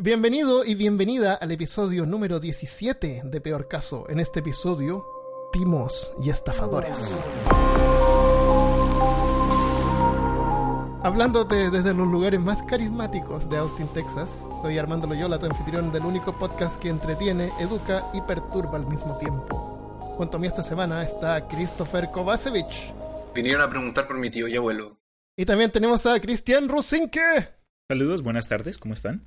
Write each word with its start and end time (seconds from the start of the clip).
Bienvenido 0.00 0.64
y 0.64 0.76
bienvenida 0.76 1.34
al 1.34 1.50
episodio 1.50 2.06
número 2.06 2.38
17 2.38 3.22
de 3.24 3.40
Peor 3.40 3.66
Caso. 3.66 4.08
En 4.08 4.20
este 4.20 4.38
episodio, 4.38 5.04
timos 5.52 6.12
y 6.22 6.30
estafadores. 6.30 7.18
Hablándote 11.02 11.70
desde 11.70 11.94
los 11.94 12.06
lugares 12.06 12.38
más 12.38 12.62
carismáticos 12.62 13.50
de 13.50 13.56
Austin, 13.56 13.88
Texas, 13.88 14.48
soy 14.62 14.78
Armando 14.78 15.08
Loyola, 15.08 15.40
tu 15.40 15.46
anfitrión 15.46 15.90
del 15.90 16.04
único 16.04 16.38
podcast 16.38 16.80
que 16.80 16.90
entretiene, 16.90 17.50
educa 17.58 18.08
y 18.14 18.20
perturba 18.20 18.76
al 18.76 18.86
mismo 18.86 19.18
tiempo. 19.18 19.56
Junto 20.16 20.36
a 20.36 20.40
mí 20.40 20.46
esta 20.46 20.62
semana 20.62 21.02
está 21.02 21.48
Christopher 21.48 22.08
Kovacevic. 22.12 22.94
Vinieron 23.34 23.62
a 23.62 23.68
preguntar 23.68 24.06
por 24.06 24.16
mi 24.16 24.30
tío 24.30 24.46
y 24.46 24.54
abuelo. 24.54 24.96
Y 25.36 25.44
también 25.44 25.72
tenemos 25.72 26.06
a 26.06 26.20
Cristian 26.20 26.68
Rusinke. 26.68 27.48
Saludos, 27.90 28.22
buenas 28.22 28.46
tardes, 28.46 28.78
¿cómo 28.78 28.94
están? 28.94 29.26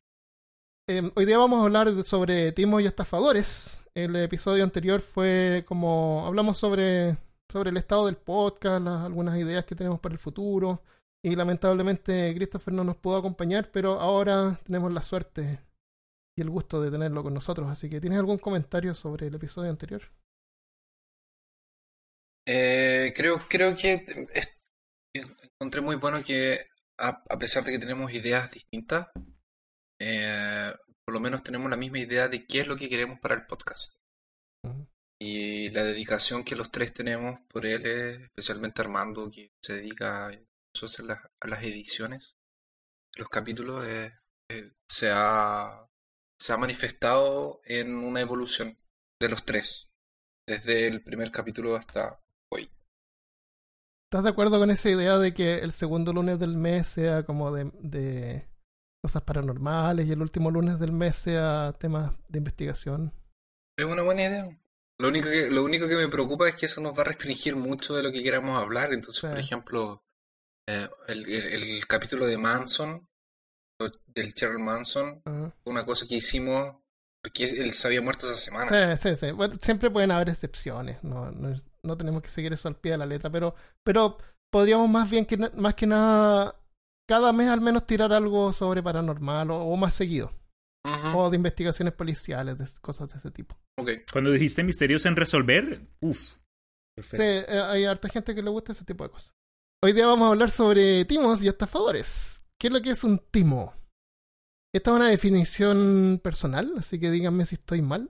Eh, 0.94 1.10
hoy 1.16 1.26
día 1.26 1.38
vamos 1.38 1.62
a 1.62 1.64
hablar 1.64 2.04
sobre 2.04 2.52
timos 2.52 2.82
y 2.82 2.86
estafadores. 2.86 3.86
El 3.96 4.14
episodio 4.18 4.62
anterior 4.62 5.00
fue 5.00 5.64
como 5.66 6.28
hablamos 6.28 6.58
sobre, 6.58 7.16
sobre 7.50 7.70
el 7.70 7.78
estado 7.78 8.08
del 8.08 8.18
podcast, 8.18 8.86
algunas 8.86 9.40
ideas 9.40 9.64
que 9.64 9.74
tenemos 9.74 10.02
para 10.02 10.12
el 10.12 10.20
futuro. 10.20 10.84
Y 11.24 11.34
lamentablemente 11.38 12.34
Christopher 12.36 12.74
no 12.74 12.84
nos 12.84 12.98
pudo 12.98 13.16
acompañar, 13.16 13.72
pero 13.72 14.02
ahora 14.02 14.60
tenemos 14.66 14.92
la 14.92 15.02
suerte 15.02 15.62
y 16.36 16.42
el 16.42 16.50
gusto 16.50 16.82
de 16.82 16.92
tenerlo 16.92 17.24
con 17.24 17.34
nosotros. 17.34 17.70
Así 17.70 17.90
que, 17.90 18.02
¿tienes 18.02 18.20
algún 18.20 18.38
comentario 18.38 18.94
sobre 18.94 19.28
el 19.28 19.36
episodio 19.36 19.70
anterior? 19.70 20.02
Eh, 22.46 23.14
creo, 23.16 23.40
creo 23.48 23.74
que 23.76 24.28
encontré 25.14 25.80
muy 25.80 25.96
bueno 25.96 26.22
que, 26.22 26.66
a 26.98 27.40
pesar 27.40 27.64
de 27.64 27.72
que 27.72 27.80
tenemos 27.80 28.14
ideas 28.14 28.52
distintas, 28.52 29.10
eh, 30.04 30.74
por 31.06 31.14
lo 31.14 31.20
menos 31.20 31.44
tenemos 31.44 31.70
la 31.70 31.78
misma 31.78 32.00
idea 32.00 32.28
de 32.28 32.48
qué 32.48 32.60
es 32.60 32.68
lo 32.68 32.76
que 32.76 32.90
queremos 32.90 33.20
para 33.20 33.36
el 33.36 33.46
podcast. 33.46 33.94
Y 35.20 35.70
la 35.72 35.84
dedicación 35.84 36.44
que 36.44 36.56
los 36.56 36.72
tres 36.72 36.92
tenemos 36.92 37.40
por 37.48 37.68
él, 37.68 37.86
especialmente 37.86 38.82
Armando, 38.82 39.30
que 39.30 39.52
se 39.62 39.74
dedica 39.74 40.26
a, 40.26 40.32
las, 40.32 41.20
a 41.40 41.48
las 41.48 41.64
ediciones, 41.64 42.36
los 43.16 43.30
capítulos, 43.30 43.86
eh, 43.86 44.12
eh, 44.50 44.72
se, 44.88 45.12
ha, 45.14 45.88
se 46.40 46.54
ha 46.54 46.58
manifestado 46.58 47.62
en 47.66 47.94
una 47.94 48.22
evolución 48.22 48.76
de 49.20 49.30
los 49.30 49.46
tres, 49.46 49.88
desde 50.48 50.88
el 50.88 51.04
primer 51.04 51.30
capítulo 51.30 51.76
hasta 51.76 52.20
hoy. 52.50 52.72
¿Estás 54.10 54.24
de 54.24 54.32
acuerdo 54.32 54.58
con 54.58 54.72
esa 54.72 54.90
idea 54.90 55.20
de 55.20 55.36
que 55.36 55.60
el 55.60 55.72
segundo 55.72 56.12
lunes 56.12 56.40
del 56.40 56.58
mes 56.58 56.88
sea 56.88 57.24
como 57.24 57.52
de, 57.52 57.72
de 57.76 58.51
cosas 59.02 59.24
paranormales 59.24 60.08
y 60.08 60.12
el 60.12 60.22
último 60.22 60.52
lunes 60.52 60.80
del 60.80 60.92
mes 60.92 61.16
sea 61.16 61.74
temas 61.78 62.12
de 62.30 62.38
investigación. 62.38 63.14
Es 63.78 63.86
una 63.86 64.04
buena 64.04 64.24
idea. 64.24 64.58
Lo 65.00 65.08
único 65.08 65.28
que, 65.30 65.50
lo 65.50 65.64
único 65.64 65.88
que 65.88 65.96
me 65.96 66.08
preocupa 66.08 66.48
es 66.48 66.56
que 66.56 66.68
eso 66.68 66.80
nos 66.82 66.96
va 66.96 67.02
a 67.02 67.06
restringir 67.06 67.56
mucho 67.56 67.96
de 67.96 68.04
lo 68.04 68.12
que 68.12 68.22
queramos 68.22 68.62
hablar. 68.62 68.94
Entonces, 68.94 69.22
por 69.22 69.40
ejemplo, 69.40 70.04
eh, 70.68 70.88
el, 71.08 71.28
el, 71.28 71.88
capítulo 71.88 72.28
de 72.28 72.38
Manson, 72.38 73.08
del 74.06 74.34
Charles 74.36 74.62
Manson, 74.62 75.24
una 75.64 75.84
cosa 75.84 76.08
que 76.08 76.16
hicimos 76.16 76.76
porque 77.24 77.46
él 77.46 77.72
se 77.72 77.88
había 77.88 78.02
muerto 78.02 78.26
esa 78.26 78.36
semana. 78.36 78.98
Sí, 78.98 79.10
sí, 79.10 79.16
sí. 79.16 79.32
Bueno, 79.32 79.56
siempre 79.62 79.90
pueden 79.92 80.12
haber 80.12 80.30
excepciones. 80.30 81.04
No, 81.04 81.32
no, 81.32 81.56
no, 81.84 81.98
tenemos 81.98 82.22
que 82.22 82.30
seguir 82.30 82.54
eso 82.54 82.68
al 82.68 82.76
pie 82.76 82.94
de 82.94 82.98
la 82.98 83.06
letra, 83.06 83.30
pero, 83.30 83.56
pero 83.84 84.18
podríamos 84.50 84.90
más 84.90 85.10
bien 85.10 85.26
que 85.26 85.38
más 85.38 85.76
que 85.76 85.86
nada 85.86 86.56
cada 87.12 87.34
mes 87.34 87.50
al 87.50 87.60
menos 87.60 87.86
tirar 87.86 88.14
algo 88.14 88.54
sobre 88.54 88.82
paranormal 88.82 89.52
o, 89.52 89.76
más 89.76 89.94
seguido. 89.94 90.32
O 91.14 91.30
de 91.30 91.36
investigaciones 91.36 91.94
policiales, 91.94 92.58
de 92.58 92.66
cosas 92.80 93.10
de 93.10 93.18
ese 93.18 93.32
tipo. 93.32 93.60
Okay. 93.78 94.04
Cuando 94.14 94.32
dijiste 94.32 94.64
misterios 94.64 95.06
en 95.06 95.18
resolver, 95.18 95.90
uff. 96.00 96.38
Perfecto. 96.96 97.22
Sí, 97.22 97.54
eh, 97.54 97.62
hay 97.68 97.84
harta 97.84 98.08
gente 98.08 98.34
que 98.34 98.42
le 98.42 98.50
gusta 98.50 98.72
ese 98.72 98.86
tipo 98.86 99.04
de 99.04 99.10
cosas. 99.10 99.34
Hoy 99.84 99.92
día 99.92 100.08
vamos 100.08 100.28
a 100.28 100.30
hablar 100.30 100.52
sobre 100.52 101.04
timos 101.04 101.44
y 101.44 101.50
estafadores. 101.50 102.46
¿Qué 102.58 102.68
es 102.68 102.74
lo 102.74 102.82
que 102.82 102.92
es 102.92 103.04
un 103.04 103.20
timo? 103.20 103.74
Esta 104.74 104.92
es 104.92 104.96
una 104.96 105.10
definición 105.10 106.22
personal, 106.24 106.76
así 106.78 106.98
que 106.98 107.12
díganme 107.12 107.46
si 107.46 107.56
estoy 107.56 107.82
mal. 107.82 108.10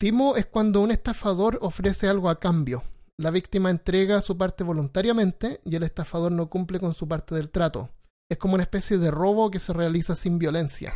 Timo 0.00 0.36
es 0.36 0.46
cuando 0.46 0.80
un 0.80 0.90
estafador 0.90 1.58
ofrece 1.60 2.08
algo 2.08 2.30
a 2.30 2.40
cambio. 2.40 2.82
La 3.18 3.30
víctima 3.30 3.68
entrega 3.68 4.22
su 4.22 4.38
parte 4.38 4.64
voluntariamente 4.64 5.60
y 5.66 5.76
el 5.76 5.82
estafador 5.82 6.32
no 6.32 6.48
cumple 6.48 6.80
con 6.80 6.94
su 6.94 7.06
parte 7.06 7.34
del 7.34 7.50
trato 7.50 7.90
es 8.30 8.38
como 8.38 8.54
una 8.54 8.62
especie 8.62 8.98
de 8.98 9.10
robo 9.10 9.50
que 9.50 9.58
se 9.58 9.72
realiza 9.72 10.14
sin 10.16 10.38
violencia. 10.38 10.92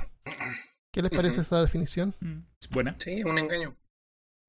¿Qué 0.92 1.00
les 1.00 1.10
parece 1.10 1.40
esa 1.40 1.60
definición? 1.60 2.14
Mm, 2.20 2.40
es 2.60 2.68
buena. 2.70 2.96
Sí, 2.98 3.22
un 3.24 3.38
engaño. 3.38 3.74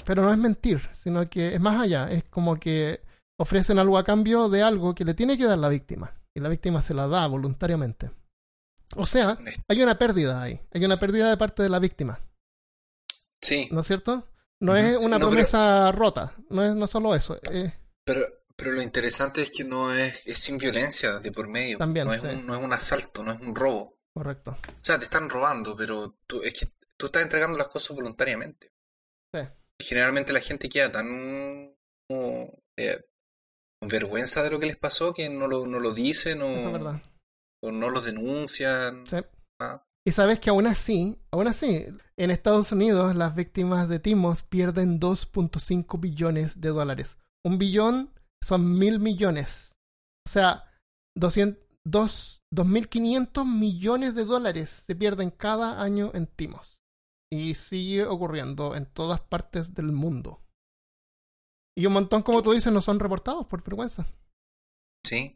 Pero 0.05 0.23
no 0.23 0.31
es 0.31 0.37
mentir, 0.37 0.81
sino 0.93 1.27
que 1.29 1.55
es 1.55 1.61
más 1.61 1.79
allá. 1.79 2.09
Es 2.09 2.25
como 2.25 2.59
que 2.59 3.01
ofrecen 3.39 3.79
algo 3.79 3.97
a 3.97 4.03
cambio 4.03 4.49
de 4.49 4.61
algo 4.61 4.93
que 4.93 5.05
le 5.05 5.13
tiene 5.13 5.37
que 5.37 5.45
dar 5.45 5.57
la 5.57 5.69
víctima. 5.69 6.13
Y 6.35 6.41
la 6.41 6.49
víctima 6.49 6.81
se 6.81 6.93
la 6.93 7.07
da 7.07 7.25
voluntariamente. 7.27 8.11
O 8.95 9.05
sea, 9.05 9.37
hay 9.67 9.81
una 9.81 9.97
pérdida 9.97 10.41
ahí. 10.41 10.59
Hay 10.73 10.83
una 10.83 10.97
pérdida 10.97 11.29
de 11.29 11.37
parte 11.37 11.63
de 11.63 11.69
la 11.69 11.79
víctima. 11.79 12.19
Sí. 13.41 13.69
¿No 13.71 13.81
es 13.81 13.87
cierto? 13.87 14.27
No 14.59 14.75
es 14.75 14.97
una 14.97 15.19
promesa 15.19 15.91
rota. 15.91 16.33
No 16.49 16.63
es 16.63 16.75
no 16.75 16.87
solo 16.87 17.15
eso. 17.15 17.37
Pero 18.05 18.27
pero 18.55 18.71
lo 18.71 18.81
interesante 18.81 19.41
es 19.41 19.51
que 19.51 19.63
no 19.63 19.93
es, 19.93 20.25
es 20.25 20.39
sin 20.39 20.57
violencia 20.57 21.19
de 21.19 21.31
por 21.31 21.47
medio. 21.47 21.77
También, 21.77 22.07
no, 22.07 22.13
es 22.13 22.23
un, 22.23 22.45
no 22.45 22.55
es 22.55 22.63
un 22.63 22.73
asalto, 22.73 23.23
no 23.23 23.31
es 23.31 23.39
un 23.39 23.55
robo. 23.55 23.97
Correcto. 24.15 24.51
O 24.51 24.83
sea, 24.83 24.97
te 24.97 25.05
están 25.05 25.29
robando, 25.29 25.75
pero 25.75 26.17
tú, 26.27 26.41
es 26.43 26.53
que 26.53 26.67
tú 26.97 27.07
estás 27.07 27.23
entregando 27.23 27.57
las 27.57 27.67
cosas 27.67 27.95
voluntariamente. 27.95 28.71
Sí. 29.33 29.41
Generalmente 29.79 30.33
la 30.33 30.39
gente 30.39 30.69
queda 30.69 30.91
tan 30.91 31.75
como, 32.07 32.63
eh, 32.77 33.03
con 33.79 33.89
vergüenza 33.89 34.43
de 34.43 34.51
lo 34.51 34.59
que 34.59 34.67
les 34.67 34.77
pasó 34.77 35.13
que 35.13 35.29
no 35.29 35.47
lo, 35.47 35.65
no 35.65 35.79
lo 35.79 35.93
dicen 35.93 36.41
o, 36.41 37.07
o 37.63 37.71
no 37.71 37.89
lo 37.89 38.01
denuncian. 38.01 39.03
Sí. 39.07 39.17
Y 40.05 40.11
sabes 40.11 40.39
que 40.39 40.49
aún 40.49 40.67
así, 40.67 41.17
aún 41.31 41.47
así, 41.47 41.87
en 42.17 42.31
Estados 42.31 42.71
Unidos 42.71 43.15
las 43.15 43.35
víctimas 43.35 43.87
de 43.87 43.99
timos 43.99 44.43
pierden 44.43 44.99
2.5 44.99 45.99
billones 45.99 46.59
de 46.59 46.69
dólares. 46.69 47.17
Un 47.43 47.57
billón 47.57 48.12
son 48.43 48.77
mil 48.77 48.99
millones. 48.99 49.71
O 50.27 50.29
sea, 50.29 50.69
2.500 51.17 53.45
millones 53.45 54.13
de 54.15 54.25
dólares 54.25 54.69
se 54.69 54.95
pierden 54.95 55.31
cada 55.31 55.81
año 55.81 56.11
en 56.13 56.27
timos. 56.27 56.81
Y 57.31 57.55
sigue 57.55 58.05
ocurriendo 58.05 58.75
en 58.75 58.85
todas 58.85 59.21
partes 59.21 59.73
del 59.73 59.91
mundo. 59.91 60.45
Y 61.75 61.87
un 61.87 61.93
montón, 61.93 62.21
como 62.21 62.43
tú 62.43 62.51
dices, 62.51 62.71
no 62.71 62.81
son 62.81 62.99
reportados 62.99 63.47
por 63.47 63.63
vergüenza. 63.63 64.05
Sí. 65.05 65.35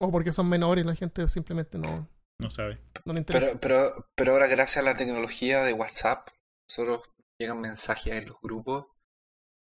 O 0.00 0.10
porque 0.10 0.32
son 0.32 0.48
menores 0.48 0.84
y 0.84 0.88
la 0.88 0.96
gente 0.96 1.28
simplemente 1.28 1.78
no, 1.78 2.08
no 2.40 2.50
sabe. 2.50 2.82
No 3.04 3.12
le 3.12 3.20
interesa. 3.20 3.46
Pero, 3.46 3.60
pero, 3.60 4.10
pero 4.16 4.32
ahora, 4.32 4.48
gracias 4.48 4.78
a 4.78 4.82
la 4.82 4.96
tecnología 4.96 5.62
de 5.62 5.72
WhatsApp, 5.72 6.28
solo 6.68 7.02
llegan 7.38 7.60
mensajes 7.60 8.14
en 8.14 8.26
los 8.26 8.40
grupos, 8.40 8.86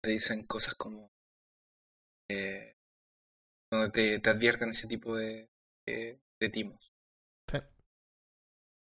te 0.01 0.09
dicen 0.11 0.47
cosas 0.47 0.73
como 0.75 1.12
eh, 2.29 2.75
donde 3.71 3.89
te, 3.89 4.19
te, 4.19 4.29
advierten 4.29 4.69
ese 4.69 4.87
tipo 4.87 5.15
de, 5.15 5.49
de, 5.85 6.49
timos. 6.49 6.91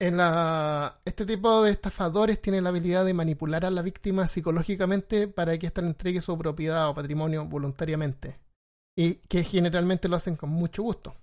En 0.01 0.15
la, 0.15 1.01
este 1.03 1.25
tipo 1.25 1.63
de 1.63 1.71
estafadores 1.71 2.41
tiene 2.41 2.61
la 2.61 2.69
habilidad 2.69 3.03
de 3.03 3.13
manipular 3.13 3.65
a 3.65 3.69
la 3.69 3.81
víctima 3.81 4.29
psicológicamente 4.29 5.27
para 5.27 5.57
que 5.57 5.67
ésta 5.67 5.81
le 5.81 5.89
entregue 5.89 6.21
su 6.21 6.37
propiedad 6.37 6.87
o 6.87 6.93
patrimonio 6.93 7.45
voluntariamente. 7.45 8.39
Y 8.97 9.15
que 9.27 9.43
generalmente 9.43 10.07
lo 10.07 10.15
hacen 10.15 10.37
con 10.37 10.51
mucho 10.51 10.83
gusto. 10.83 11.13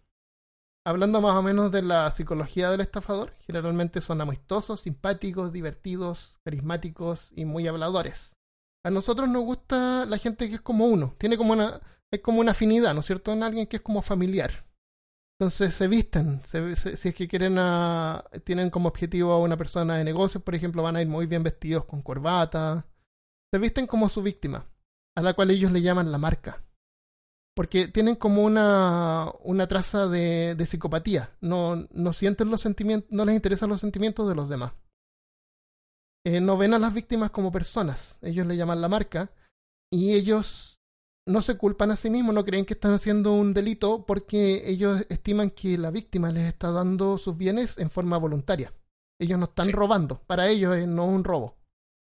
Hablando 0.87 1.21
más 1.21 1.35
o 1.35 1.43
menos 1.43 1.73
de 1.73 1.83
la 1.83 2.11
psicología 2.11 2.71
del 2.71 2.81
estafador, 2.81 3.33
generalmente 3.41 4.01
son 4.01 4.21
amistosos, 4.21 4.83
simpáticos, 4.83 5.53
divertidos, 5.53 6.39
carismáticos 6.45 7.33
y 7.35 7.45
muy 7.45 7.67
habladores. 7.67 8.35
A 8.85 8.91
nosotros 8.91 9.29
nos 9.29 9.43
gusta 9.43 10.05
la 10.07 10.17
gente 10.17 10.49
que 10.49 10.55
es 10.55 10.61
como 10.61 10.87
uno, 10.87 11.17
tiene 11.19 11.37
como 11.37 11.55
una, 11.55 11.81
es 12.13 12.21
como 12.21 12.41
una 12.41 12.53
afinidad, 12.53 12.95
¿no 12.95 13.01
es 13.01 13.07
cierto? 13.07 13.33
En 13.33 13.43
alguien 13.43 13.67
que 13.67 13.77
es 13.77 13.83
como 13.83 14.03
familiar. 14.03 14.67
Entonces 15.39 15.75
se 15.75 15.87
visten, 15.87 16.41
si 16.45 17.09
es 17.09 17.15
que 17.15 17.29
quieren 17.29 17.59
a, 17.59 18.25
tienen 18.45 18.71
como 18.71 18.89
objetivo 18.89 19.33
a 19.33 19.41
una 19.41 19.57
persona 19.57 19.97
de 19.97 20.05
negocios, 20.05 20.43
por 20.43 20.55
ejemplo, 20.55 20.83
van 20.83 20.97
a 20.97 21.03
ir 21.03 21.09
muy 21.09 21.27
bien 21.27 21.43
vestidos 21.43 21.85
con 21.85 22.01
corbata. 22.01 22.87
Se 23.53 23.59
visten 23.59 23.87
como 23.87 24.09
su 24.09 24.23
víctima, 24.23 24.67
a 25.15 25.23
la 25.23 25.35
cual 25.35 25.51
ellos 25.51 25.73
le 25.73 25.83
llaman 25.83 26.11
la 26.11 26.19
marca. 26.19 26.63
Porque 27.55 27.89
tienen 27.89 28.17
como 28.17 28.45
una, 28.45 29.31
una 29.43 29.67
traza 29.67 30.09
de, 30.09 30.55
de 30.55 30.67
psicopatía. 30.67 31.37
No, 31.41 31.87
no 31.91 32.13
sienten 32.15 32.51
los 32.51 32.63
sentimientos, 32.63 33.11
no 33.13 33.25
les 33.25 33.35
interesan 33.35 33.69
los 33.69 33.81
sentimientos 33.81 34.29
de 34.29 34.35
los 34.35 34.49
demás. 34.49 34.73
Eh, 36.25 36.41
no 36.41 36.57
ven 36.57 36.75
a 36.75 36.79
las 36.79 36.93
víctimas 36.93 37.31
como 37.31 37.53
personas. 37.53 38.19
Ellos 38.21 38.47
le 38.47 38.57
llaman 38.57 38.81
la 38.81 38.89
marca. 38.89 39.31
Y 39.91 40.15
ellos 40.15 40.76
no 41.29 41.43
se 41.43 41.57
culpan 41.57 41.91
a 41.91 41.97
sí 41.97 42.09
mismos, 42.11 42.35
no 42.35 42.45
creen 42.45 42.65
que 42.65 42.75
están 42.75 42.95
haciendo 42.95 43.33
un 43.33 43.53
delito 43.53 44.07
porque 44.07 44.63
ellos 44.69 45.05
estiman 45.09 45.51
que 45.51 45.77
la 45.77 45.91
víctima 45.91 46.31
les 46.31 46.45
está 46.45 46.71
dando 46.71 47.19
sus 47.19 47.37
bienes 47.37 47.79
en 47.79 47.91
forma 47.91 48.17
voluntaria. 48.19 48.73
Ellos 49.21 49.39
no 49.39 49.47
están 49.47 49.67
Sí. 49.67 49.73
robando. 49.73 50.21
Para 50.27 50.49
ellos 50.49 50.77
no 50.87 51.05
es 51.05 51.11
un 51.11 51.25
robo. 51.25 51.57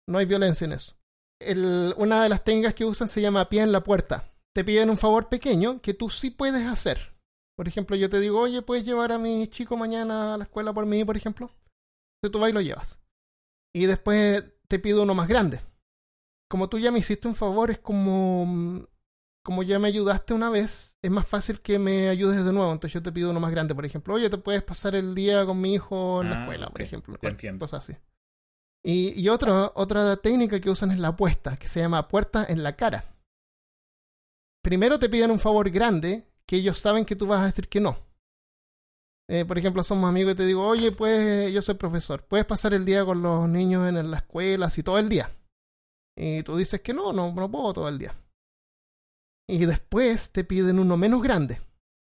No 0.09 0.19
hay 0.19 0.27
violencia 0.27 0.65
en 0.65 0.73
eso. 0.73 0.97
El- 1.41 1.95
una 1.99 2.23
de 2.23 2.29
las 2.29 2.45
técnicas 2.45 2.75
que 2.75 2.85
usan 2.85 3.09
se 3.09 3.21
llama 3.21 3.49
pie 3.49 3.63
en 3.63 3.73
la 3.73 3.83
puerta. 3.83 4.25
Te 4.55 4.65
piden 4.65 4.91
un 4.91 4.97
favor 4.97 5.29
pequeño 5.29 5.81
que 5.81 5.95
tú 5.95 6.09
sí 6.11 6.31
puedes 6.31 6.67
hacer. 6.67 7.15
Por 7.57 7.69
ejemplo, 7.69 7.97
yo 7.97 8.09
te 8.09 8.21
digo, 8.21 8.41
oye, 8.41 8.63
¿puedes 8.63 8.85
llevar 8.85 9.13
a 9.13 9.19
mi 9.19 9.47
chico 9.49 9.77
mañana 9.77 10.35
a 10.35 10.39
la 10.39 10.45
escuela 10.45 10.73
por 10.73 10.87
mí, 10.87 11.05
por 11.05 11.17
ejemplo? 11.17 11.51
Entonces 12.23 12.33
tú 12.33 12.39
vas 12.41 12.51
y 12.51 12.55
lo 12.55 12.61
llevas. 12.61 12.99
Y 13.75 13.87
después 13.87 14.45
te 14.67 14.79
pido 14.79 15.03
uno 15.03 15.15
más 15.15 15.29
grande. 15.29 15.61
Como 16.51 16.69
tú 16.69 16.79
ya 16.79 16.91
me 16.91 16.99
hiciste 16.99 17.29
un 17.29 17.37
favor, 17.37 17.71
es 17.71 17.79
como 17.79 18.87
como 19.43 19.63
ya 19.63 19.79
me 19.79 19.89
ayudaste 19.89 20.35
una 20.35 20.51
vez, 20.51 20.97
es 21.03 21.11
más 21.11 21.27
fácil 21.27 21.61
que 21.61 21.79
me 21.79 22.09
ayudes 22.09 22.45
de 22.45 22.53
nuevo. 22.53 22.73
Entonces 22.73 22.95
yo 22.95 23.03
te 23.03 23.13
pido 23.13 23.31
uno 23.31 23.41
más 23.41 23.51
grande, 23.51 23.75
por 23.75 23.85
ejemplo. 23.87 24.15
Oye, 24.15 24.29
te 24.31 24.39
puedes 24.39 24.63
pasar 24.63 24.95
el 24.95 25.15
día 25.15 25.45
con 25.47 25.61
mi 25.61 25.75
hijo 25.75 26.23
en 26.23 26.31
la 26.31 26.37
Ah, 26.37 26.41
escuela, 26.43 26.69
por 26.71 26.83
ejemplo. 26.83 27.19
entiendo. 27.23 27.65
cosa 27.65 27.79
así. 27.79 27.95
Y, 28.85 29.21
y 29.21 29.29
otra, 29.29 29.73
otra 29.75 30.17
técnica 30.17 30.61
que 30.61 30.71
usan 30.71 30.91
es 30.91 30.99
la 30.99 31.09
apuesta, 31.09 31.57
que 31.57 31.69
se 31.69 31.81
llama 31.81 32.09
puerta 32.09 32.45
en 32.49 32.63
la 32.63 32.77
cara. 32.77 33.05
Primero 34.63 34.99
te 34.99 35.09
piden 35.09 35.31
un 35.31 35.41
favor 35.41 35.71
grande, 35.71 36.27
que 36.47 36.57
ellos 36.57 36.79
saben 36.79 37.05
que 37.05 37.17
tú 37.17 37.27
vas 37.27 37.43
a 37.43 37.47
decir 37.47 37.69
que 37.69 37.81
no. 37.81 37.97
Eh, 39.29 39.45
por 39.45 39.57
ejemplo, 39.59 39.83
somos 39.85 40.09
amigos 40.09 40.33
y 40.33 40.37
te 40.37 40.45
digo, 40.45 40.67
oye, 40.67 40.91
pues 40.93 41.53
yo 41.53 41.63
soy 41.63 41.75
profesor, 41.77 42.25
puedes 42.27 42.45
pasar 42.47 42.75
el 42.75 42.85
día 42.85 43.05
con 43.05 43.23
los 43.23 43.49
niños 43.49 43.89
en 43.89 44.11
la 44.11 44.17
escuela, 44.19 44.67
así 44.67 44.83
todo 44.83 44.99
el 44.99 45.09
día. 45.09 45.31
Y 46.17 46.43
tú 46.43 46.57
dices 46.57 46.81
que 46.81 46.93
no, 46.93 47.13
no, 47.13 47.33
no 47.33 47.51
puedo 47.51 47.73
todo 47.73 47.89
el 47.89 47.99
día. 47.99 48.13
Y 49.51 49.67
después 49.67 50.31
te 50.33 50.45
piden 50.45 50.79
uno 50.79 50.97
menos 50.97 51.23
grande, 51.23 51.61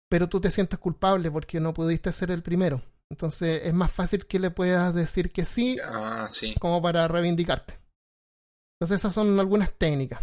pero 0.09 0.27
tú 0.27 0.41
te 0.41 0.51
sientes 0.51 0.79
culpable 0.79 1.31
porque 1.31 1.59
no 1.59 1.73
pudiste 1.73 2.11
ser 2.11 2.31
el 2.31 2.43
primero. 2.43 2.81
Entonces 3.09 3.61
es 3.63 3.73
más 3.73 3.91
fácil 3.91 4.25
que 4.25 4.39
le 4.39 4.51
puedas 4.51 4.93
decir 4.93 5.31
que 5.31 5.45
sí 5.45 5.77
Ah, 5.83 6.27
sí. 6.29 6.55
como 6.59 6.81
para 6.81 7.07
reivindicarte. 7.07 7.77
Entonces 8.79 8.99
esas 9.01 9.13
son 9.13 9.39
algunas 9.39 9.71
técnicas. 9.73 10.21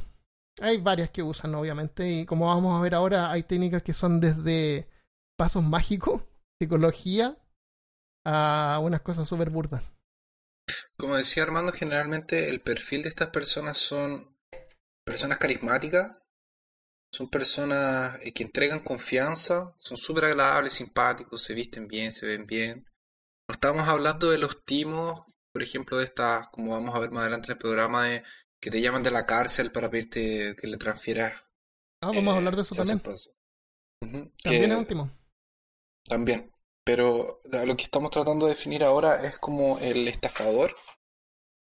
Hay 0.60 0.78
varias 0.78 1.10
que 1.10 1.22
usan, 1.22 1.55
obviamente, 1.55 2.10
y 2.10 2.26
como 2.26 2.46
vamos 2.46 2.76
a 2.78 2.82
ver 2.82 2.94
ahora, 2.94 3.31
hay 3.31 3.44
técnicas 3.44 3.82
que 3.82 3.94
son 3.94 4.19
desde 4.20 4.88
pasos 5.38 5.62
mágicos, 5.62 6.22
psicología, 6.61 7.38
a 8.26 8.81
unas 8.82 9.00
cosas 9.02 9.28
súper 9.28 9.50
burdas. 9.50 9.84
Como 10.99 11.16
decía 11.16 11.44
Armando, 11.44 11.72
generalmente 11.72 12.49
el 12.49 12.61
perfil 12.61 13.02
de 13.02 13.08
estas 13.08 13.28
personas 13.28 13.78
son 13.78 14.37
personas 15.06 15.38
carismáticas, 15.38 16.16
son 17.19 17.29
personas 17.29 18.17
eh, 18.23 18.32
que 18.32 18.44
entregan 18.44 18.79
confianza, 18.79 19.75
son 19.81 19.97
súper 19.97 20.26
agradables, 20.26 20.75
simpáticos, 20.75 21.43
se 21.43 21.53
visten 21.53 21.88
bien, 21.88 22.12
se 22.12 22.26
ven 22.26 22.47
bien. 22.47 22.87
No 23.49 23.55
estamos 23.55 23.88
hablando 23.88 24.31
de 24.31 24.38
los 24.38 24.65
timos, 24.65 25.25
por 25.53 25.65
ejemplo, 25.65 25.97
de 25.97 26.05
estas, 26.05 26.49
como 26.50 26.75
vamos 26.75 26.94
a 26.94 27.00
ver 27.00 27.11
más 27.11 27.23
adelante 27.23 27.47
en 27.47 27.53
el 27.55 27.59
programa, 27.59 28.06
de 28.06 28.23
que 28.62 28.70
te 28.70 28.81
llaman 28.81 29.03
de 29.03 29.11
la 29.11 29.26
cárcel 29.26 29.73
para 29.73 29.91
pedirte 29.91 30.55
que 30.55 30.69
le 30.69 30.76
transfieras. 30.76 31.44
Ah, 32.05 32.12
vamos 32.15 32.35
a 32.35 32.37
hablar 32.37 32.55
de 32.55 32.62
eso 32.62 32.81
hacen 32.81 33.00
también. 33.00 34.32
También 34.41 34.71
es 34.71 34.79
último. 34.79 35.11
También. 36.05 36.53
Pero 36.85 37.41
lo 37.50 37.76
que 37.76 37.82
estamos 37.82 38.12
tratando 38.12 38.47
de 38.47 38.53
definir 38.53 38.85
ahora 38.85 39.26
es 39.26 39.38
como 39.38 39.81
el 39.81 40.06
estafador. 40.06 40.76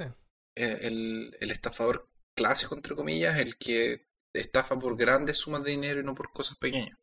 Sí. 0.01 0.07
Eh, 0.55 0.79
El, 0.81 1.37
el 1.39 1.51
estafador 1.51 2.09
clásico, 2.35 2.73
entre 2.73 2.95
comillas, 2.95 3.37
el 3.37 3.55
que 3.55 4.07
estafa 4.33 4.77
por 4.77 4.97
grandes 4.97 5.37
sumas 5.37 5.63
de 5.63 5.71
dinero 5.71 6.01
y 6.01 6.03
no 6.03 6.15
por 6.15 6.31
cosas 6.31 6.57
pequeñas. 6.57 6.97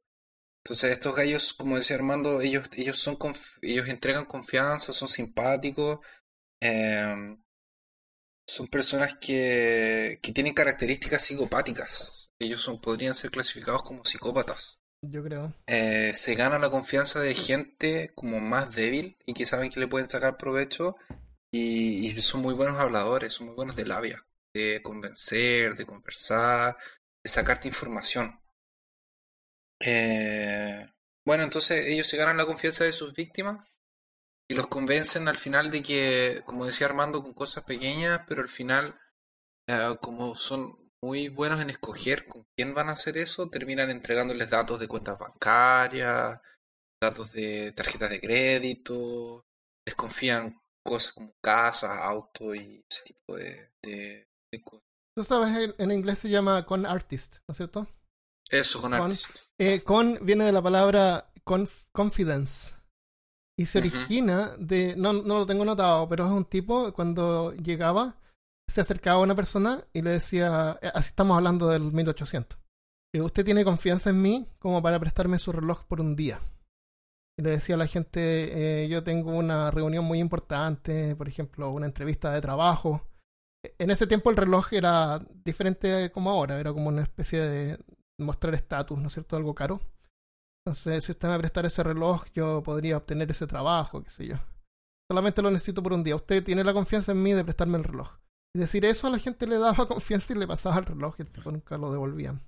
Entonces 0.65 0.93
estos 0.93 1.15
gallos, 1.17 1.55
como 1.55 1.77
decía 1.77 1.97
Armando, 1.97 2.41
ellos, 2.41 2.69
ellos 2.77 2.99
son 2.99 3.19
ellos 3.63 3.89
entregan 3.89 4.27
confianza, 4.27 4.93
son 4.93 5.09
simpáticos, 5.09 6.01
eh, 6.61 7.37
son 8.47 8.67
personas 8.67 9.15
que, 9.17 10.19
que 10.23 10.33
tienen 10.33 10.55
características 10.55 11.25
psicopáticas. 11.25 12.31
Ellos 12.39 12.61
son, 12.61 12.81
podrían 12.81 13.15
ser 13.15 13.31
clasificados 13.31 13.83
como 13.83 14.05
psicópatas 14.05 14.79
Yo 15.03 15.23
creo. 15.23 15.53
eh, 15.67 16.13
se 16.15 16.35
gana 16.35 16.59
la 16.59 16.71
confianza 16.71 17.21
de 17.21 17.35
gente 17.35 18.11
como 18.15 18.41
más 18.41 18.75
débil 18.75 19.17
y 19.27 19.35
que 19.35 19.47
saben 19.47 19.71
que 19.71 19.81
le 19.81 19.89
pueden 19.89 20.11
sacar 20.11 20.37
provecho 20.37 20.97
y, 21.53 22.07
y 22.07 22.23
son 22.23 22.43
muy 22.43 22.55
buenos 22.55 22.79
habladores, 22.79 23.35
son 23.35 23.49
muy 23.49 23.57
buenos 23.57 23.77
de 23.77 23.87
labia, 23.87 24.27
de 24.55 24.83
convencer, 24.83 25.77
de 25.77 25.87
conversar, 25.87 26.77
de 27.25 27.31
sacarte 27.31 27.69
información. 27.69 28.41
Eh, 29.83 30.87
bueno, 31.27 31.43
entonces 31.45 31.87
ellos 31.87 32.07
se 32.07 32.17
ganan 32.17 32.37
la 32.37 32.47
confianza 32.47 32.85
de 32.85 32.93
sus 32.93 33.15
víctimas 33.15 33.67
y 34.51 34.55
los 34.55 34.67
convencen 34.67 35.29
al 35.29 35.37
final 35.37 35.71
de 35.71 35.83
que, 35.83 36.43
como 36.45 36.67
decía 36.67 36.87
Armando, 36.87 37.23
con 37.23 37.35
cosas 37.35 37.65
pequeñas, 37.65 38.23
pero 38.29 38.43
al 38.43 38.49
final, 38.49 38.99
eh, 39.69 39.97
como 40.01 40.35
son 40.35 40.77
muy 41.03 41.29
buenos 41.29 41.61
en 41.61 41.71
escoger 41.71 42.27
con 42.27 42.45
quién 42.57 42.75
van 42.75 42.89
a 42.91 42.93
hacer 42.93 43.17
eso, 43.17 43.49
terminan 43.49 43.91
entregándoles 43.91 44.51
datos 44.51 44.81
de 44.81 44.89
cuentas 44.89 45.19
bancarias, 45.19 46.41
datos 47.03 47.33
de 47.33 47.73
tarjetas 47.73 48.11
de 48.11 48.21
crédito, 48.21 49.45
les 49.87 49.95
confían 49.95 50.61
cosas 50.85 51.13
como 51.15 51.33
casas, 51.43 51.93
autos 52.03 52.57
y 52.57 52.85
ese 52.91 53.03
tipo 53.05 53.37
de- 53.37 53.71
de 53.83 54.63
cosas. 54.63 54.90
Tú 55.17 55.25
sabes, 55.25 55.49
en, 55.57 55.75
en 55.79 55.91
inglés 55.91 56.21
se 56.21 56.29
llama 56.31 56.65
con 56.65 56.87
artist, 56.87 57.37
¿no 57.49 57.53
es 57.53 57.57
cierto? 57.57 57.87
Eso 58.49 58.81
con 58.81 58.93
Con- 58.93 59.03
artist. 59.03 59.31
Eh, 59.59 59.83
con 59.83 60.19
viene 60.23 60.45
de 60.45 60.53
la 60.53 60.63
palabra 60.63 61.31
conf- 61.45 61.87
confidence. 61.93 62.75
Y 63.59 63.67
se 63.67 63.79
origina 63.79 64.55
de. 64.59 64.95
No, 64.97 65.13
no 65.13 65.39
lo 65.39 65.47
tengo 65.47 65.65
notado, 65.65 66.09
pero 66.09 66.25
es 66.27 66.31
un 66.33 66.47
tipo 66.47 66.93
cuando 66.95 67.53
llegaba, 67.55 68.17
se 68.69 68.81
acercaba 68.81 69.19
a 69.21 69.23
una 69.23 69.35
persona 69.35 69.85
y 69.93 70.01
le 70.03 70.11
decía. 70.11 70.79
eh, 70.81 70.91
Así 70.95 71.09
estamos 71.11 71.37
hablando 71.37 71.69
del 71.69 71.93
1800. 71.93 72.59
eh, 73.15 73.21
Usted 73.21 73.45
tiene 73.45 73.65
confianza 73.65 74.11
en 74.11 74.23
mí 74.23 74.49
como 74.59 74.81
para 74.83 74.99
prestarme 74.99 75.39
su 75.39 75.53
reloj 75.53 75.85
por 75.85 76.01
un 76.01 76.17
día. 76.17 76.41
Y 77.39 77.43
le 77.43 77.51
decía 77.51 77.75
a 77.75 77.79
la 77.79 77.87
gente: 77.87 78.85
eh, 78.85 78.89
Yo 78.89 79.05
tengo 79.05 79.33
una 79.33 79.71
reunión 79.71 80.05
muy 80.07 80.21
importante, 80.21 81.15
por 81.15 81.29
ejemplo, 81.29 81.71
una 81.71 81.87
entrevista 81.87 82.31
de 82.33 82.41
trabajo. 82.41 83.03
En 83.63 83.91
ese 83.91 84.07
tiempo 84.07 84.31
el 84.31 84.37
reloj 84.37 84.73
era 84.73 85.19
diferente 85.45 86.11
como 86.13 86.31
ahora, 86.31 86.59
era 86.59 86.73
como 86.73 86.89
una 86.89 87.03
especie 87.03 87.41
de 87.41 87.79
mostrar 88.19 88.55
estatus, 88.55 88.99
¿no 88.99 89.09
es 89.09 89.13
cierto? 89.13 89.37
Algo 89.37 89.55
caro. 89.55 89.81
Entonces, 90.65 91.05
si 91.05 91.13
usted 91.13 91.29
me 91.29 91.39
prestara 91.39 91.69
ese 91.69 91.83
reloj, 91.83 92.25
yo 92.35 92.63
podría 92.63 92.99
obtener 92.99 93.31
ese 93.31 93.47
trabajo, 93.47 94.03
qué 94.03 94.11
sé 94.11 94.27
yo. 94.27 94.37
Solamente 95.11 95.43
lo 95.43 95.51
necesito 95.51 95.83
por 95.83 95.93
un 95.93 96.05
día. 96.05 96.17
Usted 96.17 96.45
tiene 96.45 96.63
la 96.63 96.73
confianza 96.73 97.13
en 97.13 97.23
mí 97.23 97.33
de 97.33 97.45
prestarme 97.45 97.79
el 97.79 97.85
reloj. 97.85 98.11
Y 98.55 98.61
decir 98.61 98.85
eso 98.85 99.07
a 99.07 99.11
la 99.11 99.19
gente 99.19 99.47
le 99.47 99.59
daba 99.59 99.87
confianza 99.89 100.33
y 100.33 100.37
le 100.37 100.47
pasaba 100.47 100.79
el 100.79 100.87
reloj 100.87 101.17
y 101.19 101.23
el 101.23 101.33
tipo 101.33 101.51
nunca 101.51 101.79
lo 101.79 101.91
devolvían. 101.91 102.41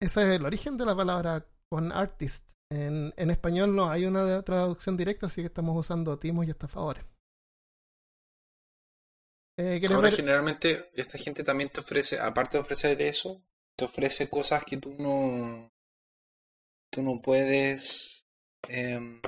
Ese 0.00 0.22
es 0.22 0.36
el 0.36 0.44
origen 0.44 0.76
de 0.76 0.86
la 0.86 0.96
palabra 0.96 1.46
con 1.70 1.92
artist. 1.92 2.50
En, 2.70 3.14
en 3.16 3.30
español 3.30 3.74
no 3.74 3.90
hay 3.90 4.06
una 4.06 4.42
traducción 4.42 4.96
directa, 4.96 5.26
así 5.26 5.42
que 5.42 5.46
estamos 5.46 5.76
usando 5.76 6.18
timos 6.18 6.46
y 6.46 6.50
estafadores. 6.50 7.04
Eh, 9.62 9.78
¿quieres 9.78 9.92
Ahora 9.92 10.08
ver? 10.08 10.16
generalmente 10.16 10.90
esta 10.94 11.16
gente 11.18 11.44
también 11.44 11.70
te 11.70 11.78
ofrece, 11.78 12.18
aparte 12.18 12.56
de 12.56 12.62
ofrecer 12.62 13.00
eso, 13.00 13.44
te 13.76 13.84
ofrece 13.84 14.28
cosas 14.28 14.64
que 14.64 14.76
tú 14.76 14.92
no, 14.98 15.72
tú 16.90 17.00
no 17.00 17.22
puedes, 17.22 18.26
em, 18.68 19.20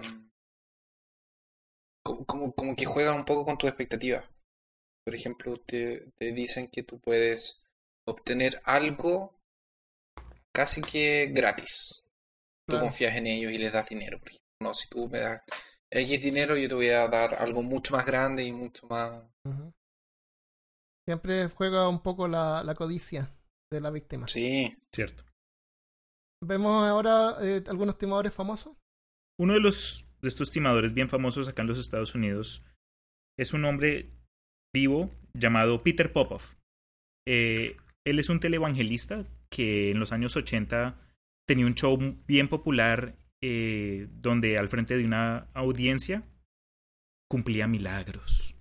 como, 2.02 2.52
como, 2.52 2.74
que 2.74 2.84
juegan 2.84 3.14
un 3.14 3.24
poco 3.24 3.44
con 3.44 3.56
tus 3.56 3.68
expectativas. 3.68 4.24
Por 5.04 5.14
ejemplo, 5.14 5.56
te, 5.60 6.10
te 6.16 6.32
dicen 6.32 6.66
que 6.66 6.82
tú 6.82 6.98
puedes 6.98 7.62
obtener 8.04 8.60
algo 8.64 9.38
casi 10.52 10.82
que 10.82 11.30
gratis. 11.32 12.04
Tú 12.66 12.80
confías 12.80 13.14
en 13.16 13.28
ellos 13.28 13.52
y 13.52 13.58
les 13.58 13.72
das 13.72 13.88
dinero. 13.88 14.18
Por 14.18 14.30
ejemplo, 14.30 14.48
no, 14.60 14.74
si 14.74 14.88
tú 14.88 15.08
me 15.08 15.20
das 15.20 15.42
X 15.90 16.20
dinero, 16.20 16.56
yo 16.56 16.68
te 16.68 16.74
voy 16.74 16.88
a 16.88 17.06
dar 17.06 17.34
algo 17.34 17.62
mucho 17.62 17.94
más 17.94 18.04
grande 18.04 18.42
y 18.42 18.52
mucho 18.52 18.88
más... 18.88 19.22
Siempre 21.06 21.48
juega 21.48 21.88
un 21.88 22.02
poco 22.02 22.28
la, 22.28 22.62
la 22.64 22.74
codicia 22.74 23.30
de 23.70 23.80
la 23.80 23.90
víctima. 23.90 24.28
Sí, 24.28 24.76
Cierto. 24.92 25.24
Vemos 26.42 26.86
ahora 26.86 27.36
eh, 27.40 27.62
algunos 27.66 27.98
timadores 27.98 28.32
famosos. 28.32 28.76
Uno 29.38 29.54
de 29.54 29.60
los 29.60 30.04
de 30.20 30.28
estos 30.28 30.50
timadores 30.50 30.94
bien 30.94 31.08
famosos 31.08 31.48
acá 31.48 31.62
en 31.62 31.68
los 31.68 31.78
Estados 31.78 32.14
Unidos 32.14 32.62
es 33.38 33.52
un 33.52 33.64
hombre 33.64 34.10
vivo 34.74 35.10
llamado 35.34 35.82
Peter 35.82 36.12
Popoff. 36.12 36.54
Eh, 37.26 37.76
él 38.04 38.18
es 38.18 38.28
un 38.28 38.40
televangelista 38.40 39.26
que 39.50 39.90
en 39.90 40.00
los 40.00 40.12
años 40.12 40.36
80 40.36 40.98
tenía 41.46 41.66
un 41.66 41.74
show 41.74 41.98
bien 42.26 42.48
popular 42.48 43.16
eh, 43.42 44.08
donde 44.10 44.58
al 44.58 44.68
frente 44.68 44.96
de 44.96 45.04
una 45.04 45.48
audiencia 45.52 46.22
cumplía 47.28 47.66
milagros. 47.66 48.56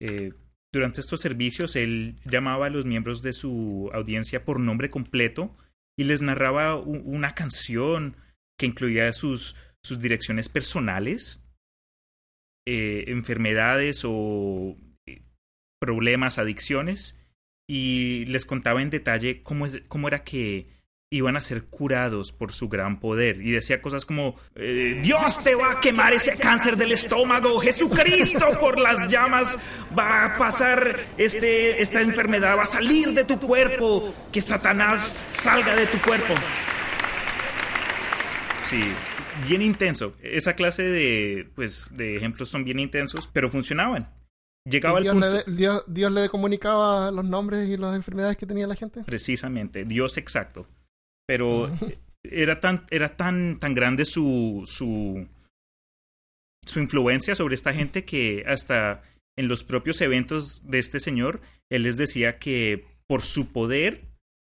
Eh, 0.00 0.32
durante 0.74 1.00
estos 1.00 1.20
servicios 1.20 1.76
él 1.76 2.16
llamaba 2.24 2.66
a 2.66 2.70
los 2.70 2.84
miembros 2.84 3.22
de 3.22 3.32
su 3.32 3.90
audiencia 3.94 4.44
por 4.44 4.60
nombre 4.60 4.90
completo 4.90 5.56
y 5.96 6.04
les 6.04 6.20
narraba 6.20 6.76
una 6.76 7.34
canción 7.34 8.16
que 8.58 8.66
incluía 8.66 9.12
sus, 9.12 9.56
sus 9.82 10.00
direcciones 10.00 10.48
personales 10.48 11.40
eh, 12.66 13.04
enfermedades 13.08 14.04
o 14.06 14.78
eh, 15.06 15.22
problemas, 15.78 16.38
adicciones, 16.38 17.14
y 17.68 18.24
les 18.24 18.46
contaba 18.46 18.80
en 18.80 18.88
detalle 18.88 19.42
cómo, 19.42 19.66
es, 19.66 19.82
cómo 19.86 20.08
era 20.08 20.24
que 20.24 20.68
iban 21.10 21.36
a 21.36 21.40
ser 21.40 21.64
curados 21.64 22.32
por 22.32 22.52
su 22.52 22.68
gran 22.68 22.98
poder. 22.98 23.40
Y 23.40 23.52
decía 23.52 23.80
cosas 23.80 24.04
como, 24.04 24.34
eh, 24.56 25.00
Dios 25.02 25.42
te 25.44 25.54
va 25.54 25.72
a 25.72 25.80
quemar 25.80 26.12
ese 26.12 26.36
cáncer 26.36 26.76
del 26.76 26.92
estómago, 26.92 27.60
Jesucristo 27.60 28.58
por 28.60 28.78
las 28.78 29.06
llamas 29.08 29.58
va 29.96 30.24
a 30.24 30.38
pasar 30.38 30.98
este, 31.16 31.80
esta 31.80 32.00
enfermedad, 32.00 32.56
va 32.56 32.64
a 32.64 32.66
salir 32.66 33.12
de 33.12 33.24
tu 33.24 33.38
cuerpo, 33.38 34.14
que 34.32 34.40
Satanás 34.40 35.14
salga 35.32 35.76
de 35.76 35.86
tu 35.86 36.00
cuerpo. 36.00 36.34
Sí, 38.62 38.82
bien 39.48 39.62
intenso. 39.62 40.14
Esa 40.22 40.54
clase 40.54 40.82
de, 40.82 41.48
pues, 41.54 41.90
de 41.92 42.16
ejemplos 42.16 42.48
son 42.48 42.64
bien 42.64 42.78
intensos, 42.78 43.28
pero 43.32 43.50
funcionaban. 43.50 44.10
Llegaba 44.64 45.00
Dios, 45.00 45.14
al 45.14 45.20
punto... 45.20 45.50
le, 45.50 45.56
Dios, 45.56 45.84
Dios 45.86 46.10
le 46.10 46.28
comunicaba 46.30 47.10
los 47.10 47.24
nombres 47.26 47.68
y 47.68 47.76
las 47.76 47.94
enfermedades 47.94 48.38
que 48.38 48.46
tenía 48.46 48.66
la 48.66 48.74
gente. 48.74 49.02
Precisamente, 49.04 49.84
Dios 49.84 50.16
exacto. 50.16 50.66
Pero 51.26 51.70
era 52.22 52.60
tan, 52.60 52.86
era 52.90 53.16
tan, 53.16 53.58
tan 53.58 53.74
grande 53.74 54.04
su, 54.04 54.62
su, 54.66 55.26
su 56.66 56.80
influencia 56.80 57.34
sobre 57.34 57.54
esta 57.54 57.72
gente 57.72 58.04
que 58.04 58.44
hasta 58.46 59.02
en 59.36 59.48
los 59.48 59.64
propios 59.64 60.00
eventos 60.00 60.62
de 60.64 60.78
este 60.78 61.00
señor, 61.00 61.40
él 61.70 61.82
les 61.82 61.96
decía 61.96 62.38
que 62.38 62.86
por 63.06 63.22
su 63.22 63.52
poder 63.52 64.02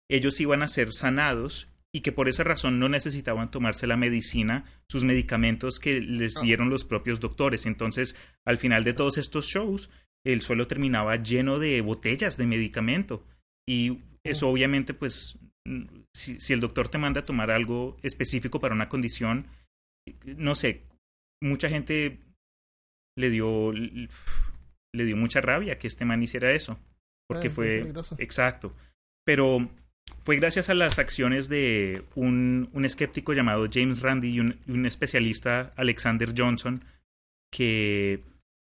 ellos 0.09 0.41
iban 0.41 0.63
a 0.63 0.69
ser 0.69 0.93
sanados 0.93 1.69
y 1.93 2.01
que 2.01 2.13
por 2.13 2.29
esa 2.29 2.45
razón 2.45 2.79
no 2.79 2.89
necesitaban 2.89 3.51
tomarse 3.51 3.87
la 3.87 3.97
medicina, 3.97 4.65
sus 4.89 5.05
medicamentos 5.05 5.79
que 5.79 6.01
les 6.01 6.35
dieron 6.43 6.69
los 6.69 6.85
propios 6.85 7.21
doctores. 7.21 7.65
Entonces, 7.65 8.17
al 8.45 8.59
final 8.59 8.85
de 8.85 8.93
todos 8.93 9.19
estos 9.19 9.47
shows, 9.47 9.91
el 10.25 10.43
suelo 10.43 10.67
terminaba 10.67 11.17
lleno 11.17 11.59
de 11.59 11.81
botellas 11.81 12.37
de 12.37 12.47
medicamento. 12.47 13.27
Y 13.67 14.01
eso 14.25 14.49
obviamente, 14.49 14.93
pues, 14.93 15.39
si, 16.15 16.41
si, 16.41 16.53
el 16.53 16.61
doctor 16.61 16.89
te 16.89 16.99
manda 16.99 17.21
a 17.21 17.25
tomar 17.25 17.51
algo 17.51 17.97
específico 18.03 18.61
para 18.61 18.75
una 18.75 18.89
condición, 18.89 19.47
no 20.25 20.55
sé, 20.55 20.83
mucha 21.43 21.69
gente 21.69 22.21
le 23.17 23.31
dio, 23.31 23.73
le 23.73 25.05
dio 25.05 25.17
mucha 25.17 25.41
rabia 25.41 25.79
que 25.79 25.87
este 25.87 26.05
man 26.05 26.23
hiciera 26.23 26.53
eso. 26.53 26.79
Porque 27.29 27.49
Ah, 27.49 27.51
fue... 27.51 27.93
Exacto. 28.19 28.75
Pero 29.25 29.69
fue 30.21 30.37
gracias 30.37 30.69
a 30.71 30.75
las 30.75 30.99
acciones 30.99 31.49
de 31.49 32.05
un, 32.15 32.71
un 32.73 32.85
escéptico 32.85 33.33
llamado 33.33 33.69
James 33.73 34.01
Randi 34.01 34.29
y 34.29 34.41
un, 34.41 34.61
un, 34.69 34.87
especialista 34.87 35.73
Alexander 35.77 36.33
Johnson 36.37 36.85
que 37.53 38.23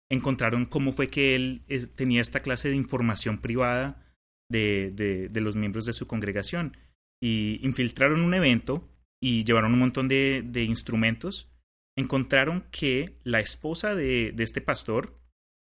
encontraron 0.09 0.65
cómo 0.65 0.91
fue 0.91 1.07
que 1.07 1.35
él 1.35 1.61
tenía 1.95 2.21
esta 2.21 2.41
clase 2.41 2.69
de 2.69 2.75
información 2.75 3.39
privada 3.39 4.01
de, 4.49 4.91
de, 4.93 5.29
de, 5.29 5.41
los 5.41 5.55
miembros 5.55 5.85
de 5.85 5.93
su 5.93 6.07
congregación. 6.07 6.77
Y 7.23 7.59
infiltraron 7.63 8.21
un 8.21 8.33
evento 8.33 8.89
y 9.21 9.45
llevaron 9.45 9.73
un 9.73 9.79
montón 9.79 10.09
de, 10.09 10.65
instrumentos. 10.67 11.49
Encontraron 11.97 12.65
que 12.71 13.19
la 13.23 13.39
esposa 13.39 13.95
de, 13.95 14.33
de 14.33 14.43
este 14.43 14.59
pastor 14.59 15.17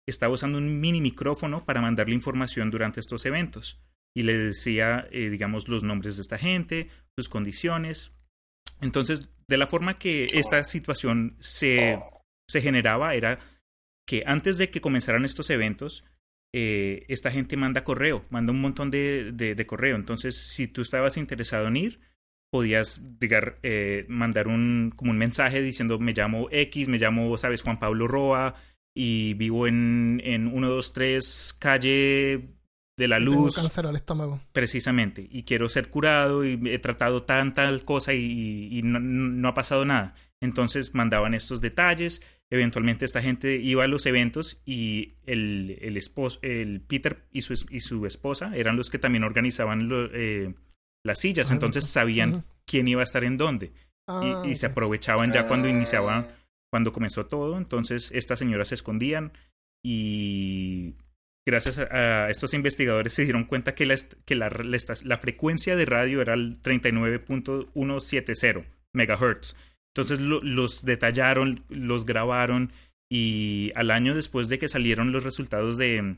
estaba 0.08 0.34
usando 0.34 0.58
un 0.58 0.82
mini 0.82 1.00
micrófono 1.00 1.64
para 1.64 1.82
mandarle 1.82 2.16
información 2.16 2.72
durante 2.72 3.00
estos 3.00 3.26
eventos 3.26 3.80
y 4.18 4.24
le 4.24 4.36
decía, 4.36 5.08
eh, 5.12 5.30
digamos, 5.30 5.68
los 5.68 5.84
nombres 5.84 6.16
de 6.16 6.24
esta 6.24 6.40
gente, 6.40 6.90
sus 7.16 7.30
condiciones. 7.30 8.14
Entonces, 8.82 9.30
de 9.48 9.58
la 9.58 9.68
forma 9.68 10.00
que 10.00 10.26
esta 10.34 10.64
situación 10.64 11.38
se, 11.40 12.02
se 12.50 12.62
generaba 12.62 13.14
era 13.14 13.38
que 14.08 14.24
antes 14.26 14.58
de 14.58 14.72
que 14.72 14.82
comenzaran 14.82 15.24
estos 15.24 15.52
eventos, 15.52 16.04
eh, 16.54 17.06
esta 17.08 17.32
gente 17.32 17.58
manda 17.58 17.84
correo, 17.84 18.24
manda 18.30 18.52
un 18.52 18.62
montón 18.62 18.92
de, 18.92 19.32
de, 19.32 19.56
de, 19.56 19.66
correo. 19.66 19.96
Entonces, 19.96 20.36
si 20.36 20.68
tú 20.68 20.82
estabas 20.82 21.18
interesado 21.18 21.68
en 21.68 21.78
ir, 21.78 22.00
podías 22.50 23.20
digar, 23.20 23.60
eh, 23.64 24.06
mandar 24.08 24.48
un, 24.48 24.94
como 24.96 25.12
un 25.12 25.18
mensaje 25.18 25.62
diciendo, 25.62 26.00
me 26.00 26.14
llamo 26.14 26.48
X, 26.52 26.88
me 26.88 26.98
llamo, 26.98 27.38
sabes, 27.38 27.62
Juan 27.62 27.80
Pablo 27.80 28.08
Roa, 28.08 28.56
y 28.96 29.36
vivo 29.36 29.68
en, 29.68 30.22
en 30.24 30.50
123 30.50 31.56
calle 31.60 32.58
de 32.98 33.08
la 33.08 33.20
luz. 33.20 33.54
Tengo 33.54 33.68
cáncer 33.68 33.86
al 33.86 33.96
estómago. 33.96 34.40
Precisamente. 34.52 35.28
Y 35.30 35.44
quiero 35.44 35.70
ser 35.70 35.90
curado 35.90 36.44
y 36.44 36.60
he 36.66 36.80
tratado 36.80 37.24
tan 37.24 37.54
tal 37.54 37.86
cosa 37.86 38.14
y, 38.14 38.70
y 38.72 38.82
no, 38.82 39.00
no, 39.00 39.48
ha 39.48 39.54
pasado 39.54 39.86
nada. 39.86 40.16
Entonces 40.42 40.94
mandaban 40.94 41.34
estos 41.34 41.62
detalles. 41.62 42.22
Eventualmente 42.50 43.06
esta 43.06 43.22
gente 43.22 43.58
iba 43.58 43.84
a 43.84 43.88
los 43.88 44.06
eventos 44.06 44.62
y 44.66 45.16
el, 45.26 45.78
el 45.82 45.98
esposo, 45.98 46.40
el 46.44 46.82
Peter 46.82 47.24
y 47.32 47.42
su, 47.42 47.54
y 47.70 47.82
su 47.82 48.06
esposa 48.06 48.56
eran 48.56 48.78
los 48.78 48.90
que 48.90 49.00
también 49.00 49.24
organizaban 49.24 49.90
lo, 49.90 50.06
eh, 50.14 50.54
las 51.04 51.20
sillas. 51.20 51.52
Entonces 51.52 51.86
sabían 51.86 52.36
uh 52.36 52.38
-huh. 52.38 52.44
quién 52.66 52.88
iba 52.88 53.02
a 53.02 53.04
estar 53.04 53.24
en 53.24 53.38
dónde. 53.38 53.72
Ah, 54.08 54.22
y, 54.24 54.28
y 54.28 54.34
okay. 54.34 54.56
se 54.56 54.68
aprovechaban 54.68 55.34
ya 55.34 55.48
cuando 55.48 55.68
iniciaba, 55.68 56.28
cuando 56.72 56.94
comenzó 56.94 57.26
todo. 57.26 57.58
Entonces 57.58 58.12
estas 58.14 58.40
señoras 58.40 58.70
se 58.70 58.76
escondían 58.76 59.34
y 59.84 60.94
gracias 61.46 61.80
a, 61.80 62.26
a, 62.26 62.30
estos 62.30 62.54
investigadores 62.54 63.14
se 63.14 63.24
dieron 63.24 63.46
cuenta 63.46 63.76
que 63.76 63.86
la, 63.86 63.96
que 64.26 64.36
la, 64.36 64.50
la, 64.50 64.78
la 65.04 65.18
frecuencia 65.18 65.76
de 65.76 65.86
radio 65.86 66.22
era 66.22 66.36
el 66.36 66.62
39.170 66.62 68.66
megahertz. 68.94 69.56
Entonces 69.98 70.20
lo, 70.20 70.42
los 70.42 70.86
detallaron, 70.86 71.66
los 71.70 72.06
grabaron 72.06 72.72
y 73.12 73.72
al 73.74 73.90
año 73.90 74.14
después 74.14 74.48
de 74.48 74.60
que 74.60 74.68
salieron 74.68 75.12
los 75.12 75.24
resultados 75.24 75.76
de, 75.78 76.18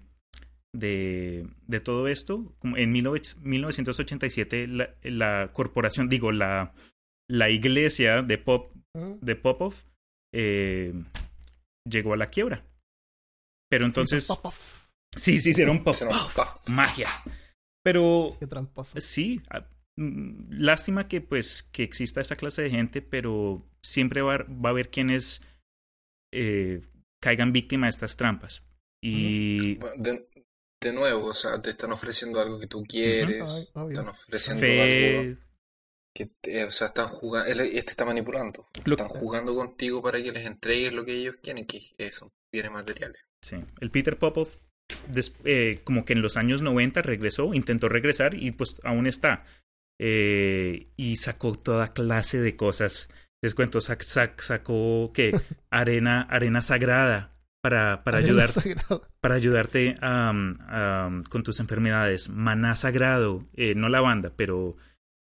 de, 0.76 1.48
de 1.66 1.80
todo 1.80 2.10
esto, 2.10 2.54
en 2.62 2.92
1987 2.92 4.68
la, 4.68 4.96
la 5.04 5.52
corporación, 5.54 6.10
digo, 6.10 6.34
la, 6.34 6.74
la 7.30 7.50
iglesia 7.50 8.22
de, 8.22 8.38
Pop, 8.38 8.74
de 8.94 9.36
Popov 9.38 9.76
eh, 10.34 10.94
llegó 11.90 12.14
a 12.14 12.18
la 12.18 12.28
quiebra. 12.28 12.66
Pero 13.70 13.86
entonces... 13.86 14.28
Sí, 15.16 15.40
sí, 15.40 15.52
hicieron 15.52 15.86
pop. 15.86 15.96
Magia. 16.68 17.08
Pero. 17.82 18.36
Qué 18.40 18.46
tramposo. 18.46 19.00
Sí. 19.00 19.42
Lástima 19.96 21.08
que 21.08 21.22
pues 21.22 21.64
que 21.64 21.84
exista 21.84 22.22
esa 22.22 22.36
clase 22.36 22.62
de 22.62 22.70
gente, 22.70 23.02
pero 23.02 23.69
siempre 23.82 24.22
va, 24.22 24.38
va 24.38 24.70
a 24.70 24.72
haber 24.72 24.90
quienes 24.90 25.42
eh, 26.34 26.82
caigan 27.22 27.54
víctima 27.54 27.88
de 27.88 27.92
estas 27.92 28.18
trampas. 28.18 28.64
Y. 29.02 29.76
De, 29.98 30.28
de, 30.82 30.94
nuevo, 30.94 31.28
o 31.28 31.34
sea, 31.34 31.62
te 31.62 31.70
están 31.70 31.92
ofreciendo 31.92 32.40
algo 32.40 32.60
que 32.60 32.68
tú 32.68 32.84
quieres. 32.84 33.72
Uh 33.74 33.80
-huh. 33.80 33.90
Están 33.90 34.08
ofreciendo 34.08 34.62
Fe... 34.62 35.18
algo. 35.20 35.42
Que 36.16 36.32
te, 36.42 36.66
o 36.66 36.72
sea, 36.72 36.88
están 36.88 37.08
jugando. 37.08 37.50
Este 37.50 37.92
está 37.92 38.06
manipulando. 38.06 38.68
Lo... 38.86 38.96
Están 38.96 39.10
jugando 39.10 39.56
contigo 39.56 40.02
para 40.02 40.22
que 40.22 40.32
les 40.32 40.46
entregues 40.46 40.94
lo 40.94 41.06
que 41.06 41.14
ellos 41.14 41.36
quieren, 41.42 41.66
que 41.66 42.12
son 42.12 42.30
bienes 42.52 42.72
materiales. 42.72 43.22
Sí. 43.42 43.58
El 43.80 43.92
Peter 43.92 44.18
Popov 44.18 44.58
Des, 45.08 45.36
eh, 45.46 45.82
como 45.84 46.06
que 46.06 46.14
en 46.14 46.22
los 46.22 46.38
años 46.38 46.62
90 46.62 47.02
regresó, 47.02 47.54
intentó 47.54 47.90
regresar 47.90 48.36
y 48.36 48.52
pues 48.52 48.82
aún 48.84 49.08
está. 49.08 49.46
Eh, 50.00 50.88
y 50.96 51.18
sacó 51.18 51.54
toda 51.54 51.90
clase 51.90 52.40
de 52.40 52.56
cosas. 52.56 53.10
Les 53.42 53.56
cuento, 53.56 53.80
sac, 53.82 54.02
sac, 54.02 54.42
sacó 54.42 55.12
que 55.14 55.40
arena, 55.70 56.22
arena 56.22 56.62
sagrada 56.62 57.36
para, 57.62 58.04
para, 58.04 58.18
arena 58.18 58.44
ayudar, 58.44 59.02
para 59.22 59.36
ayudarte 59.36 59.96
um, 60.02 60.58
um, 60.60 61.24
con 61.24 61.44
tus 61.44 61.60
enfermedades. 61.60 62.30
Maná 62.30 62.76
sagrado, 62.76 63.48
eh, 63.54 63.76
no 63.76 63.90
lavanda, 63.90 64.34
pero... 64.36 64.76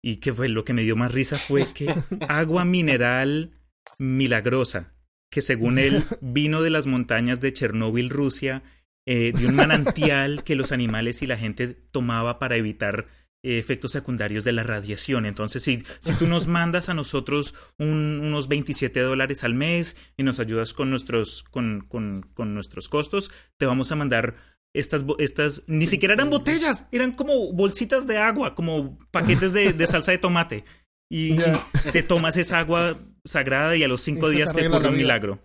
Y 0.06 0.16
que 0.16 0.34
fue 0.34 0.50
lo 0.50 0.64
que 0.64 0.74
me 0.74 0.82
dio 0.82 0.96
más 0.96 1.12
risa 1.12 1.36
fue 1.36 1.72
que 1.72 1.86
agua 2.28 2.66
mineral 2.66 3.52
milagrosa, 3.98 4.92
que 5.30 5.40
según 5.40 5.78
él 5.78 6.04
vino 6.20 6.60
de 6.60 6.68
las 6.68 6.86
montañas 6.86 7.40
de 7.40 7.54
Chernóbil, 7.54 8.10
Rusia, 8.10 8.62
eh, 9.06 9.32
de 9.32 9.46
un 9.46 9.54
manantial 9.54 10.44
que 10.44 10.56
los 10.56 10.72
animales 10.72 11.22
y 11.22 11.26
la 11.26 11.38
gente 11.38 11.68
tomaba 11.68 12.38
para 12.38 12.56
evitar 12.56 13.06
efectos 13.44 13.92
secundarios 13.92 14.44
de 14.44 14.52
la 14.52 14.62
radiación. 14.62 15.26
Entonces, 15.26 15.62
si, 15.62 15.84
si 16.00 16.14
tú 16.14 16.26
nos 16.26 16.46
mandas 16.46 16.88
a 16.88 16.94
nosotros 16.94 17.54
un, 17.78 18.20
unos 18.20 18.48
27 18.48 19.00
dólares 19.00 19.44
al 19.44 19.54
mes 19.54 19.96
y 20.16 20.22
nos 20.22 20.40
ayudas 20.40 20.72
con 20.72 20.90
nuestros, 20.90 21.44
con, 21.44 21.82
con, 21.82 22.22
con 22.34 22.54
nuestros 22.54 22.88
costos, 22.88 23.30
te 23.58 23.66
vamos 23.66 23.92
a 23.92 23.96
mandar 23.96 24.34
estas, 24.74 25.04
estas, 25.18 25.62
ni 25.66 25.86
siquiera 25.86 26.14
eran 26.14 26.30
botellas, 26.30 26.88
eran 26.90 27.12
como 27.12 27.52
bolsitas 27.52 28.06
de 28.06 28.18
agua, 28.18 28.54
como 28.54 28.98
paquetes 29.10 29.52
de, 29.52 29.72
de 29.72 29.86
salsa 29.86 30.10
de 30.10 30.18
tomate. 30.18 30.64
Y, 31.10 31.36
yeah. 31.36 31.66
y, 31.86 31.90
te 31.90 32.02
tomas 32.02 32.36
esa 32.36 32.58
agua 32.58 32.98
sagrada 33.24 33.76
y 33.76 33.84
a 33.84 33.88
los 33.88 34.00
cinco 34.00 34.30
días 34.30 34.52
te 34.52 34.66
ocurre 34.66 34.88
un 34.88 34.96
milagro. 34.96 35.38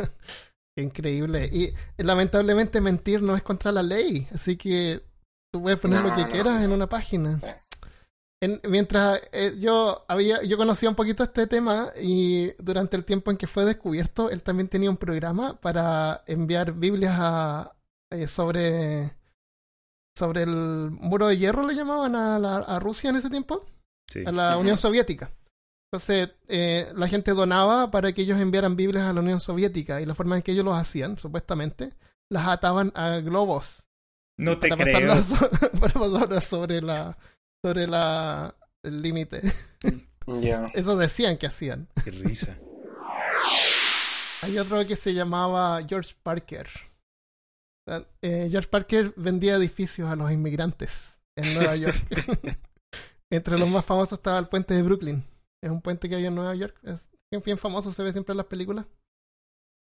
Increíble. 0.76 1.50
Y 1.52 1.72
lamentablemente 1.96 2.80
mentir 2.80 3.22
no 3.22 3.36
es 3.36 3.42
contra 3.42 3.72
la 3.72 3.82
ley, 3.82 4.28
así 4.32 4.56
que 4.56 5.02
tú 5.56 5.62
puedes 5.62 5.78
poner 5.80 6.02
no, 6.02 6.08
lo 6.08 6.14
que 6.14 6.22
no, 6.22 6.28
quieras 6.30 6.58
no. 6.58 6.64
en 6.64 6.72
una 6.72 6.86
página. 6.88 7.40
en- 8.40 8.60
mientras 8.68 9.20
eh, 9.32 9.54
yo 9.58 10.04
había, 10.08 10.42
yo 10.42 10.56
conocía 10.56 10.88
un 10.88 10.94
poquito 10.94 11.22
este 11.22 11.46
tema 11.46 11.90
y 12.00 12.52
durante 12.62 12.96
el 12.96 13.04
tiempo 13.04 13.30
en 13.30 13.36
que 13.36 13.46
fue 13.46 13.64
descubierto, 13.64 14.30
él 14.30 14.42
también 14.42 14.68
tenía 14.68 14.90
un 14.90 14.96
programa 14.98 15.58
para 15.60 16.22
enviar 16.26 16.72
Biblias 16.72 17.16
a, 17.18 17.72
eh, 18.10 18.28
sobre 18.28 19.14
sobre 20.16 20.42
el 20.44 20.90
muro 20.92 21.26
de 21.26 21.36
hierro 21.36 21.66
le 21.66 21.74
llamaban 21.74 22.14
a, 22.16 22.38
la- 22.38 22.56
a 22.58 22.78
Rusia 22.78 23.10
en 23.10 23.16
ese 23.16 23.28
tiempo, 23.30 23.64
Sí. 24.08 24.22
a 24.26 24.32
la. 24.32 24.56
Unión 24.56 24.76
Soviética. 24.76 25.30
Entonces, 25.92 26.30
eh, 26.48 26.90
la 26.96 27.06
gente 27.08 27.32
donaba 27.32 27.90
para 27.90 28.12
que 28.12 28.22
ellos 28.22 28.40
enviaran 28.40 28.76
Biblias 28.76 29.04
a 29.04 29.12
la 29.12 29.20
Unión 29.20 29.40
Soviética 29.40 30.00
y 30.00 30.06
la 30.06 30.14
forma 30.14 30.36
en 30.36 30.42
que 30.42 30.52
ellos 30.52 30.64
los 30.64 30.76
hacían, 30.76 31.18
supuestamente, 31.18 31.92
las 32.30 32.46
ataban 32.48 32.92
a 32.94 33.16
globos 33.18 33.85
No 34.38 34.58
te 34.58 34.68
para 34.70 34.84
creo. 34.84 35.08
pasarlas, 35.08 35.24
so- 35.26 35.50
para 35.80 35.92
pasarlas 35.94 36.44
sobre 36.44 36.82
la 36.82 37.16
sobre 37.64 37.86
la 37.86 38.54
el 38.82 39.02
límite. 39.02 39.40
Ya. 40.40 40.66
Eso 40.74 40.96
decían 40.96 41.36
que 41.38 41.46
hacían. 41.46 41.86
Qué 42.02 42.10
risa. 42.10 42.58
Hay 44.42 44.58
otro 44.58 44.84
que 44.84 44.96
se 44.96 45.14
llamaba 45.14 45.80
George 45.88 46.14
Parker. 46.20 46.68
Eh, 48.22 48.48
George 48.50 48.68
Parker 48.68 49.12
vendía 49.16 49.54
edificios 49.54 50.10
a 50.10 50.16
los 50.16 50.32
inmigrantes 50.32 51.20
en 51.36 51.54
Nueva 51.54 51.76
York. 51.76 51.96
Entre 53.30 53.56
los 53.56 53.68
más 53.68 53.84
famosos 53.84 54.18
estaba 54.18 54.38
el 54.40 54.48
puente 54.48 54.74
de 54.74 54.82
Brooklyn. 54.82 55.22
Es 55.62 55.70
un 55.70 55.80
puente 55.80 56.08
que 56.08 56.16
hay 56.16 56.26
en 56.26 56.34
Nueva 56.34 56.56
York. 56.56 56.76
Es 56.82 57.08
bien, 57.30 57.42
bien 57.44 57.58
famoso, 57.58 57.92
se 57.92 58.02
ve 58.02 58.10
siempre 58.12 58.32
en 58.32 58.38
las 58.38 58.46
películas. 58.46 58.84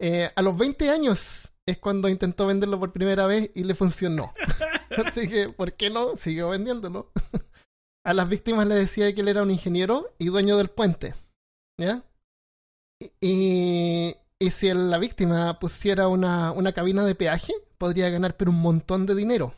Eh, 0.01 0.29
a 0.35 0.43
los 0.43 0.57
20 0.59 0.91
años 0.91 1.52
es 1.67 1.79
cuando 1.79 2.09
intentó 2.09 2.47
venderlo 2.47 2.79
por 2.79 2.93
primera 2.93 3.27
vez 3.27 3.51
y 3.55 3.65
le 3.65 3.75
funcionó. 3.75 4.33
Así 5.07 5.29
que, 5.29 5.49
¿por 5.49 5.73
qué 5.73 5.91
no? 5.91 6.17
Siguió 6.17 6.51
vendiéndolo. 6.51 7.13
A 8.05 8.15
las 8.15 8.29
víctimas 8.29 8.67
le 8.67 8.75
decía 8.75 9.15
que 9.15 9.21
él 9.21 9.29
era 9.29 9.43
un 9.43 9.51
ingeniero 9.51 10.13
y 10.19 10.27
dueño 10.27 10.57
del 10.57 10.69
puente. 10.69 11.15
¿Ya? 11.79 12.05
Y, 13.21 14.17
y 14.39 14.51
si 14.51 14.73
la 14.73 14.99
víctima 14.99 15.59
pusiera 15.59 16.09
una, 16.09 16.53
una 16.53 16.73
cabina 16.73 17.05
de 17.05 17.15
peaje, 17.15 17.53
podría 17.79 18.11
ganar 18.11 18.37
pero 18.37 18.51
un 18.51 18.61
montón 18.61 19.07
de 19.07 19.15
dinero. 19.15 19.55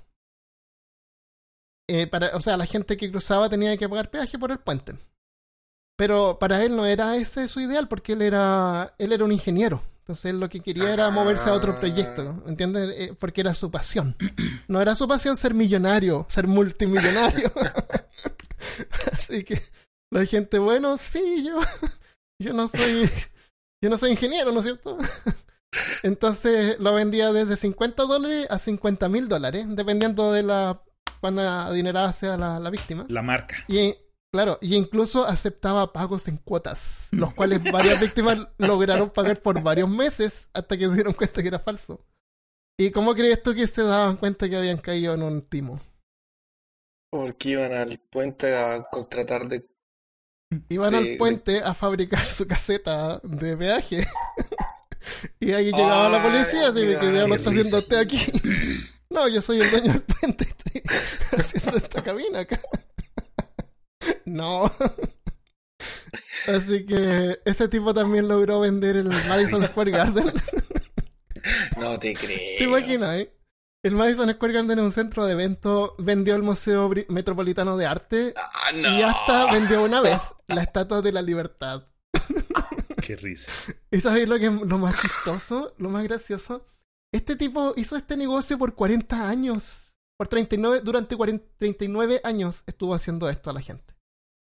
Eh, 1.89 2.07
para, 2.07 2.35
o 2.37 2.41
sea, 2.41 2.57
la 2.57 2.67
gente 2.67 2.97
que 2.97 3.11
cruzaba 3.11 3.49
tenía 3.49 3.77
que 3.77 3.89
pagar 3.89 4.11
peaje 4.11 4.39
por 4.39 4.51
el 4.51 4.59
puente. 4.59 4.95
Pero 5.97 6.39
para 6.39 6.63
él 6.63 6.77
no 6.77 6.87
era 6.87 7.17
ese 7.17 7.49
su 7.49 7.61
ideal, 7.61 7.89
porque 7.89 8.15
él 8.15 8.23
era, 8.23 8.95
él 8.99 9.13
era 9.13 9.25
un 9.25 9.33
ingeniero. 9.33 9.81
Entonces 10.05 10.35
lo 10.35 10.51
que 10.51 10.61
quería 10.61 10.93
era 10.93 11.09
moverse 11.09 11.49
a 11.49 11.55
otro 11.55 11.81
proyecto, 11.81 12.43
¿entiendes? 12.47 12.95
Eh, 12.95 13.17
porque 13.19 13.41
era 13.41 13.55
su 13.55 13.71
pasión. 13.71 14.15
No 14.69 14.81
era 14.83 14.95
su 14.95 15.07
pasión 15.09 15.37
ser 15.37 15.55
millonario, 15.55 16.27
ser 16.29 16.47
multimillonario. 16.47 17.53
Así 19.13 19.45
que 19.45 19.63
la 20.11 20.25
gente, 20.27 20.59
bueno, 20.59 20.99
sí, 20.99 21.45
yo, 21.47 21.59
yo 22.39 22.53
no 22.53 22.69
soy, 22.69 23.09
yo 23.83 23.89
no 23.89 23.97
soy 23.97 24.11
ingeniero, 24.11 24.53
¿no 24.53 24.61
es 24.61 24.65
cierto? 24.65 24.99
Entonces 26.03 26.79
lo 26.81 26.93
vendía 26.93 27.33
desde 27.33 27.57
50 27.57 28.03
dólares 28.05 28.47
a 28.51 28.59
50 28.59 29.09
mil 29.09 29.29
dólares, 29.29 29.65
dependiendo 29.69 30.33
de 30.33 30.43
la 30.43 30.83
cuán 31.21 31.39
adinerada 31.39 32.13
sea 32.13 32.37
la, 32.37 32.61
la 32.61 32.69
víctima. 32.69 33.07
La 33.09 33.23
marca. 33.23 33.57
Y 33.69 33.97
claro, 34.35 34.59
y 34.61 34.75
incluso 34.75 35.25
aceptaba 35.25 35.93
pagos 35.93 36.27
en 36.27 36.39
cuotas, 36.39 37.07
los 37.13 37.33
cuales 37.35 37.63
varias 37.71 38.01
víctimas 38.01 38.49
lograron 38.59 39.09
pagar 39.09 39.41
por 39.41 39.63
varios 39.63 39.89
meses 39.89 40.51
hasta 40.53 40.77
que 40.77 40.89
se 40.89 40.95
dieron 40.95 41.13
cuenta 41.13 41.41
que 41.41 41.47
era 41.47 41.61
falso. 41.61 42.05
¿Y 42.77 42.91
cómo 42.91 43.15
crees 43.15 43.41
tú 43.45 43.55
que 43.55 43.69
se 43.69 43.83
daban 43.85 44.17
cuenta 44.17 44.49
que 44.49 44.57
habían 44.57 44.79
caído 44.79 45.15
en 45.15 45.23
un 45.23 45.43
timo? 45.43 45.79
Porque 47.13 47.51
iban 47.51 47.73
al 47.75 48.01
puente 48.11 48.57
a 48.57 48.83
contratar 48.91 49.47
de. 49.47 49.69
Iban 50.69 50.91
De- 50.91 50.99
al 50.99 51.05
de- 51.05 51.17
puente 51.17 51.63
a 51.63 51.73
fabricar 51.73 52.25
su 52.25 52.49
caseta 52.49 53.21
de 53.23 53.57
peaje. 53.57 54.05
y 55.39 55.53
ahí 55.53 55.67
llegaba 55.71 56.09
la 56.09 56.21
policía, 56.25 56.73
Ay, 56.75 56.83
y 56.83 56.99
¿qué 56.99 57.11
diablo 57.13 57.37
qué 57.37 57.39
está 57.41 57.51
haciendo 57.51 57.79
usted 57.79 57.99
aquí? 57.99 58.19
no, 59.11 59.29
yo 59.29 59.41
soy 59.41 59.61
el 59.61 59.71
dueño 59.71 59.93
del 59.93 60.03
puente, 60.03 60.43
estoy 60.45 60.83
haciendo 61.39 61.77
esta 61.77 62.03
cabina 62.03 62.41
acá. 62.41 62.61
No. 64.25 64.71
Así 66.47 66.85
que 66.87 67.41
ese 67.45 67.69
tipo 67.69 67.93
también 67.95 68.29
logró 68.29 68.61
vender 68.61 68.97
el 68.97 69.09
Madison 69.29 69.63
Square 69.63 69.91
Garden. 69.91 70.33
No 71.79 71.99
te 71.99 72.15
creo. 72.15 72.59
¿Te 72.59 72.65
imaginas, 72.65 73.17
eh? 73.17 73.31
El 73.83 73.95
Madison 73.95 74.31
Square 74.31 74.55
Garden 74.55 74.79
es 74.79 74.85
un 74.85 74.93
centro 74.93 75.27
de 75.27 75.33
eventos, 75.33 75.91
vendió 75.99 76.35
el 76.37 76.43
Museo 76.43 76.91
Metropolitano 77.09 77.77
de 77.77 77.85
Arte 77.87 78.33
Ah, 78.37 78.73
no. 78.73 78.99
y 78.99 79.03
hasta 79.03 79.53
vendió 79.53 79.85
una 79.85 80.01
vez 80.01 80.35
la 80.47 80.63
Estatua 80.63 81.03
de 81.03 81.13
la 81.13 81.21
Libertad. 81.21 81.83
Qué 83.07 83.17
risa. 83.17 83.51
¿Y 83.91 84.01
sabéis 84.01 84.27
lo 84.29 84.39
que 84.39 84.47
es 84.47 84.53
lo 84.53 84.79
más 84.79 84.99
chistoso? 85.01 85.75
Lo 85.77 85.91
más 85.91 86.03
gracioso. 86.05 86.65
Este 87.13 87.37
tipo 87.37 87.75
hizo 87.77 87.97
este 87.97 88.17
negocio 88.17 88.57
por 88.57 88.75
40 88.75 89.29
años. 89.29 89.95
Por 90.17 90.29
39, 90.29 90.81
durante 90.83 91.15
40 91.17 91.45
39 91.59 92.21
años 92.25 92.63
estuvo 92.67 92.95
haciendo 92.95 93.29
esto 93.29 93.51
a 93.51 93.53
la 93.53 93.61
gente. 93.61 93.94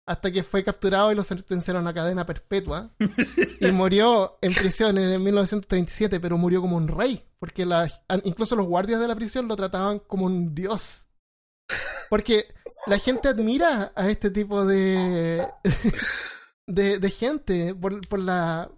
Hasta 0.09 0.31
que 0.33 0.43
fue 0.43 0.65
capturado 0.65 1.13
y 1.13 1.15
lo 1.15 1.23
sentenciaron 1.23 1.87
a 1.87 1.93
cadena 1.93 2.25
perpetua. 2.25 2.91
y 3.61 3.67
murió 3.73 4.39
en 4.41 4.55
prisión 4.55 4.97
en 4.97 5.23
1937, 5.23 6.19
pero 6.19 6.39
murió 6.39 6.61
como 6.63 6.77
un 6.77 6.89
rey. 6.89 7.25
Porque 7.39 7.67
la- 7.67 7.89
incluso 8.25 8.57
los 8.57 8.67
guardias 8.67 9.01
de 9.01 9.07
la 9.09 9.15
prisión 9.15 9.47
lo 9.49 9.55
trataban 9.57 9.99
como 9.99 10.25
un 10.27 10.55
dios. 10.55 11.07
Porque 12.09 12.47
la 12.87 12.99
gente 12.99 13.29
admira 13.29 13.93
a 13.95 14.09
este 14.09 14.31
tipo 14.31 14.65
de, 14.65 15.47
de, 16.67 16.99
de 16.99 17.11
gente 17.11 17.75
por, 17.75 18.01
por 18.09 18.19
la... 18.19 18.71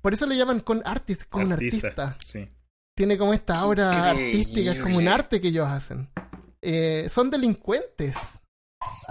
Por 0.00 0.14
eso 0.14 0.26
le 0.26 0.36
llaman 0.36 0.60
con 0.60 0.82
artist, 0.84 1.24
como 1.28 1.44
un 1.44 1.52
artista. 1.52 2.16
Sí. 2.24 2.48
Tiene 2.96 3.16
como 3.18 3.34
esta 3.34 3.58
aura 3.58 3.92
Increíble. 4.12 4.30
artística, 4.40 4.72
es 4.72 4.80
como 4.82 4.96
un 4.98 5.08
arte 5.08 5.40
que 5.40 5.48
ellos 5.48 5.68
hacen. 5.68 6.08
Eh, 6.60 7.06
son 7.10 7.30
delincuentes, 7.30 8.40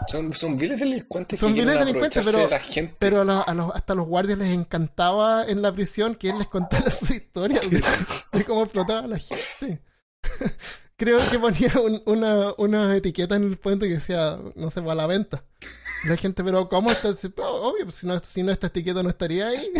Son, 0.07 0.33
son 0.33 0.57
viles 0.57 0.79
delincuentes 0.79 1.39
Son 1.39 1.53
viles 1.53 1.77
delincuentes, 1.77 2.25
pero- 2.25 2.39
de 2.39 2.49
la 2.49 2.59
gente. 2.59 2.95
pero 2.99 3.21
a 3.21 3.23
los- 3.25 3.47
a 3.47 3.53
los- 3.53 3.71
hasta 3.75 3.93
los 3.95 4.07
guardias 4.07 4.39
les 4.39 4.51
encantaba 4.51 5.45
en 5.45 5.61
la 5.61 5.71
prisión 5.71 6.15
que 6.15 6.29
él 6.29 6.39
les 6.39 6.47
contara 6.47 6.89
su 6.91 7.13
historia 7.13 7.59
de, 7.61 7.81
de 8.33 8.43
cómo 8.45 8.63
explotaba 8.63 9.01
a 9.01 9.07
la 9.07 9.19
gente. 9.19 9.81
Creo 10.97 11.17
que 11.31 11.39
ponía 11.39 11.71
un- 11.83 12.01
una, 12.05 12.53
una 12.57 12.95
etiqueta 12.95 13.35
en 13.35 13.43
el 13.43 13.57
puente 13.57 13.87
que 13.87 13.95
decía, 13.95 14.37
no 14.55 14.69
sé, 14.69 14.81
a 14.81 14.95
la 14.95 15.07
venta. 15.07 15.43
La 16.07 16.15
gente, 16.17 16.43
pero 16.43 16.67
¿cómo 16.69 16.91
está? 16.91 17.09
"Oh, 17.37 17.69
Obvio, 17.71 17.85
pues, 17.85 17.95
si 17.97 18.07
no, 18.07 18.19
si 18.19 18.43
no 18.43 18.51
esta 18.51 18.67
etiqueta 18.67 19.01
no 19.03 19.09
estaría 19.09 19.47
ahí. 19.47 19.71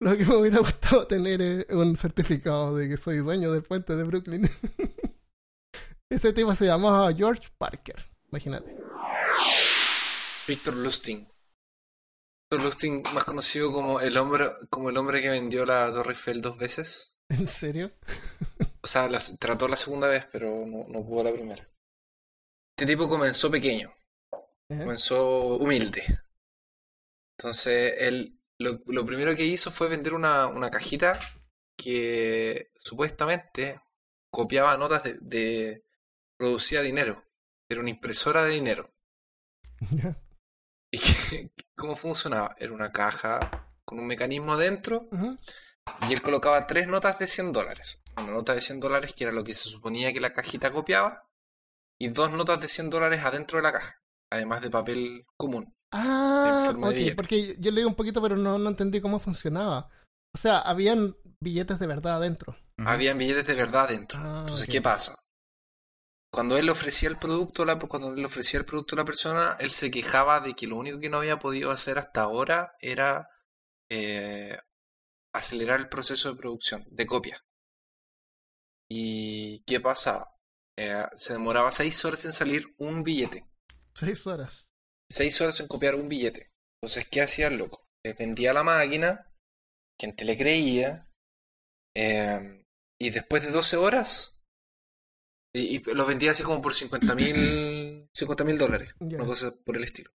Lo 0.00 0.16
que 0.16 0.24
me 0.26 0.36
hubiera 0.36 0.58
gustado 0.58 1.06
tener 1.06 1.40
es 1.40 1.66
un 1.70 1.96
certificado 1.96 2.76
de 2.76 2.88
que 2.88 2.96
soy 2.96 3.18
dueño 3.18 3.50
del 3.50 3.62
puente 3.62 3.96
de 3.96 4.04
Brooklyn. 4.04 4.48
Ese 6.10 6.32
tipo 6.32 6.54
se 6.54 6.66
llamaba 6.66 7.12
George 7.12 7.48
Parker, 7.56 7.96
imagínate. 8.30 8.76
Víctor 10.46 10.76
Lustig. 10.76 11.26
Víctor 12.44 12.62
Lustig, 12.64 13.12
más 13.12 13.24
conocido 13.24 13.72
como 13.72 14.00
el 14.00 14.16
hombre, 14.18 14.50
como 14.70 14.90
el 14.90 14.96
hombre 14.98 15.22
que 15.22 15.30
vendió 15.30 15.64
la 15.64 15.90
Torre 15.90 16.10
Eiffel 16.10 16.40
dos 16.40 16.58
veces. 16.58 17.16
¿En 17.28 17.46
serio? 17.46 17.92
O 18.82 18.88
sea, 18.88 19.08
trató 19.40 19.66
la 19.66 19.76
segunda 19.76 20.06
vez, 20.06 20.26
pero 20.30 20.64
no, 20.64 20.86
no 20.86 21.04
pudo 21.04 21.24
la 21.24 21.32
primera. 21.32 21.68
Este 22.78 22.86
tipo 22.86 23.08
comenzó 23.08 23.50
pequeño, 23.50 23.92
¿Eh? 24.68 24.78
comenzó 24.78 25.56
humilde. 25.56 26.04
Entonces, 27.36 27.94
él 27.98 28.35
lo, 28.58 28.80
lo 28.86 29.04
primero 29.04 29.34
que 29.36 29.44
hizo 29.44 29.70
fue 29.70 29.88
vender 29.88 30.14
una, 30.14 30.46
una 30.46 30.70
cajita 30.70 31.18
que 31.76 32.70
supuestamente 32.76 33.80
copiaba 34.30 34.76
notas 34.76 35.02
de, 35.04 35.18
de- 35.20 35.84
producía 36.38 36.82
dinero. 36.82 37.24
Era 37.68 37.80
una 37.80 37.90
impresora 37.90 38.44
de 38.44 38.50
dinero. 38.52 38.94
¿Y 40.90 40.98
cómo 41.76 41.96
funcionaba? 41.96 42.54
Era 42.58 42.72
una 42.72 42.92
caja 42.92 43.68
con 43.84 43.98
un 43.98 44.06
mecanismo 44.06 44.56
dentro 44.56 45.08
Ujú. 45.12 45.36
y 46.08 46.12
él 46.12 46.22
colocaba 46.22 46.66
tres 46.66 46.88
notas 46.88 47.18
de 47.18 47.26
100 47.26 47.52
dólares. 47.52 48.02
Una 48.16 48.32
nota 48.32 48.54
de 48.54 48.60
100 48.60 48.80
dólares 48.80 49.12
que 49.14 49.24
era 49.24 49.32
lo 49.32 49.44
que 49.44 49.54
se 49.54 49.68
suponía 49.68 50.12
que 50.12 50.20
la 50.20 50.32
cajita 50.32 50.70
copiaba 50.72 51.28
y 51.98 52.08
dos 52.08 52.30
notas 52.30 52.60
de 52.60 52.68
100 52.68 52.90
dólares 52.90 53.20
adentro 53.22 53.58
de 53.58 53.62
la 53.62 53.72
caja, 53.72 54.02
además 54.30 54.62
de 54.62 54.70
papel 54.70 55.26
común. 55.36 55.75
Ah, 55.96 56.72
ok, 56.76 57.14
porque 57.16 57.56
yo 57.58 57.70
leí 57.70 57.84
un 57.84 57.94
poquito, 57.94 58.20
pero 58.20 58.36
no, 58.36 58.58
no 58.58 58.68
entendí 58.68 59.00
cómo 59.00 59.18
funcionaba. 59.18 59.90
O 60.34 60.38
sea, 60.38 60.58
habían 60.58 61.16
billetes 61.40 61.78
de 61.78 61.86
verdad 61.86 62.16
adentro. 62.16 62.56
Habían 62.78 63.18
billetes 63.18 63.46
de 63.46 63.54
verdad 63.54 63.84
adentro. 63.84 64.18
Ah, 64.22 64.40
Entonces. 64.40 64.68
¿qué 64.68 64.82
pasa? 64.82 65.18
Cuando 66.30 66.58
él 66.58 66.66
le 66.66 66.72
ofrecía 66.72 67.08
el 67.08 67.16
producto, 67.16 67.62
a 67.62 67.66
la, 67.66 67.78
cuando 67.78 68.08
él 68.08 68.16
le 68.16 68.26
ofrecía 68.26 68.60
el 68.60 68.66
producto 68.66 68.94
a 68.94 68.98
la 68.98 69.04
persona, 69.04 69.56
él 69.58 69.70
se 69.70 69.90
quejaba 69.90 70.40
de 70.40 70.54
que 70.54 70.66
lo 70.66 70.76
único 70.76 70.98
que 70.98 71.08
no 71.08 71.18
había 71.18 71.38
podido 71.38 71.70
hacer 71.70 71.98
hasta 71.98 72.22
ahora 72.22 72.74
era 72.80 73.30
eh, 73.88 74.58
acelerar 75.32 75.80
el 75.80 75.88
proceso 75.88 76.30
de 76.30 76.38
producción, 76.38 76.84
de 76.90 77.06
copia. 77.06 77.42
¿Y 78.90 79.60
qué 79.64 79.80
pasaba? 79.80 80.30
Eh, 80.76 81.04
se 81.16 81.32
demoraba 81.32 81.72
seis 81.72 82.04
horas 82.04 82.24
en 82.26 82.32
salir 82.32 82.74
un 82.78 83.02
billete. 83.02 83.48
Seis 83.94 84.26
horas. 84.26 84.68
Seis 85.10 85.40
horas 85.40 85.60
en 85.60 85.68
copiar 85.68 85.94
un 85.94 86.08
billete. 86.08 86.50
Entonces, 86.82 87.08
¿qué 87.08 87.22
hacía 87.22 87.48
el 87.48 87.58
loco? 87.58 87.84
Le 88.04 88.12
vendía 88.14 88.52
la 88.52 88.62
máquina, 88.62 89.32
gente 90.00 90.24
le 90.24 90.36
creía, 90.36 91.08
eh, 91.96 92.64
y 93.00 93.10
después 93.10 93.42
de 93.44 93.50
12 93.50 93.76
horas, 93.76 94.38
y, 95.54 95.76
y 95.76 95.78
los 95.94 96.06
vendía 96.06 96.32
así 96.32 96.42
como 96.42 96.60
por 96.60 96.74
50 96.74 97.14
mil 97.14 98.08
50 98.14 98.44
mil 98.44 98.58
dólares, 98.58 98.94
una 99.00 99.24
cosa 99.24 99.54
por 99.64 99.76
el 99.76 99.84
estilo. 99.84 100.10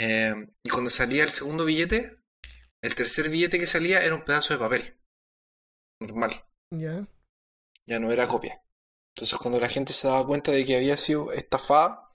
Eh, 0.00 0.34
y 0.64 0.68
cuando 0.70 0.90
salía 0.90 1.24
el 1.24 1.30
segundo 1.30 1.64
billete, 1.64 2.18
el 2.82 2.94
tercer 2.94 3.28
billete 3.28 3.58
que 3.58 3.66
salía 3.66 4.02
era 4.04 4.14
un 4.14 4.24
pedazo 4.24 4.52
de 4.54 4.58
papel. 4.60 5.00
Normal, 6.00 6.32
Ya. 6.72 7.06
ya 7.86 7.98
no 8.00 8.10
era 8.10 8.26
copia. 8.26 8.60
Entonces 9.14 9.38
cuando 9.38 9.60
la 9.60 9.68
gente 9.68 9.92
se 9.92 10.08
daba 10.08 10.26
cuenta 10.26 10.50
de 10.50 10.64
que 10.64 10.76
había 10.76 10.96
sido 10.96 11.32
estafada, 11.32 12.11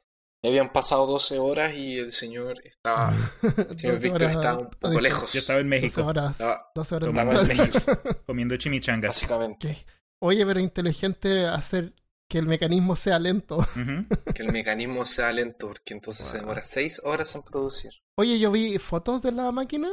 ya 0.48 0.62
habían 0.62 0.74
pasado 0.74 1.06
12 1.08 1.40
horas 1.40 1.74
y 1.76 1.98
el 1.98 2.12
señor 2.12 2.62
estaba, 2.66 3.14
el 3.44 3.78
señor 3.80 3.96
12 3.96 4.00
Víctor 4.04 4.22
horas 4.24 4.36
estaba 4.36 4.58
un 4.60 4.70
poco 4.70 5.02
lejos. 5.02 5.34
Yo 5.34 5.40
estaba 5.40 5.60
en 5.60 5.70
12 5.70 5.82
México 5.82 6.06
horas. 6.06 6.32
Estaba, 6.32 6.72
12 6.76 6.96
horas 6.96 7.10
estaba 7.10 7.42
en. 7.42 7.48
México, 7.48 7.80
comiendo 8.26 8.58
chimichangas. 8.58 9.10
básicamente. 9.10 9.72
Ok. 9.72 9.78
Oye, 10.20 10.46
pero 10.46 10.60
inteligente 10.60 11.46
hacer 11.46 11.94
que 12.30 12.40
el 12.40 12.46
mecanismo 12.48 12.96
sea 12.96 13.20
lento. 13.20 13.58
Ujú. 13.58 14.06
Que 14.34 14.44
el 14.44 14.52
mecanismo 14.52 15.06
sea 15.06 15.32
lento, 15.32 15.68
porque 15.68 15.94
entonces 15.94 16.26
se 16.26 16.34
Wow. 16.34 16.42
demora 16.42 16.64
6 16.64 17.02
horas 17.06 17.34
en 17.36 17.44
producir. 17.44 17.92
Oye, 18.18 18.40
yo 18.40 18.52
vi 18.52 18.78
fotos 18.80 19.22
de 19.22 19.32
la 19.32 19.52
máquina. 19.52 19.90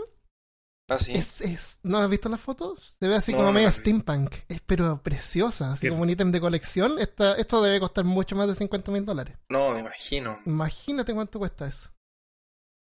Ah, 0.90 0.98
sí. 0.98 1.12
Es, 1.14 1.40
es, 1.40 1.78
¿No 1.82 1.98
has 1.98 2.10
visto 2.10 2.28
las 2.28 2.40
fotos? 2.40 2.96
Se 3.00 3.08
ve 3.08 3.14
así 3.14 3.32
No, 3.32 3.38
como 3.38 3.48
no 3.48 3.54
media 3.54 3.72
steampunk. 3.72 4.34
Es 4.48 4.60
pero 4.60 5.02
preciosa, 5.02 5.72
así 5.72 5.88
como 5.88 6.02
un 6.02 6.10
ítem 6.10 6.30
de 6.30 6.40
colección. 6.40 6.98
Esta, 6.98 7.34
esto 7.36 7.62
debe 7.62 7.80
costar 7.80 8.04
mucho 8.04 8.36
más 8.36 8.48
de 8.48 8.54
50 8.54 8.90
mil 8.92 9.04
dólares. 9.04 9.36
No, 9.48 9.70
me 9.72 9.80
imagino. 9.80 10.38
Imagínate 10.44 11.14
cuánto 11.14 11.38
cuesta 11.38 11.66
eso. 11.66 11.88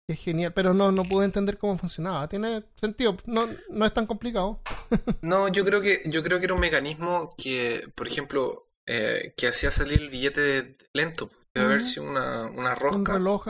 Es 0.08 0.20
genial, 0.20 0.52
pero 0.52 0.72
no, 0.72 0.92
no 0.92 1.04
pude 1.04 1.24
entender 1.24 1.58
cómo 1.58 1.76
funcionaba. 1.78 2.28
Tiene 2.28 2.64
sentido, 2.76 3.16
no, 3.26 3.46
no 3.70 3.86
es 3.86 3.92
tan 3.92 4.06
complicado. 4.06 4.60
No, 5.22 5.48
yo 5.48 5.64
creo 5.64 5.80
que, 5.80 6.02
yo 6.06 6.22
creo 6.22 6.38
que 6.38 6.44
era 6.44 6.54
un 6.54 6.60
mecanismo 6.60 7.34
que, 7.36 7.88
por 7.96 8.06
ejemplo, 8.06 8.68
eh, 8.86 9.34
que 9.36 9.48
hacía 9.48 9.72
salir 9.72 10.00
el 10.00 10.10
billete 10.10 10.76
lento. 10.92 11.28
Debe 11.52 11.66
haber 11.66 11.82
sido 11.82 12.08
una, 12.08 12.46
una 12.50 12.70
Un 12.74 12.76
rosca, 12.76 13.12
reloj. 13.14 13.48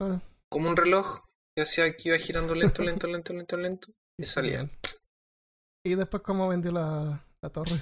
ah, 0.00 0.20
como 0.50 0.68
un 0.68 0.76
reloj 0.76 1.20
que 1.56 1.62
hacía 1.62 1.96
que 1.96 2.10
iba 2.10 2.18
girando 2.18 2.54
lento, 2.54 2.82
lento, 2.82 3.06
lento, 3.06 3.32
lento, 3.32 3.56
lento. 3.56 3.88
Y 4.20 4.26
salía. 4.26 4.58
genial. 4.58 4.78
Y 5.84 5.94
después 5.94 6.22
cómo 6.22 6.48
vendió 6.48 6.72
la, 6.72 7.24
la 7.42 7.50
torre. 7.50 7.76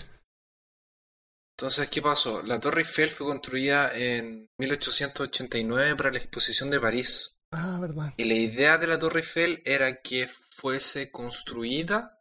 Entonces, 1.57 1.89
¿qué 1.89 2.03
pasó? 2.03 2.43
La 2.43 2.59
Torre 2.59 2.81
Eiffel 2.81 3.11
fue 3.11 3.27
construida 3.27 3.97
en 3.97 4.49
1889 4.59 5.97
para 5.97 6.11
la 6.11 6.19
exposición 6.19 6.69
de 6.69 6.81
París. 6.81 7.37
Ah, 7.53 7.79
verdad. 7.81 8.13
Y 8.17 8.25
la 8.25 8.35
idea 8.35 8.77
de 8.79 8.89
la 8.89 8.99
Torre 8.99 9.21
Eiffel 9.21 9.63
era 9.65 10.03
que 10.03 10.27
fuese 10.27 11.13
construida 11.13 12.21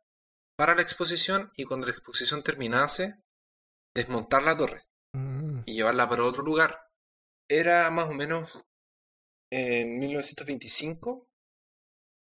para 0.56 0.76
la 0.76 0.84
exposición 0.84 1.52
y 1.56 1.64
cuando 1.66 1.88
la 1.88 1.94
exposición 1.94 2.44
terminase, 2.44 3.16
desmontar 3.96 4.44
la 4.44 4.56
torre 4.56 4.86
Mm, 5.16 5.62
y 5.66 5.74
llevarla 5.76 6.10
para 6.10 6.24
otro 6.24 6.44
lugar. 6.44 6.90
Era 7.50 7.90
más 7.92 8.10
o 8.10 8.14
menos 8.14 8.64
en 9.52 10.00
1925 10.00 11.28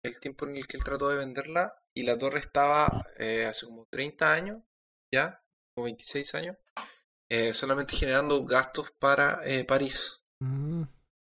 el 0.08 0.20
tiempo 0.20 0.46
en 0.46 0.58
el 0.58 0.68
que 0.68 0.78
él 0.78 0.84
trató 0.84 1.10
de 1.10 1.18
venderla 1.18 1.74
y 1.94 2.04
la 2.04 2.18
torre 2.18 2.40
estaba 2.40 3.06
eh, 3.18 3.46
hace 3.46 3.66
como 3.66 3.86
30 3.90 4.32
años, 4.32 4.62
ya, 5.14 5.42
o 5.76 5.84
26 5.84 6.34
años, 6.36 6.58
eh, 7.30 7.54
solamente 7.54 7.96
generando 7.96 8.44
gastos 8.46 8.92
para 9.00 9.42
eh, 9.46 9.64
París. 9.66 10.22
mm, 10.40 10.84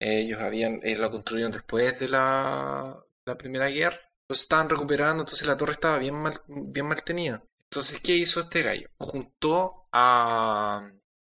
Ellos 0.00 0.40
habían, 0.40 0.80
la 0.82 1.11
construyeron 1.11 1.52
después 1.52 1.98
de 2.00 2.08
la, 2.08 2.96
la 3.24 3.38
Primera 3.38 3.66
Guerra. 3.66 4.00
Entonces 4.24 4.44
estaban 4.44 4.68
recuperando, 4.68 5.22
entonces 5.22 5.46
la 5.46 5.56
torre 5.56 5.72
estaba 5.72 5.98
bien 5.98 6.14
mal, 6.14 6.40
bien 6.48 6.87
mal 6.87 7.02
tenida. 7.04 7.42
Entonces, 7.64 8.00
¿qué 8.00 8.12
hizo 8.16 8.40
este 8.40 8.62
gallo? 8.62 8.88
Juntó 8.98 9.87
a, 9.92 10.80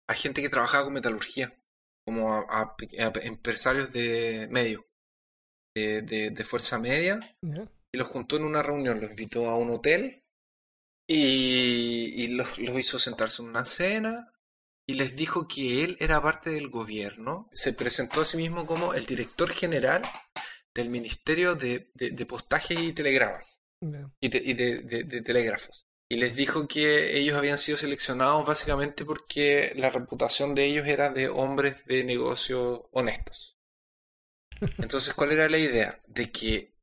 a 0.07 0.13
gente 0.13 0.41
que 0.41 0.49
trabajaba 0.49 0.83
con 0.85 0.93
metalurgia, 0.93 1.51
como 2.05 2.33
a, 2.33 2.39
a 2.49 2.75
pe- 2.75 3.01
a 3.01 3.11
empresarios 3.23 3.91
de 3.91 4.47
medio, 4.51 4.85
de, 5.75 6.01
de- 6.01 6.29
de 6.31 6.43
fuerza 6.43 6.77
media, 6.79 7.19
y 7.91 7.97
los 7.97 8.07
juntó 8.07 8.37
en 8.37 8.43
una 8.43 8.61
reunión, 8.63 8.99
los 9.01 9.09
invitó 9.11 9.49
a 9.49 9.57
un 9.57 9.71
hotel 9.71 10.23
y, 11.07 12.23
y 12.23 12.27
los, 12.29 12.57
los 12.59 12.77
hizo 12.79 12.99
sentarse 12.99 13.41
en 13.41 13.49
una 13.49 13.65
cena 13.65 14.31
y 14.87 14.93
les 14.95 15.15
dijo 15.15 15.47
que 15.47 15.83
él 15.83 15.97
era 15.99 16.21
parte 16.21 16.49
del 16.51 16.69
gobierno. 16.69 17.47
Se 17.51 17.73
presentó 17.73 18.21
a 18.21 18.25
sí 18.25 18.37
mismo 18.37 18.65
como 18.65 18.93
el 18.93 19.05
director 19.05 19.49
general 19.49 20.01
del 20.75 20.89
Ministerio 20.89 21.55
de, 21.55 21.91
de- 21.95 22.11
de 22.11 22.25
Postaje 22.25 22.73
y 22.75 22.93
Telegramas 22.93 23.61
y, 24.19 24.29
te- 24.29 24.43
y 24.43 24.53
de, 24.53 24.79
de- 24.79 25.03
de 25.03 25.21
telégrafos. 25.21 25.85
Y 26.11 26.17
les 26.17 26.35
dijo 26.35 26.67
que 26.67 27.17
ellos 27.19 27.35
habían 27.37 27.59
sido 27.59 27.77
seleccionados 27.77 28.45
básicamente 28.45 29.05
porque 29.05 29.73
la 29.75 29.89
reputación 29.91 30.55
de 30.55 30.65
ellos 30.65 30.87
era 30.87 31.11
de 31.11 31.29
hombres 31.29 31.85
de 31.85 32.03
negocios 32.03 32.81
honestos. 32.91 33.57
Entonces, 34.77 35.13
¿cuál 35.13 35.31
era 35.31 35.49
la 35.49 35.57
idea? 35.57 36.01
De 36.07 36.31
que 36.31 36.73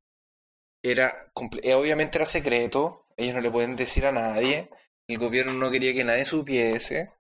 era, 0.83 1.33
eh, 1.63 1.75
obviamente 1.75 2.19
era 2.19 2.27
secreto, 2.27 3.07
ellos 3.17 3.35
no 3.35 3.41
le 3.41 3.51
pueden 3.51 3.77
decir 3.77 4.07
a 4.07 4.13
nadie, 4.13 4.71
el 5.09 5.19
gobierno 5.19 5.53
no 5.53 5.71
quería 5.71 5.95
que 5.95 6.05
nadie 6.05 6.25
supiese 6.25 7.13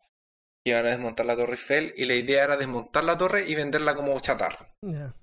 que 0.64 0.70
iban 0.70 0.86
a 0.86 0.90
desmontar 0.90 1.26
la 1.26 1.36
Torre 1.36 1.52
Eiffel 1.52 1.92
y 1.96 2.06
la 2.06 2.14
idea 2.14 2.44
era 2.44 2.56
desmontar 2.56 3.04
la 3.04 3.16
torre 3.16 3.48
y 3.48 3.54
venderla 3.54 3.94
como 3.94 4.18
chatarra. 4.18 4.74
ya. 4.82 5.14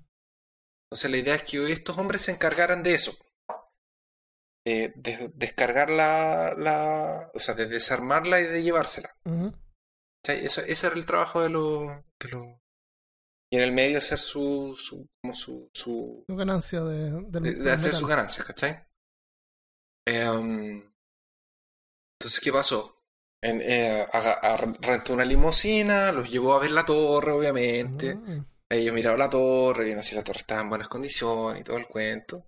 Entonces 0.86 1.10
la 1.10 1.16
idea 1.16 1.34
es 1.34 1.42
que 1.42 1.72
estos 1.72 1.98
hombres 1.98 2.22
se 2.22 2.32
encargaran 2.32 2.82
de 2.82 2.94
eso. 2.94 3.16
De, 4.64 4.92
de 4.96 5.30
descargar 5.34 5.90
la, 5.90 6.54
la... 6.56 7.30
O 7.34 7.38
sea, 7.38 7.54
de 7.54 7.66
desarmarla 7.66 8.40
y 8.40 8.44
de 8.44 8.62
llevársela. 8.62 9.14
Eso, 10.26 10.62
ese 10.62 10.86
era 10.86 10.96
el 10.96 11.04
trabajo 11.04 11.42
de 11.42 11.50
los... 11.50 11.88
De 12.18 12.28
los... 12.30 12.46
Y 13.54 13.56
en 13.56 13.62
el 13.62 13.70
medio 13.72 13.98
hacer 13.98 14.18
su... 14.18 14.74
su 14.76 15.06
como 15.22 15.32
su... 15.32 15.70
su 15.72 16.24
Su 16.28 16.36
ganancia 16.36 16.80
de, 16.82 17.10
de, 17.28 17.40
del 17.40 17.62
de 17.62 17.70
hacer 17.70 17.94
sus 17.94 18.08
ganancias, 18.08 18.44
¿cachai? 18.44 18.84
Em, 20.06 20.82
entonces, 22.18 22.40
¿qué 22.42 22.52
pasó? 22.52 23.00
En, 23.42 23.60
eh, 23.62 24.06
aga- 24.12 24.40
ar- 24.40 24.76
rentó 24.80 25.12
una 25.12 25.24
limusina, 25.24 26.10
los 26.12 26.30
llevó 26.30 26.54
a 26.54 26.58
ver 26.60 26.72
la 26.72 26.84
torre, 26.84 27.32
obviamente. 27.32 28.14
Mm, 28.14 28.44
Ellos 28.70 28.94
miraron 28.94 29.18
la 29.18 29.30
torre, 29.30 29.84
vieron 29.84 30.02
si 30.02 30.14
la 30.14 30.24
torre 30.24 30.40
estaba 30.40 30.62
en 30.62 30.70
buenas 30.70 30.88
condiciones 30.88 31.60
y 31.60 31.64
todo 31.64 31.76
el 31.76 31.86
cuento. 31.86 32.46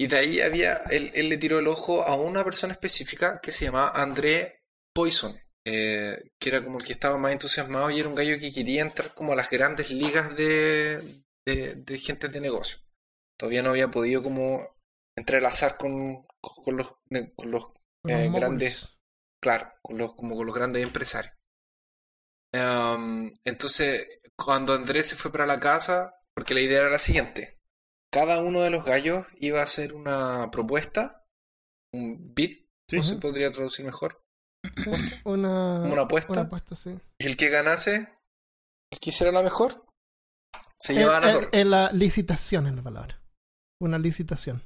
Y 0.00 0.06
de 0.06 0.16
ahí 0.16 0.40
había, 0.40 0.76
él, 0.90 1.10
él 1.14 1.28
le 1.28 1.36
tiró 1.36 1.58
el 1.58 1.68
ojo 1.68 2.02
a 2.04 2.14
una 2.16 2.42
persona 2.44 2.72
específica 2.72 3.40
que 3.42 3.52
se 3.52 3.66
llamaba 3.66 3.90
André 3.90 4.62
Poisson, 4.94 5.38
eh, 5.72 6.32
que 6.40 6.48
era 6.48 6.64
como 6.64 6.78
el 6.78 6.84
que 6.84 6.92
estaba 6.92 7.16
más 7.16 7.32
entusiasmado 7.32 7.90
y 7.90 8.00
era 8.00 8.08
un 8.08 8.16
gallo 8.16 8.38
que 8.40 8.52
quería 8.52 8.82
entrar 8.82 9.14
como 9.14 9.32
a 9.32 9.36
las 9.36 9.50
grandes 9.50 9.92
ligas 9.92 10.34
de, 10.36 11.22
de, 11.46 11.76
de 11.76 11.98
gente 11.98 12.28
de 12.28 12.40
negocio. 12.40 12.80
Todavía 13.38 13.62
no 13.62 13.70
había 13.70 13.88
podido 13.88 14.20
como 14.20 14.66
entrelazar 15.16 15.76
con, 15.76 16.26
con 16.40 16.76
los, 16.76 16.96
con 17.36 17.50
los 17.50 17.66
con 18.02 18.10
eh, 18.10 18.24
los 18.24 18.34
grandes-. 18.34 18.98
Claro, 19.40 19.72
con 19.80 19.96
los, 19.96 20.14
como 20.14 20.34
con 20.34 20.46
los 20.46 20.54
grandes 20.54 20.82
empresarios. 20.82 21.34
Em, 22.52 23.32
entonces, 23.44 24.20
cuando 24.36 24.74
Andrés 24.74 25.08
se 25.08 25.16
fue 25.16 25.30
para 25.30 25.46
la 25.46 25.60
casa, 25.60 26.16
porque 26.34 26.54
la 26.54 26.60
idea 26.60 26.80
era 26.80 26.90
la 26.90 26.98
siguiente, 26.98 27.60
cada 28.12 28.40
uno 28.40 28.62
de 28.62 28.70
los 28.70 28.84
gallos 28.84 29.26
iba 29.38 29.60
a 29.60 29.64
hacer 29.64 29.94
una 29.94 30.50
propuesta, 30.50 31.24
un 31.92 32.34
bid, 32.34 32.54
Sí, 32.88 32.96
no 32.96 33.04
se 33.04 33.16
podría 33.16 33.52
traducir 33.52 33.84
mejor, 33.84 34.20
Una, 35.24 36.02
apuesta, 36.02 36.32
una 36.32 36.42
apuesta, 36.42 36.76
sí. 36.76 36.98
y 37.18 37.26
el 37.26 37.36
que 37.36 37.48
ganase, 37.48 38.08
el 38.92 38.98
que 39.00 39.10
hiciera 39.10 39.32
la 39.32 39.42
mejor, 39.42 39.86
se 40.78 40.92
Eh, 40.92 40.96
llevaba 40.96 41.20
la 41.20 41.30
eh, 41.30 41.32
torre. 41.34 41.48
eh, 41.52 41.64
la 41.64 41.90
licitación 41.92 42.66
es 42.66 42.74
la 42.74 42.82
palabra. 42.82 43.22
Una 43.80 43.98
licitación. 43.98 44.62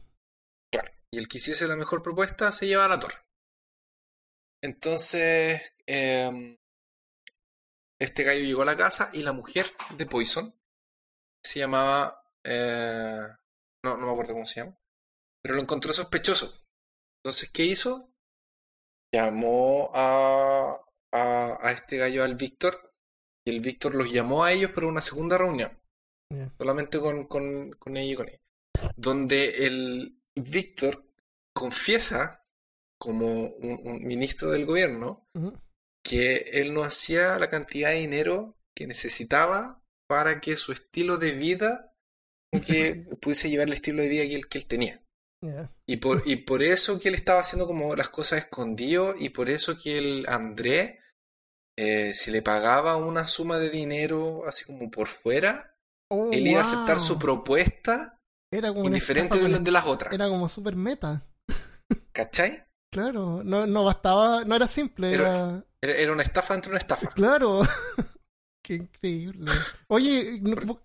Claro. 0.72 0.90
Y 1.12 1.18
el 1.18 1.28
que 1.28 1.38
hiciese 1.38 1.68
la 1.68 1.76
mejor 1.76 2.02
propuesta 2.02 2.50
se 2.52 2.66
llevaba 2.66 2.88
la 2.88 2.98
torre. 2.98 3.24
Entonces, 4.62 5.74
em, 5.86 6.56
este 8.00 8.22
gallo 8.24 8.44
llegó 8.44 8.62
a 8.62 8.66
la 8.66 8.76
casa 8.76 9.10
y 9.12 9.22
la 9.22 9.32
mujer 9.32 9.66
de 9.96 10.06
Poison 10.06 10.54
se 11.44 11.60
llamaba. 11.60 12.20
eh, 12.46 13.20
no, 13.84 13.96
no 13.96 14.06
me 14.06 14.12
acuerdo 14.12 14.32
cómo 14.34 14.46
se 14.46 14.60
llama. 14.60 14.76
Pero 15.42 15.54
lo 15.56 15.60
encontró 15.62 15.92
sospechoso. 15.92 16.64
Entonces, 17.22 17.50
¿qué 17.50 17.64
hizo? 17.64 18.13
Llamó 19.14 19.92
a, 19.94 20.80
a, 21.12 21.58
a 21.60 21.72
este 21.72 21.98
gallo, 21.98 22.24
al 22.24 22.34
Víctor, 22.34 22.92
y 23.46 23.50
el 23.50 23.60
Víctor 23.60 23.94
los 23.94 24.10
llamó 24.10 24.42
a 24.42 24.52
ellos 24.52 24.72
para 24.72 24.88
una 24.88 25.00
segunda 25.00 25.38
reunión 25.38 25.78
solamente 26.58 26.98
con, 26.98 27.26
con, 27.26 27.72
con 27.72 27.96
ella 27.96 28.12
y 28.12 28.16
con 28.16 28.28
ella. 28.28 28.40
Donde 28.96 29.66
el 29.66 30.18
Víctor 30.34 31.04
confiesa 31.52 32.44
como 32.98 33.26
un, 33.26 33.80
un 33.84 34.04
ministro 34.04 34.50
del 34.50 34.66
gobierno 34.66 35.28
que 36.02 36.36
él 36.52 36.74
no 36.74 36.84
hacía 36.84 37.38
la 37.38 37.50
cantidad 37.50 37.90
de 37.90 38.00
dinero 38.00 38.54
que 38.74 38.86
necesitaba 38.86 39.82
para 40.08 40.40
que 40.40 40.56
su 40.56 40.72
estilo 40.72 41.16
de 41.16 41.32
vida 41.32 41.94
que 42.66 43.06
pudiese 43.20 43.50
llevar 43.50 43.68
el 43.68 43.74
estilo 43.74 44.02
de 44.02 44.08
vida 44.08 44.24
que 44.24 44.34
él, 44.34 44.48
que 44.48 44.58
él 44.58 44.66
tenía. 44.66 45.03
Y 45.86 45.96
por, 45.98 46.22
y 46.26 46.36
por 46.36 46.62
eso 46.62 46.98
que 46.98 47.08
él 47.08 47.14
estaba 47.14 47.40
haciendo 47.40 47.66
como 47.66 47.94
las 47.96 48.08
cosas 48.08 48.40
escondido 48.40 49.14
y 49.18 49.28
por 49.30 49.50
eso 49.50 49.76
que 49.78 49.98
el 49.98 50.26
André, 50.28 51.00
eh, 51.78 52.12
si 52.14 52.30
le 52.30 52.42
pagaba 52.42 52.96
una 52.96 53.26
suma 53.26 53.58
de 53.58 53.70
dinero 53.70 54.44
así 54.46 54.64
como 54.64 54.90
por 54.90 55.06
fuera, 55.08 55.70
Oh, 56.10 56.30
él 56.32 56.46
iba 56.46 56.58
a 56.58 56.62
aceptar 56.62 57.00
su 57.00 57.18
propuesta 57.18 58.18
Era 58.52 58.68
como 58.72 58.84
indiferente 58.84 59.38
de, 59.38 59.58
de 59.58 59.70
las 59.70 59.86
otras. 59.86 60.12
Era 60.12 60.28
como 60.28 60.48
super 60.50 60.76
meta. 60.76 61.22
¿Cachai? 62.12 62.62
Claro, 62.92 63.42
no, 63.42 63.66
no 63.66 63.84
bastaba, 63.84 64.44
no 64.44 64.54
era 64.54 64.66
simple, 64.68 65.12
era... 65.14 65.64
Era, 65.80 65.94
era 65.94 66.12
una 66.12 66.22
estafa 66.22 66.54
dentro 66.54 66.70
de 66.70 66.74
una 66.74 66.78
estafa. 66.78 67.08
Claro. 67.08 67.62
Qué 68.62 68.74
increíble. 68.74 69.50
Oye, 69.88 70.38
no- 70.40 70.78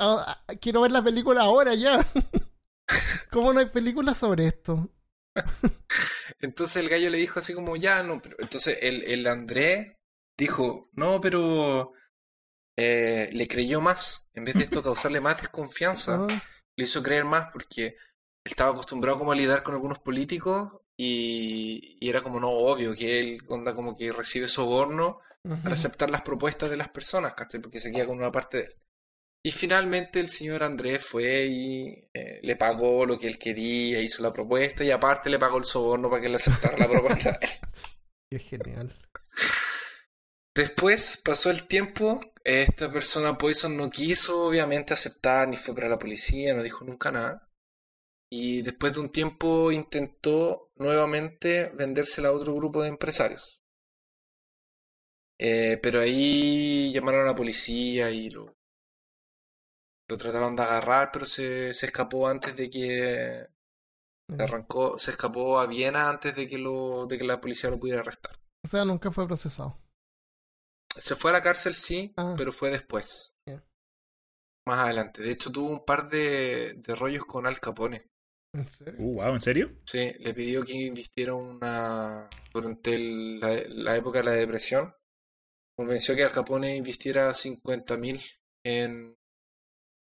quiero 0.60 0.82
ver 0.82 0.92
la 0.92 1.04
película 1.04 1.44
ahora 1.44 1.76
ya. 1.76 2.06
¿Cómo 3.32 3.54
no 3.54 3.60
hay 3.60 3.68
película 3.68 4.16
sobre 4.16 4.48
esto? 4.48 4.90
Entonces 6.40 6.78
el 6.78 6.90
gallo 6.90 7.10
le 7.10 7.18
dijo 7.18 7.40
así 7.40 7.54
como, 7.54 7.76
ya, 7.76 8.04
no, 8.04 8.22
pero 8.22 8.36
entonces 8.40 8.80
el, 8.82 9.04
el 9.04 9.28
André 9.28 10.00
dijo, 10.38 10.90
no, 10.94 11.20
pero 11.20 11.94
eh, 12.78 13.30
le 13.34 13.48
creyó 13.48 13.82
más. 13.82 14.30
En 14.34 14.46
vez 14.46 14.56
de 14.56 14.64
esto 14.64 14.82
causarle 14.82 15.20
más 15.20 15.42
desconfianza, 15.42 16.26
Ah, 16.30 16.44
le 16.78 16.86
hizo 16.86 17.04
creer 17.04 17.26
más 17.26 17.50
porque 17.52 17.88
él 17.88 17.96
estaba 18.46 18.72
acostumbrado 18.72 19.20
como 19.20 19.34
a 19.34 19.36
lidiar 19.36 19.64
con 19.64 19.74
algunos 19.74 20.00
políticos 20.00 20.78
y, 20.96 21.98
y 22.00 22.10
era 22.10 22.24
como 22.24 22.40
no 22.40 22.50
obvio 22.52 22.96
que 22.96 23.20
él 23.20 23.42
onda 23.50 23.74
como 23.74 23.94
que 23.94 24.14
recibe 24.14 24.48
soborno 24.48 25.20
para 25.44 25.74
aceptar 25.74 26.10
las 26.10 26.22
propuestas 26.22 26.70
de 26.70 26.78
las 26.78 26.88
personas, 26.88 27.34
¿cachai? 27.34 27.60
Porque 27.60 27.82
se 27.82 27.92
queda 27.92 28.06
con 28.06 28.18
una 28.18 28.32
parte 28.32 28.58
de 28.58 28.64
él. 28.64 28.76
Y 29.50 29.52
finalmente 29.52 30.20
el 30.20 30.30
señor 30.30 30.62
Andrés 30.62 31.04
fue 31.04 31.48
y 31.48 32.08
eh, 32.14 32.40
le 32.44 32.56
pagó 32.56 33.04
lo 33.08 33.18
que 33.18 33.26
él 33.26 33.40
quería, 33.40 34.00
hizo 34.00 34.22
la 34.22 34.32
propuesta 34.32 34.84
y 34.84 34.92
aparte 34.92 35.28
le 35.28 35.40
pagó 35.40 35.58
el 35.58 35.66
soborno 35.66 36.08
para 36.08 36.22
que 36.22 36.28
él 36.28 36.36
aceptara 36.36 36.78
la 36.78 36.88
propuesta. 36.88 37.40
Qué 38.30 38.38
genial. 38.38 38.96
Después 40.54 41.20
pasó 41.26 41.50
el 41.50 41.66
tiempo, 41.66 42.20
esta 42.44 42.92
persona 42.92 43.40
Poison 43.40 43.76
no 43.76 43.90
quiso 43.90 44.50
obviamente 44.50 44.94
aceptar 44.94 45.48
ni 45.48 45.58
fue 45.58 45.74
para 45.74 45.90
la 45.90 45.98
policía, 45.98 46.54
no 46.54 46.62
dijo 46.62 46.86
nunca 46.86 47.12
nada. 47.12 47.50
Y 48.32 48.62
después 48.62 48.94
de 48.94 49.00
un 49.00 49.12
tiempo 49.12 49.72
intentó 49.72 50.70
nuevamente 50.76 51.72
vendérsela 51.74 52.28
a 52.30 52.34
otro 52.34 52.54
grupo 52.54 52.84
de 52.84 52.90
empresarios. 52.90 53.64
Eh, 55.40 55.80
pero 55.82 56.02
ahí 56.02 56.92
llamaron 56.94 57.22
a 57.22 57.32
la 57.32 57.36
policía 57.36 58.12
y 58.12 58.30
lo, 58.30 58.59
lo 60.10 60.18
trataron 60.18 60.56
de 60.56 60.64
agarrar, 60.64 61.12
pero 61.14 61.26
se, 61.26 61.74
se 61.74 61.86
escapó 61.86 62.28
antes 62.28 62.56
de 62.56 62.70
que 62.70 63.48
se 64.36 64.44
arrancó, 64.44 64.98
se 64.98 65.12
escapó 65.12 65.60
a 65.60 65.68
Viena 65.68 66.10
antes 66.10 66.36
de 66.36 66.48
que 66.48 66.58
lo, 66.58 67.06
de 67.08 67.18
que 67.18 67.24
la 67.26 67.40
policía 67.40 67.70
lo 67.70 67.80
pudiera 67.80 68.02
arrestar. 68.02 68.40
O 68.66 68.68
sea, 68.68 68.84
nunca 68.86 69.12
fue 69.12 69.26
procesado. 69.28 69.78
Se 70.98 71.16
fue 71.16 71.32
a 71.32 71.34
la 71.34 71.42
cárcel, 71.42 71.76
sí, 71.76 72.14
Ah. 72.18 72.34
pero 72.38 72.52
fue 72.52 72.70
después. 72.72 73.34
Más 74.68 74.80
adelante. 74.80 75.22
De 75.24 75.32
hecho, 75.32 75.52
tuvo 75.52 75.70
un 75.70 75.86
par 75.86 76.10
de, 76.10 76.74
de 76.76 76.96
rollos 76.96 77.26
con 77.26 77.48
Al 77.48 77.60
Capone. 77.60 78.08
¿En 78.54 78.68
serio? 78.68 78.96
Uh, 79.00 79.16
wow, 79.16 79.34
¿en 79.34 79.42
serio? 79.42 79.72
Sí, 79.86 80.12
le 80.20 80.34
pidió 80.34 80.64
que 80.64 80.74
invirtiera 80.74 81.34
una. 81.36 82.28
Durante 82.54 82.96
el- 82.96 83.40
la, 83.40 83.62
la 83.68 83.96
época 83.96 84.20
de 84.20 84.26
la 84.26 84.32
depresión, 84.32 84.94
convenció 85.76 86.16
que 86.16 86.24
Al 86.24 86.32
Capone 86.32 86.76
invirtiera 86.76 87.34
50 87.34 87.98
mil 87.98 88.20
en, 88.66 89.16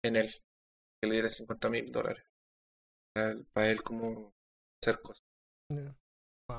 en 0.04 0.16
él. 0.16 0.30
Que 1.00 1.08
le 1.08 1.14
diera 1.14 1.28
50 1.28 1.68
mil 1.70 1.90
dólares. 1.92 2.24
Para 3.52 3.70
él, 3.70 3.82
como 3.82 4.32
hacer 4.82 5.00
cosas. 5.00 5.24
Wow. 5.70 6.56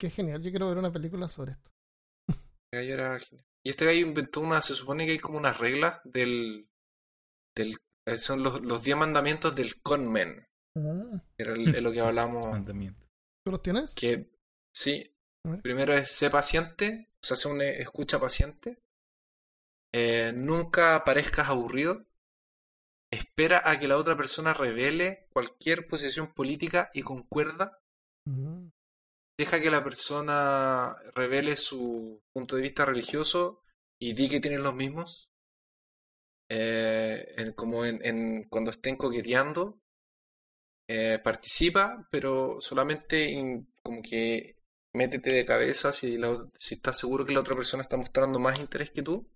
Qué 0.00 0.10
genial. 0.10 0.42
Yo 0.42 0.50
quiero 0.50 0.68
ver 0.68 0.78
una 0.78 0.92
película 0.92 1.28
sobre 1.28 1.52
esto. 1.52 1.70
Este 2.72 2.78
gallo 2.78 2.94
era 2.94 3.18
genial. 3.20 3.46
Y 3.64 3.70
este 3.70 3.84
gallo 3.84 4.00
inventó 4.06 4.40
una, 4.40 4.60
se 4.62 4.74
supone 4.74 5.06
que 5.06 5.12
hay 5.12 5.18
como 5.18 5.38
unas 5.38 5.58
reglas 5.58 6.00
del, 6.04 6.68
del 7.56 7.76
eh, 8.08 8.18
son 8.18 8.42
los, 8.42 8.60
los 8.62 8.82
10 8.82 8.96
mandamientos 8.96 9.54
del 9.54 9.80
conman, 9.82 10.46
Ah, 10.76 11.20
era 11.38 11.54
el- 11.54 11.82
lo 11.82 11.90
que 11.92 12.00
hablamos, 12.00 12.44
Mandamiento. 12.46 13.06
¿Tú 13.44 13.50
los 13.52 13.62
tienes? 13.62 13.92
que 13.94 14.30
sí, 14.74 15.02
primero 15.62 15.94
es 15.94 16.10
ser 16.12 16.30
paciente, 16.30 17.08
o 17.14 17.26
sea, 17.26 17.36
ser 17.36 17.52
una 17.52 17.64
escucha 17.64 18.20
paciente, 18.20 18.78
Eh, 19.94 20.32
nunca 20.34 21.02
parezcas 21.04 21.48
aburrido, 21.48 22.04
espera 23.10 23.62
a 23.64 23.78
que 23.78 23.88
la 23.88 23.96
otra 23.96 24.16
persona 24.16 24.52
revele 24.54 25.26
cualquier 25.32 25.86
posición 25.86 26.32
política 26.34 26.90
y 26.94 27.02
concuerda, 27.02 27.78
Mm. 28.26 28.68
deja 29.38 29.60
que 29.60 29.70
la 29.70 29.84
persona 29.84 30.96
revele 31.14 31.56
su 31.56 32.22
punto 32.32 32.56
de 32.56 32.62
vista 32.62 32.84
religioso 32.84 33.62
y 34.00 34.12
di 34.14 34.28
que 34.28 34.40
tienen 34.40 34.62
los 34.62 34.74
mismos. 34.74 35.30
Eh, 36.48 37.34
en- 37.38 37.52
como 37.54 37.84
en, 37.84 38.04
en- 38.04 38.48
cuando 38.48 38.70
estén 38.70 38.96
coqueteando, 38.96 39.80
eh, 40.88 41.18
participa, 41.22 42.06
pero 42.10 42.60
solamente 42.60 43.24
in- 43.30 43.72
como 43.82 44.00
que 44.02 44.56
métete 44.94 45.34
de 45.34 45.44
cabeza 45.44 45.92
si, 45.92 46.16
la 46.16 46.48
si 46.54 46.74
estás 46.76 46.98
seguro 46.98 47.24
que 47.24 47.32
la 47.32 47.40
otra 47.40 47.56
persona 47.56 47.82
está 47.82 47.96
mostrando 47.96 48.38
más 48.38 48.58
interés 48.60 48.90
que 48.90 49.02
tú. 49.02 49.28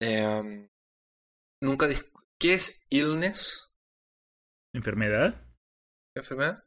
Eh, 0.00 0.68
nunca 1.62 1.86
dis- 1.86 2.10
¿Qué 2.42 2.54
es 2.54 2.88
illness? 2.90 3.70
¿Enfermedad? 4.74 5.48
enfermedad? 6.16 6.64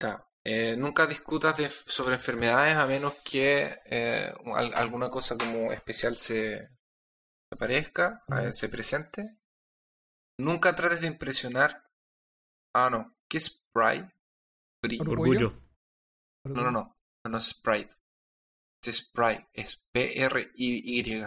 Ta. 0.00 0.28
Eh, 0.44 0.76
nunca 0.76 1.06
discutas 1.06 1.56
de- 1.56 1.70
sobre 1.70 2.14
enfermedades 2.16 2.74
a 2.74 2.84
menos 2.86 3.14
que 3.24 3.78
eh, 3.86 4.32
al- 4.56 4.74
alguna 4.74 5.10
cosa 5.10 5.38
como 5.38 5.72
especial 5.72 6.16
se, 6.16 6.70
aparezca, 7.52 8.24
eh, 8.36 8.52
se 8.52 8.68
presente. 8.68 9.38
Nunca 10.40 10.74
trates 10.74 11.02
de 11.02 11.06
impresionar. 11.06 11.84
Ah, 12.74 12.88
no. 12.90 13.16
¿Qué 13.28 13.38
es 13.38 13.64
pride? 13.72 14.12
Pri- 14.82 14.98
Orgullo. 15.00 15.52
Orgullo. 15.52 15.62
No, 16.46 16.62
no, 16.64 16.70
no. 16.72 16.98
No, 17.24 17.30
no 17.30 17.38
es 17.38 17.54
pride. 17.54 17.90
Es 18.84 19.02
pride. 19.08 19.48
Es 19.52 19.76
P-R-I-Y. 19.92 21.22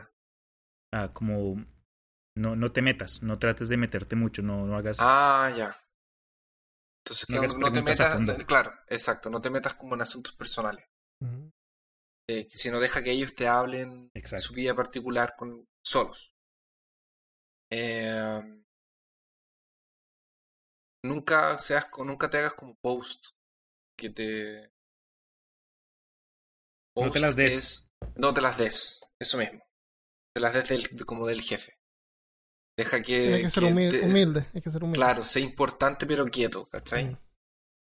Ah, 0.94 1.14
como 1.14 1.66
no, 2.36 2.56
no 2.56 2.72
te 2.72 2.82
metas, 2.82 3.22
no 3.24 3.38
trates 3.40 3.70
de 3.70 3.78
meterte 3.78 4.16
mucho, 4.16 4.42
no, 4.42 4.66
no 4.66 4.76
hagas. 4.76 4.98
Ah, 5.02 5.52
ya. 5.56 5.76
Entonces, 7.04 7.30
No 7.30 7.40
hagas 7.40 7.58
no 7.58 7.72
te 7.72 7.82
metas. 7.82 8.46
Claro, 8.46 8.74
exacto. 8.88 9.30
No 9.30 9.42
te 9.42 9.50
metas 9.50 9.76
como 9.76 9.96
en 9.96 10.02
asuntos 10.02 10.34
personales. 10.34 10.86
Mm. 11.20 11.48
Eh, 12.30 12.48
que 12.48 12.58
si 12.58 12.70
no 12.70 12.80
deja 12.80 13.04
que 13.04 13.12
ellos 13.12 13.36
te 13.36 13.48
hablen 13.48 14.10
Exacto. 14.14 14.46
su 14.46 14.54
vida 14.54 14.76
particular 14.76 15.36
con 15.36 15.66
solos. 15.84 16.34
Eh, 17.72 18.40
nunca 21.04 21.58
seas 21.58 21.88
nunca 22.06 22.30
te 22.30 22.38
hagas 22.38 22.54
como 22.54 22.76
post 22.82 23.26
que 23.98 24.10
te 24.10 24.72
No 26.96 27.12
te 27.12 27.20
las 27.20 27.36
des. 27.36 27.54
es- 27.56 27.88
no 28.16 28.34
te 28.34 28.42
las 28.42 28.58
des, 28.58 29.02
eso 29.20 29.38
mismo. 29.38 29.64
Te 30.36 30.42
las 30.42 30.54
des 30.54 30.68
del- 30.70 30.98
de- 30.98 31.06
como 31.06 31.26
del 31.26 31.42
jefe. 31.42 31.74
Deja 32.84 33.02
que, 33.02 33.22
Tiene 33.22 33.42
que 33.44 33.50
ser 33.52 33.64
que 33.64 33.70
humil- 33.74 33.90
te- 33.92 34.02
humilde. 34.06 34.46
Hay 34.54 34.62
que 34.62 34.72
ser 34.72 34.84
humilde. 34.84 34.98
Claro, 34.98 35.24
sé 35.24 35.40
importante 35.40 36.06
pero 36.06 36.26
quieto, 36.26 36.68
¿cachai? 36.68 37.06
Mm. 37.06 37.18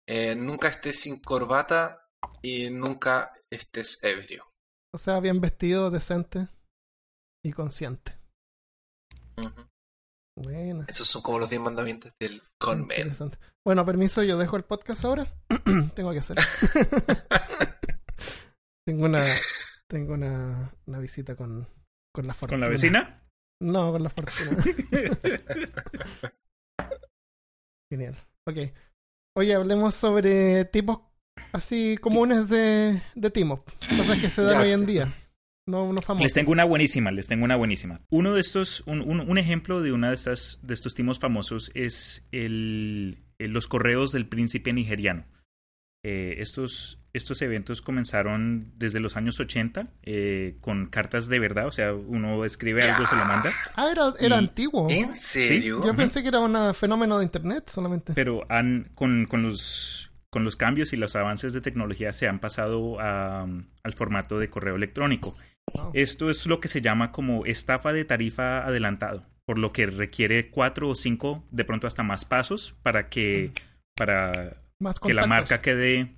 Eh, 0.08 0.34
nunca 0.36 0.68
estés 0.68 1.00
sin 1.00 1.20
corbata 1.20 2.08
y 2.42 2.70
nunca 2.70 3.32
estés 3.50 3.98
ebrio. 4.02 4.46
O 4.92 4.98
sea, 4.98 5.18
bien 5.20 5.40
vestido, 5.40 5.90
decente 5.90 6.46
y 7.44 7.52
consciente. 7.52 8.16
Ujú. 9.36 9.66
Buena. 10.36 10.84
Esos 10.88 11.06
son 11.06 11.22
como 11.22 11.38
los 11.38 11.48
10 11.50 11.60
mandamientos 11.62 12.12
del. 12.20 12.42
Interesante. 12.66 13.38
Bueno, 13.64 13.84
permiso, 13.84 14.22
yo 14.22 14.38
dejo 14.38 14.56
el 14.56 14.64
podcast 14.64 15.04
ahora. 15.04 15.26
tengo 15.94 16.12
que 16.12 16.18
hacer. 16.20 16.38
tengo 18.86 19.04
una 19.04 19.24
tengo 19.86 20.14
una, 20.14 20.74
una 20.86 20.98
visita 20.98 21.36
con, 21.36 21.66
con 22.12 22.26
la 22.26 22.34
fortuna. 22.34 22.56
¿Con 22.56 22.60
la 22.62 22.68
vecina? 22.70 23.22
No, 23.60 23.92
con 23.92 24.02
la 24.02 24.10
fortuna. 24.10 24.62
Genial. 27.90 28.16
Ok. 28.46 28.56
Oye, 29.36 29.54
hablemos 29.54 29.94
sobre 29.94 30.64
tipos 30.64 30.98
así 31.52 31.96
comunes 32.00 32.48
de, 32.48 33.00
de 33.14 33.44
up. 33.44 33.64
Cosas 33.96 34.20
que 34.20 34.28
se 34.28 34.42
dan 34.42 34.60
hoy 34.62 34.72
en 34.72 34.86
día. 34.86 35.12
No, 35.66 35.92
no 35.92 36.02
famosos. 36.02 36.24
Les 36.24 36.34
tengo 36.34 36.52
una 36.52 36.64
buenísima, 36.64 37.10
les 37.10 37.26
tengo 37.26 37.44
una 37.44 37.56
buenísima. 37.56 38.00
Uno 38.10 38.34
de 38.34 38.40
estos, 38.40 38.82
un, 38.86 39.00
un- 39.00 39.20
un 39.28 39.38
ejemplo 39.38 39.80
de 39.80 39.92
una 39.92 40.10
de 40.10 40.14
estas, 40.14 40.58
de 40.62 40.74
estos 40.74 40.94
timos 40.94 41.18
famosos 41.18 41.70
es 41.74 42.22
el, 42.32 43.24
el- 43.38 43.52
los 43.52 43.66
correos 43.66 44.12
del 44.12 44.28
príncipe 44.28 44.72
nigeriano. 44.72 45.26
Eh, 46.04 46.36
estos, 46.38 46.98
estos 47.14 47.40
eventos 47.42 47.80
comenzaron 47.80 48.72
desde 48.76 49.00
los 49.00 49.16
años 49.16 49.40
80 49.40 49.88
eh, 50.02 50.56
con 50.60 50.86
cartas 50.86 51.28
de 51.28 51.38
verdad, 51.38 51.66
o 51.66 51.72
sea, 51.72 51.94
uno 51.94 52.44
escribe 52.44 52.82
algo, 52.82 53.06
se 53.06 53.16
lo 53.16 53.24
manda. 53.24 53.52
Ah, 53.76 53.88
era, 53.90 54.12
era 54.18 54.36
Y- 54.36 54.38
antiguo. 54.40 54.88
¿En 54.90 55.14
serio? 55.14 55.82
Yo 55.86 55.94
pensé 55.94 56.22
que 56.22 56.28
era 56.28 56.40
un 56.40 56.74
fenómeno 56.74 57.18
de 57.18 57.24
internet 57.24 57.70
solamente. 57.70 58.12
Pero 58.14 58.44
han, 58.50 58.90
con, 58.94 59.26
con 59.26 59.42
los, 59.42 60.10
con 60.28 60.44
los 60.44 60.56
cambios 60.56 60.92
y 60.92 60.96
los 60.96 61.14
avances 61.16 61.52
de 61.52 61.60
tecnología 61.60 62.12
se 62.12 62.26
han 62.28 62.40
pasado 62.40 63.00
a, 63.00 63.42
al 63.42 63.92
formato 63.94 64.38
de 64.38 64.50
correo 64.50 64.74
electrónico. 64.76 65.36
Wow. 65.72 65.92
Esto 65.94 66.28
es 66.30 66.46
lo 66.46 66.60
que 66.60 66.68
se 66.68 66.80
llama 66.82 67.12
como 67.12 67.46
estafa 67.46 67.92
de 67.92 68.04
tarifa 68.04 68.66
adelantado, 68.66 69.24
por 69.46 69.56
lo 69.58 69.72
que 69.72 69.86
requiere 69.86 70.50
cuatro 70.50 70.88
o 70.90 70.94
cinco, 70.96 71.44
de 71.52 71.64
pronto 71.64 71.86
hasta 71.86 72.02
más 72.02 72.24
pasos 72.24 72.74
para 72.82 73.08
que, 73.08 73.52
para 73.96 74.56
Más 74.80 74.98
que 75.00 75.14
la 75.14 75.26
marca 75.26 75.62
quede, 75.62 76.12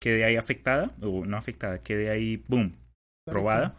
quede 0.00 0.24
ahí 0.24 0.36
afectada, 0.36 0.94
o 1.00 1.24
no 1.24 1.36
afectada, 1.36 1.82
quede 1.82 2.10
ahí, 2.10 2.44
boom, 2.48 2.76
robada, 3.26 3.74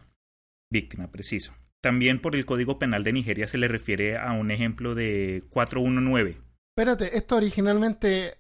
víctima, 0.72 1.12
preciso. 1.12 1.54
También 1.82 2.20
por 2.20 2.36
el 2.36 2.46
Código 2.46 2.80
Penal 2.80 3.04
de 3.04 3.14
Nigeria 3.14 3.48
se 3.48 3.58
le 3.58 3.68
refiere 3.68 4.18
a 4.18 4.34
un 4.34 4.52
ejemplo 4.52 4.96
de 4.96 5.44
419. 5.50 6.38
Espérate, 6.76 7.18
¿esto 7.18 7.36
originalmente 7.38 8.36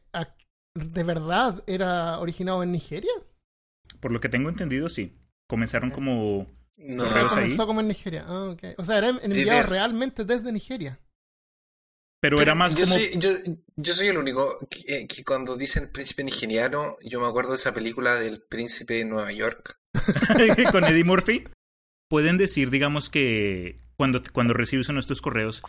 de 0.75 1.03
verdad 1.03 1.63
era 1.65 2.19
originado 2.19 2.61
en 2.61 2.71
Nigeria? 2.71 3.11
Por 3.99 4.11
lo 4.11 4.19
que 4.19 4.29
tengo 4.29 4.49
entendido, 4.49 4.89
sí. 4.89 5.17
Comenzaron 5.49 5.89
como... 5.89 6.45
No. 6.77 7.03
Correos 7.05 7.31
ahí. 7.35 7.43
Comenzó 7.45 7.65
como 7.65 7.81
en 7.81 7.87
Nigeria. 7.87 8.25
Ah, 8.27 8.49
ok. 8.51 8.63
O 8.77 8.85
sea, 8.85 8.99
era 8.99 9.09
en- 9.09 9.19
enviado 9.23 9.63
realmente 9.67 10.23
desde 10.23 10.51
Nigeria. 10.51 10.99
Pero 12.19 12.41
era 12.41 12.55
más 12.55 12.73
yo 12.75 12.85
como... 12.85 12.95
Soy, 12.97 13.11
yo, 13.17 13.29
yo 13.75 13.93
soy 13.93 14.07
el 14.07 14.17
único 14.17 14.57
que, 14.69 14.79
eh, 15.01 15.07
que 15.07 15.23
cuando 15.23 15.55
dicen 15.55 15.91
príncipe 15.91 16.23
nigeriano, 16.23 16.97
yo 17.03 17.19
me 17.21 17.27
acuerdo 17.27 17.51
de 17.51 17.57
esa 17.57 17.73
película 17.73 18.15
del 18.15 18.41
príncipe 18.41 18.95
de 18.95 19.05
Nueva 19.05 19.31
York. 19.31 19.77
con 20.71 20.83
Eddie 20.83 21.03
Murphy. 21.03 21.43
Pueden 22.09 22.37
decir, 22.37 22.69
digamos, 22.69 23.09
que 23.09 23.79
cuando, 23.97 24.21
cuando 24.31 24.53
recibes 24.53 24.87
uno 24.89 24.97
de 24.97 25.01
estos 25.01 25.21
correos, 25.21 25.61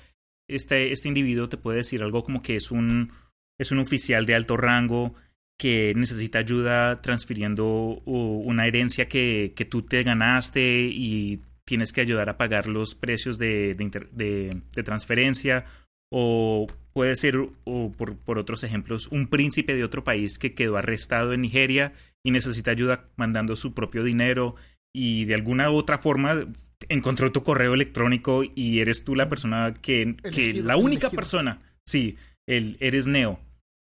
este, 0.49 0.93
este 0.93 1.09
individuo 1.09 1.49
te 1.49 1.57
puede 1.57 1.79
decir 1.79 2.03
algo 2.03 2.23
como 2.25 2.43
que 2.43 2.57
es 2.57 2.71
un, 2.71 3.13
es 3.59 3.73
un 3.73 3.81
oficial 3.81 4.25
de 4.25 4.35
alto 4.37 4.57
rango 4.57 5.15
que 5.59 5.93
necesita 5.97 6.39
ayuda 6.39 7.03
transfiriendo 7.03 8.01
una 8.07 8.67
herencia 8.69 9.09
que, 9.09 9.53
que 9.57 9.65
tú 9.65 9.83
te 9.83 10.05
ganaste 10.05 10.89
y 10.93 11.43
tienes 11.67 11.93
que 11.93 12.01
ayudar 12.01 12.29
a 12.29 12.39
pagar 12.39 12.69
los 12.69 12.95
precios 12.95 13.37
de, 13.39 13.75
de, 13.75 13.83
inter- 13.85 14.11
de- 14.13 14.63
de 14.77 14.83
transferencia. 14.85 15.65
O 16.11 16.67
puede 16.93 17.17
ser, 17.17 17.37
o 17.65 17.93
por, 17.93 18.17
por 18.17 18.39
otros 18.39 18.65
ejemplos, 18.65 19.09
un 19.09 19.29
príncipe 19.29 19.75
de 19.75 19.85
otro 19.85 20.05
país 20.05 20.39
que 20.39 20.55
quedó 20.55 20.77
arrestado 20.77 21.33
en 21.33 21.43
Nigeria 21.43 21.93
y 22.25 22.31
necesita 22.31 22.71
ayuda 22.71 23.09
mandando 23.17 23.57
su 23.57 23.75
propio 23.75 24.03
dinero 24.03 24.55
y 24.95 25.27
de 25.27 25.35
alguna 25.35 25.71
u 25.71 25.77
otra 25.77 25.99
forma 25.99 26.47
encontró 26.89 27.31
tu 27.33 27.43
correo 27.43 27.75
electrónico 27.75 28.43
y 28.43 28.81
eres 28.81 29.05
tú 29.05 29.15
la 29.15 29.29
persona 29.29 29.75
que, 29.75 30.17
que 30.33 30.55
la 30.55 30.77
única 30.77 31.07
elegido. 31.07 31.11
persona, 31.11 31.63
sí, 31.87 32.17
el, 32.47 32.77
eres 32.81 33.07
Neo 33.07 33.41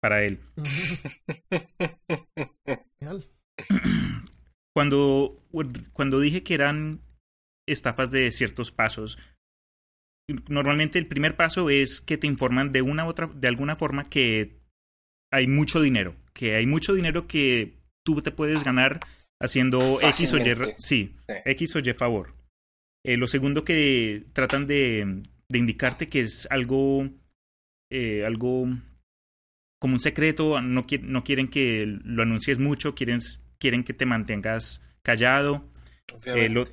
para 0.01 0.25
él. 0.25 0.41
Cuando, 4.75 5.43
cuando 5.93 6.21
dije 6.21 6.45
que 6.45 6.55
eran 6.55 7.01
estafas 7.67 8.11
de 8.13 8.31
ciertos 8.31 8.71
pasos, 8.71 9.19
normalmente 10.49 10.99
el 10.99 11.07
primer 11.07 11.37
paso 11.37 11.71
es 11.71 12.01
que 12.01 12.19
te 12.19 12.27
informan 12.27 12.71
de 12.73 12.83
una 12.83 13.07
u 13.07 13.09
otra, 13.09 13.27
de 13.35 13.49
alguna 13.49 13.77
forma 13.77 14.09
que 14.09 14.59
hay 15.33 15.47
mucho 15.47 15.81
dinero, 15.81 16.15
que 16.33 16.55
hay 16.57 16.67
mucho 16.67 16.95
dinero 16.95 17.27
que 17.27 17.75
tú 18.05 18.21
te 18.23 18.31
puedes 18.31 18.65
ganar 18.65 19.01
haciendo 19.41 20.01
X 20.01 20.33
o 20.33 20.39
Y, 20.39 20.43
sí, 20.79 21.15
Sí. 21.29 21.35
X 21.45 21.77
o 21.77 21.79
Y 21.81 21.93
favor. 21.95 22.35
Eh, 23.05 23.17
lo 23.17 23.29
segundo 23.29 23.65
que 23.65 24.25
tratan 24.33 24.67
de, 24.67 25.23
de 25.49 25.59
indicarte 25.59 26.09
que 26.09 26.21
es 26.21 26.47
algo, 26.51 27.09
eh, 27.91 28.25
algo 28.27 28.67
como 29.81 29.95
un 29.95 30.01
secreto, 30.01 30.61
no, 30.61 30.85
no 31.03 31.25
quieren 31.25 31.49
que 31.49 31.85
lo 32.05 32.23
anuncies 32.23 32.59
mucho, 32.59 32.95
quieren, 32.95 33.21
quieren 33.59 33.85
que 33.85 33.95
te 33.95 34.07
mantengas 34.07 34.83
callado. 35.03 35.69
Eh, 36.25 36.49
lo- 36.49 36.65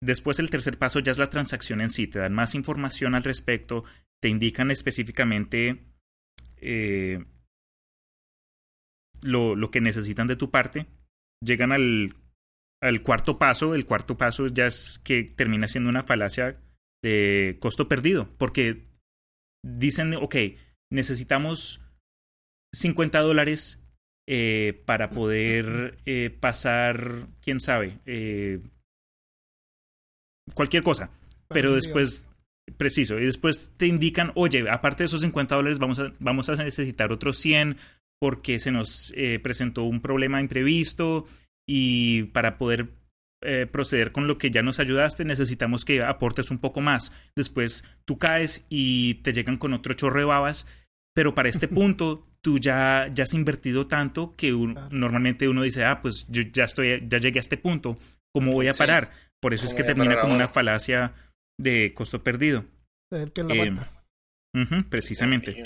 después 0.00 0.38
el 0.38 0.50
tercer 0.50 0.78
paso 0.78 1.00
ya 1.00 1.12
es 1.12 1.18
la 1.18 1.30
transacción 1.30 1.80
en 1.80 1.90
sí, 1.90 2.06
te 2.06 2.18
dan 2.18 2.34
más 2.34 2.54
información 2.54 3.14
al 3.14 3.24
respecto, 3.24 3.84
te 4.20 4.28
indican 4.28 4.70
específicamente 4.70 5.84
eh, 6.56 7.24
lo, 9.22 9.56
lo 9.56 9.70
que 9.70 9.80
necesitan 9.80 10.26
de 10.26 10.36
tu 10.36 10.50
parte, 10.50 10.86
llegan 11.44 11.72
al, 11.72 12.16
al 12.80 13.02
cuarto 13.02 13.38
paso, 13.38 13.74
el 13.74 13.86
cuarto 13.86 14.16
paso 14.16 14.46
ya 14.46 14.66
es 14.66 15.00
que 15.04 15.24
termina 15.24 15.68
siendo 15.68 15.90
una 15.90 16.04
falacia 16.04 16.60
de 17.02 17.56
costo 17.60 17.88
perdido, 17.88 18.28
porque 18.38 18.86
dicen, 19.64 20.14
ok, 20.14 20.36
necesitamos 20.90 21.82
50 22.74 23.20
dólares 23.20 23.82
eh, 24.28 24.82
para 24.84 25.10
poder 25.10 25.98
eh, 26.06 26.30
pasar, 26.30 27.28
quién 27.40 27.60
sabe, 27.60 27.98
cualquier 30.54 30.82
cosa. 30.82 31.10
Pero 31.48 31.70
después, 31.74 32.28
preciso, 32.76 33.18
y 33.18 33.24
después 33.24 33.72
te 33.76 33.86
indican, 33.86 34.32
oye, 34.34 34.68
aparte 34.70 35.02
de 35.02 35.06
esos 35.06 35.22
50 35.22 35.54
dólares, 35.56 35.78
vamos 35.78 35.98
a, 35.98 36.12
vamos 36.18 36.48
a 36.50 36.56
necesitar 36.56 37.10
otros 37.12 37.38
100 37.38 37.76
porque 38.20 38.58
se 38.58 38.70
nos 38.72 39.12
eh, 39.16 39.38
presentó 39.42 39.84
un 39.84 40.00
problema 40.02 40.40
imprevisto 40.40 41.24
y 41.66 42.24
para 42.24 42.58
poder 42.58 42.88
eh, 43.42 43.66
proceder 43.70 44.10
con 44.12 44.26
lo 44.26 44.36
que 44.36 44.50
ya 44.50 44.62
nos 44.62 44.80
ayudaste, 44.80 45.24
necesitamos 45.24 45.84
que 45.84 46.02
aportes 46.02 46.50
un 46.50 46.58
poco 46.58 46.80
más. 46.80 47.12
Después 47.36 47.84
tú 48.04 48.18
caes 48.18 48.64
y 48.68 49.14
te 49.22 49.32
llegan 49.32 49.56
con 49.56 49.72
otro 49.72 49.94
chorro 49.94 50.18
de 50.18 50.24
babas, 50.26 50.66
pero 51.14 51.34
para 51.34 51.48
este 51.48 51.68
punto 51.68 52.26
tú 52.42 52.58
ya, 52.58 53.08
ya 53.14 53.24
has 53.24 53.34
invertido 53.34 53.86
tanto 53.86 54.34
que 54.36 54.52
un- 54.52 54.76
normalmente 54.90 55.48
uno 55.48 55.62
dice, 55.62 55.84
ah, 55.84 56.02
pues 56.02 56.26
yo 56.28 56.42
ya 56.42 56.64
estoy, 56.64 57.04
ya 57.08 57.18
llegué 57.18 57.38
a 57.38 57.40
este 57.40 57.56
punto, 57.56 57.96
¿cómo 58.34 58.50
voy 58.52 58.66
a 58.68 58.74
Sí. 58.74 58.78
Por 59.40 59.54
eso 59.54 59.66
es 59.66 59.72
¿Cómo 59.72 59.76
que 59.78 59.84
termina 59.84 60.18
como 60.20 60.34
una 60.34 60.48
falacia 60.48 61.14
de 61.60 61.92
costo 61.94 62.22
perdido. 62.22 62.64
El 63.12 63.32
que 63.32 63.40
es 63.42 63.46
la 63.46 63.54
Eh, 63.54 64.84
precisamente. 64.88 65.56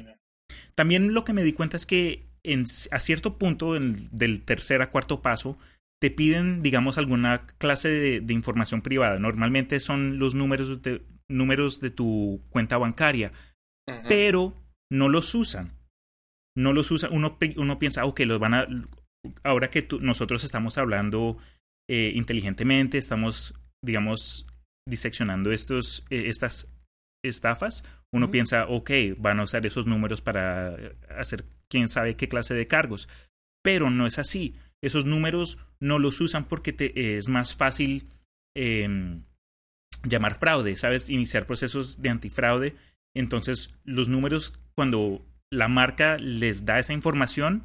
También 0.74 1.14
lo 1.14 1.24
que 1.24 1.32
me 1.32 1.42
di 1.42 1.52
cuenta 1.52 1.76
es 1.76 1.86
que 1.86 2.26
en, 2.44 2.64
a 2.90 2.98
cierto 2.98 3.38
punto, 3.38 3.76
en- 3.76 4.08
del 4.10 4.42
tercer 4.42 4.82
a 4.82 4.90
cuarto 4.90 5.22
paso, 5.22 5.58
te 6.00 6.10
piden, 6.10 6.62
digamos, 6.62 6.98
alguna 6.98 7.46
clase 7.58 7.88
de, 7.88 8.20
de 8.20 8.34
información 8.34 8.82
privada. 8.82 9.18
Normalmente 9.18 9.78
son 9.80 10.18
los 10.18 10.34
números 10.34 10.82
de, 10.82 11.02
números 11.28 11.80
de 11.80 11.90
tu 11.90 12.42
cuenta 12.50 12.76
bancaria, 12.78 13.32
pero 14.08 14.56
no 14.90 15.08
los 15.08 15.34
usan. 15.34 15.72
No 16.56 16.72
los 16.72 16.90
usan. 16.90 17.12
Uno, 17.12 17.38
uno 17.56 17.78
piensa, 17.78 18.04
ok, 18.04 18.20
los 18.20 18.38
van 18.40 18.54
a. 18.54 18.66
Ahora 19.44 19.70
que 19.70 19.82
tú- 19.82 20.00
nosotros 20.00 20.42
estamos 20.44 20.76
hablando 20.76 21.38
eh, 21.88 22.12
inteligentemente, 22.14 22.98
estamos, 22.98 23.54
digamos, 23.82 24.46
diseccionando 24.88 25.52
estos, 25.52 26.04
eh, 26.10 26.24
estas 26.26 26.68
estafas, 27.24 27.84
uno 28.12 28.30
piensa, 28.30 28.66
ok, 28.68 28.90
van 29.16 29.40
a 29.40 29.44
usar 29.44 29.64
esos 29.64 29.86
números 29.86 30.20
para 30.20 30.76
hacer 31.16 31.44
quién 31.68 31.88
sabe 31.88 32.16
qué 32.16 32.28
clase 32.28 32.54
de 32.54 32.66
cargos. 32.66 33.08
Pero 33.62 33.90
no 33.90 34.06
es 34.06 34.18
así. 34.18 34.56
Esos 34.82 35.06
números 35.06 35.58
no 35.80 35.98
los 35.98 36.20
usan 36.20 36.46
porque 36.46 36.72
te, 36.72 37.16
es 37.16 37.28
más 37.28 37.56
fácil 37.56 38.08
em, 38.54 39.22
llamar 40.04 40.38
fraude, 40.38 40.76
¿sabes? 40.76 41.08
Iniciar 41.08 41.46
procesos 41.46 42.02
de 42.02 42.10
antifraude. 42.10 42.76
Entonces, 43.14 43.70
los 43.84 44.08
números, 44.08 44.60
cuando 44.74 45.24
la 45.50 45.68
marca 45.68 46.16
les 46.18 46.66
da 46.66 46.78
esa 46.78 46.92
información, 46.92 47.64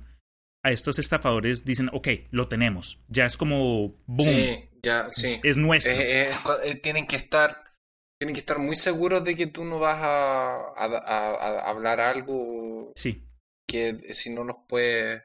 a 0.64 0.72
estos 0.72 1.00
estafadores 1.00 1.66
dicen, 1.66 1.90
ok, 1.94 2.10
lo 2.32 2.48
tenemos. 2.48 3.00
Ya 3.08 3.26
es 3.26 3.38
como, 3.38 3.96
boom, 4.06 4.28
Sí, 4.28 4.67
ya, 4.84 5.10
sí. 5.12 5.40
es 5.44 5.58
nuestro. 5.58 5.94
Eh, 5.94 6.30
tienen 6.82 7.08
que 7.08 7.16
estar 7.16 7.64
tienen 8.20 8.34
que 8.34 8.40
estar 8.40 8.58
muy 8.58 8.76
seguros 8.76 9.24
de 9.24 9.36
que 9.36 9.46
tú 9.48 9.64
no 9.64 9.78
vas 9.78 9.98
a, 10.02 10.56
a- 10.56 10.86
a- 10.86 11.60
a 11.60 11.70
hablar 11.70 12.00
algo 12.00 12.92
Sí, 12.96 13.24
que 13.70 13.90
eh, 13.90 14.14
si 14.16 14.32
no 14.32 14.44
los 14.44 14.58
puede 14.68 15.24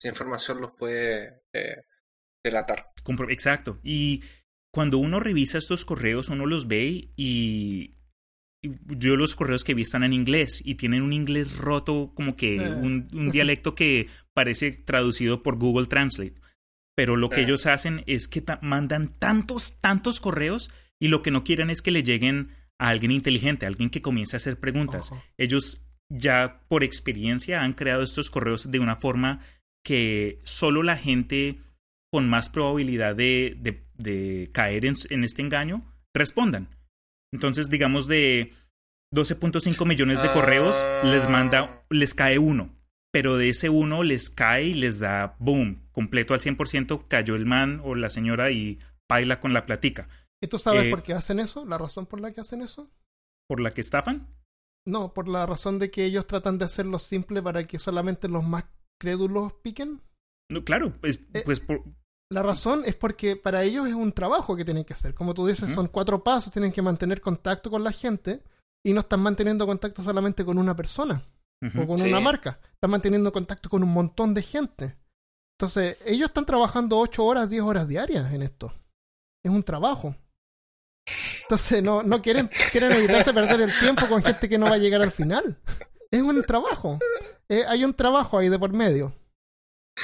esa 0.00 0.08
información 0.08 0.60
los 0.60 0.72
puede 0.72 1.42
eh, 1.54 1.76
delatar. 2.44 2.90
exacto. 3.30 3.78
Y 3.84 4.22
cuando 4.74 4.98
uno 4.98 5.20
revisa 5.20 5.58
estos 5.58 5.84
correos, 5.84 6.28
uno 6.28 6.44
los 6.46 6.66
ve 6.68 7.10
y, 7.16 7.94
y 8.62 8.70
yo 8.96 9.14
los 9.16 9.34
correos 9.36 9.62
que 9.64 9.74
vi 9.74 9.82
están 9.82 10.02
en 10.04 10.12
inglés 10.12 10.60
y 10.64 10.74
tienen 10.74 11.02
un 11.02 11.12
inglés 11.12 11.56
roto, 11.56 12.12
como 12.14 12.34
que 12.36 12.56
Eh. 12.56 12.68
un, 12.68 13.08
un 13.12 13.30
dialecto 13.32 13.74
que 13.76 14.08
parece 14.34 14.72
traducido 14.72 15.42
por 15.44 15.56
Google 15.58 15.86
Translate. 15.86 16.34
Pero 16.98 17.14
lo 17.14 17.28
que 17.30 17.42
ellos 17.42 17.66
hacen 17.66 18.02
es 18.08 18.26
que 18.26 18.40
ta- 18.40 18.58
mandan 18.60 19.16
tantos, 19.20 19.80
tantos 19.80 20.18
correos 20.18 20.68
y 21.00 21.06
lo 21.06 21.22
que 21.22 21.30
no 21.30 21.44
quieren 21.44 21.70
es 21.70 21.80
que 21.80 21.92
le 21.92 22.02
lleguen 22.02 22.48
a 22.76 22.88
alguien 22.88 23.12
inteligente, 23.12 23.66
a 23.66 23.68
alguien 23.68 23.88
que 23.88 24.02
comience 24.02 24.34
a 24.34 24.38
hacer 24.38 24.58
preguntas. 24.58 25.12
Ellos 25.38 25.84
ya 26.12 26.60
por 26.66 26.82
experiencia 26.82 27.62
han 27.62 27.74
creado 27.74 28.02
estos 28.02 28.30
correos 28.30 28.72
de 28.72 28.80
una 28.80 28.96
forma 28.96 29.38
que 29.84 30.40
solo 30.42 30.82
la 30.82 30.96
gente 30.96 31.60
con 32.12 32.28
más 32.28 32.48
probabilidad 32.48 33.14
de, 33.14 33.56
de, 33.60 33.84
de 33.96 34.50
caer 34.52 34.84
en, 34.84 34.96
en, 35.10 35.22
este 35.22 35.42
engaño 35.42 35.84
respondan. 36.12 36.68
Entonces, 37.32 37.70
digamos, 37.70 38.08
de 38.08 38.52
12.5 39.14 39.86
millones 39.86 40.20
de 40.20 40.32
correos, 40.32 40.74
les 41.04 41.30
manda, 41.30 41.84
les 41.90 42.12
cae 42.14 42.40
uno. 42.40 42.74
Pero 43.10 43.36
de 43.36 43.48
ese 43.48 43.70
uno 43.70 44.02
les 44.02 44.30
cae 44.30 44.64
y 44.64 44.74
les 44.74 44.98
da 44.98 45.36
boom, 45.38 45.88
completo 45.92 46.34
al 46.34 46.40
100%, 46.40 47.06
cayó 47.08 47.34
el 47.36 47.46
man 47.46 47.80
o 47.82 47.94
la 47.94 48.10
señora 48.10 48.50
y 48.50 48.78
baila 49.08 49.40
con 49.40 49.54
la 49.54 49.64
platica. 49.64 50.08
¿Y 50.42 50.48
tú 50.48 50.58
sabes 50.58 50.84
eh, 50.84 50.90
por 50.90 51.02
qué 51.02 51.14
hacen 51.14 51.40
eso? 51.40 51.64
¿La 51.64 51.78
razón 51.78 52.06
por 52.06 52.20
la 52.20 52.32
que 52.32 52.40
hacen 52.40 52.60
eso? 52.60 52.90
¿Por 53.48 53.60
la 53.60 53.72
que 53.72 53.80
estafan? 53.80 54.28
No, 54.86 55.14
por 55.14 55.28
la 55.28 55.46
razón 55.46 55.78
de 55.78 55.90
que 55.90 56.04
ellos 56.04 56.26
tratan 56.26 56.58
de 56.58 56.66
hacerlo 56.66 56.98
simple 56.98 57.42
para 57.42 57.64
que 57.64 57.78
solamente 57.78 58.28
los 58.28 58.44
más 58.44 58.64
crédulos 59.00 59.54
piquen. 59.62 60.00
No, 60.50 60.64
claro, 60.64 60.92
pues, 61.00 61.20
Eh, 61.32 61.42
pues 61.44 61.60
por, 61.60 61.82
La 62.30 62.42
razón 62.42 62.82
es 62.84 62.94
porque 62.94 63.36
para 63.36 63.64
ellos 63.64 63.88
es 63.88 63.94
un 63.94 64.12
trabajo 64.12 64.54
que 64.54 64.64
tienen 64.64 64.84
que 64.84 64.92
hacer. 64.92 65.14
Como 65.14 65.34
tú 65.34 65.46
dices, 65.46 65.70
son 65.70 65.88
cuatro 65.88 66.22
pasos, 66.22 66.52
tienen 66.52 66.72
que 66.72 66.82
mantener 66.82 67.20
contacto 67.20 67.70
con 67.70 67.82
la 67.82 67.92
gente 67.92 68.42
y 68.84 68.92
no 68.92 69.00
están 69.00 69.20
manteniendo 69.20 69.66
contacto 69.66 70.02
solamente 70.02 70.44
con 70.44 70.58
una 70.58 70.76
persona 70.76 71.22
o 71.62 71.86
con 71.86 71.98
Sí. 71.98 72.08
una 72.08 72.20
marca. 72.20 72.60
Están 72.74 72.90
manteniendo 72.90 73.32
contacto 73.32 73.68
con 73.68 73.82
un 73.82 73.92
montón 73.92 74.34
de 74.34 74.42
gente. 74.42 74.96
Entonces, 75.58 75.96
ellos 76.06 76.28
están 76.28 76.46
trabajando 76.46 76.98
8 76.98 77.24
horas, 77.24 77.50
10 77.50 77.62
horas 77.62 77.88
diarias 77.88 78.32
en 78.32 78.42
esto. 78.42 78.72
Es 79.44 79.50
un 79.50 79.62
trabajo. 79.64 80.14
Entonces, 81.42 81.82
no, 81.82 82.02
no 82.02 82.20
quieren, 82.22 82.50
quieren 82.70 82.92
evitarse 82.92 83.32
perder 83.32 83.62
el 83.62 83.72
tiempo 83.78 84.06
con 84.06 84.22
gente 84.22 84.48
que 84.48 84.58
no 84.58 84.66
va 84.66 84.74
a 84.74 84.78
llegar 84.78 85.00
al 85.02 85.10
final. 85.10 85.58
Es 86.10 86.20
un 86.22 86.42
trabajo. 86.44 86.98
Eh, 87.48 87.64
hay 87.66 87.84
un 87.84 87.94
trabajo 87.94 88.38
ahí 88.38 88.48
de 88.48 88.58
por 88.58 88.72
medio. 88.72 89.12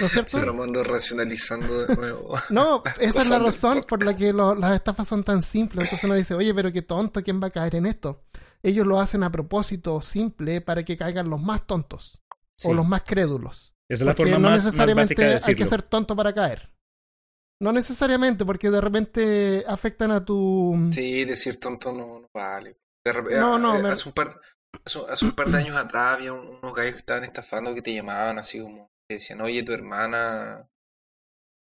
¿No 0.00 0.07
es 0.07 0.12
cierto? 0.12 0.38
Pero 0.40 0.52
me 0.55 0.64
ando 0.64 0.82
racionalizando 0.82 1.86
de 1.86 1.94
nuevo. 1.94 2.36
No, 2.50 2.82
esa 3.00 3.22
es 3.22 3.28
la 3.28 3.38
razón 3.38 3.82
por 3.88 4.02
la 4.05 4.14
que 4.14 4.32
lo- 4.32 4.55
las 4.57 4.74
estafas 4.74 5.07
son 5.07 5.22
tan 5.22 5.42
simples. 5.42 5.84
Entonces 5.84 6.05
uno 6.05 6.14
dice, 6.14 6.34
oye, 6.34 6.52
pero 6.55 6.72
qué 6.72 6.82
tonto, 6.82 7.22
¿quién 7.22 7.40
va 7.40 7.46
a 7.46 7.50
caer 7.50 7.76
en 7.76 7.86
esto? 7.86 8.24
Ellos 8.65 8.87
lo 8.87 8.99
hacen 9.01 9.23
a 9.23 9.31
propósito 9.31 10.01
simple 10.01 10.61
para 10.61 10.83
que 10.83 10.97
caigan 10.97 11.29
los 11.29 11.41
más 11.41 11.67
tontos 11.67 12.21
Sí. 12.59 12.69
o 12.69 12.75
los 12.75 12.87
más 12.89 13.03
crédulos. 13.03 13.75
Esa 13.91 14.03
es 14.05 14.07
la 14.07 14.15
Porque 14.15 14.31
forma 14.33 14.39
no 14.39 14.51
más, 14.51 14.59
más 14.65 14.65
necesariamente 14.67 15.15
básica 15.15 15.23
de 15.47 15.51
hay 15.51 15.55
que 15.57 15.67
ser 15.67 15.83
tonto 15.83 16.17
para 16.17 16.33
caer. 16.33 16.71
No 17.61 17.73
necesariamente, 17.73 18.45
porque 18.45 18.71
de 18.71 18.81
repente 18.81 19.65
afectan 19.67 20.11
a 20.11 20.25
tu... 20.25 20.89
Sí, 20.93 21.25
decir 21.25 21.61
tonto 21.61 21.93
no, 21.93 22.21
no 22.21 22.29
vale. 22.35 22.77
De 23.05 23.12
repente, 23.12 23.39
No, 23.39 23.59
no, 23.59 23.77
eh, 23.77 23.83
me- 23.83 23.89
hace, 23.91 24.09
un 24.09 24.15
par, 24.15 24.29
hace, 24.85 25.01
hace 25.09 25.25
un 25.27 25.33
par 25.33 25.49
de 25.49 25.59
años 25.59 25.77
atrás 25.77 26.15
había 26.17 26.33
un- 26.33 26.47
unos 26.62 26.75
gallos 26.75 26.93
que 26.93 26.99
estaban 26.99 27.25
estafando 27.25 27.75
que 27.75 27.83
te 27.83 27.95
llamaban 27.95 28.39
así 28.39 28.61
como, 28.61 28.89
te 29.09 29.17
decían, 29.17 29.41
oye, 29.43 29.62
tu 29.62 29.73
hermana 29.73 30.67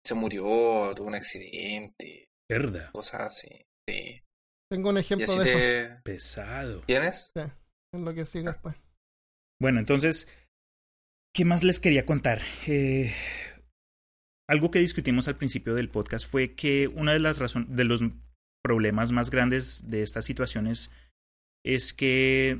se 0.05 0.13
murió, 0.15 0.93
tuvo 0.95 1.07
un 1.07 1.15
accidente, 1.15 2.25
Verdad. 2.49 2.91
cosas 2.91 3.21
así. 3.21 3.49
Sí. 3.89 4.21
Tengo 4.73 4.89
un 4.89 4.97
ejemplo 4.97 5.27
de 5.35 5.83
eso. 5.85 6.01
Pesado. 6.01 6.81
¿Tienes? 6.87 7.31
En 7.93 8.05
lo 8.05 8.11
que 8.15 8.25
sigue 8.25 8.45
después. 8.45 8.75
Bueno, 9.61 9.79
entonces, 9.79 10.27
¿qué 11.31 11.45
más 11.45 11.63
les 11.63 11.79
quería 11.79 12.07
contar? 12.07 12.41
Eh, 12.65 13.13
algo 14.49 14.71
que 14.71 14.79
discutimos 14.79 15.27
al 15.27 15.37
principio 15.37 15.75
del 15.75 15.89
podcast 15.89 16.27
fue 16.27 16.55
que 16.55 16.87
una 16.87 17.13
de 17.13 17.19
las 17.19 17.37
razones, 17.37 17.67
de 17.69 17.83
los 17.83 18.01
problemas 18.63 19.11
más 19.11 19.29
grandes 19.29 19.91
de 19.91 20.01
estas 20.01 20.25
situaciones 20.25 20.89
es 21.63 21.93
que 21.93 22.59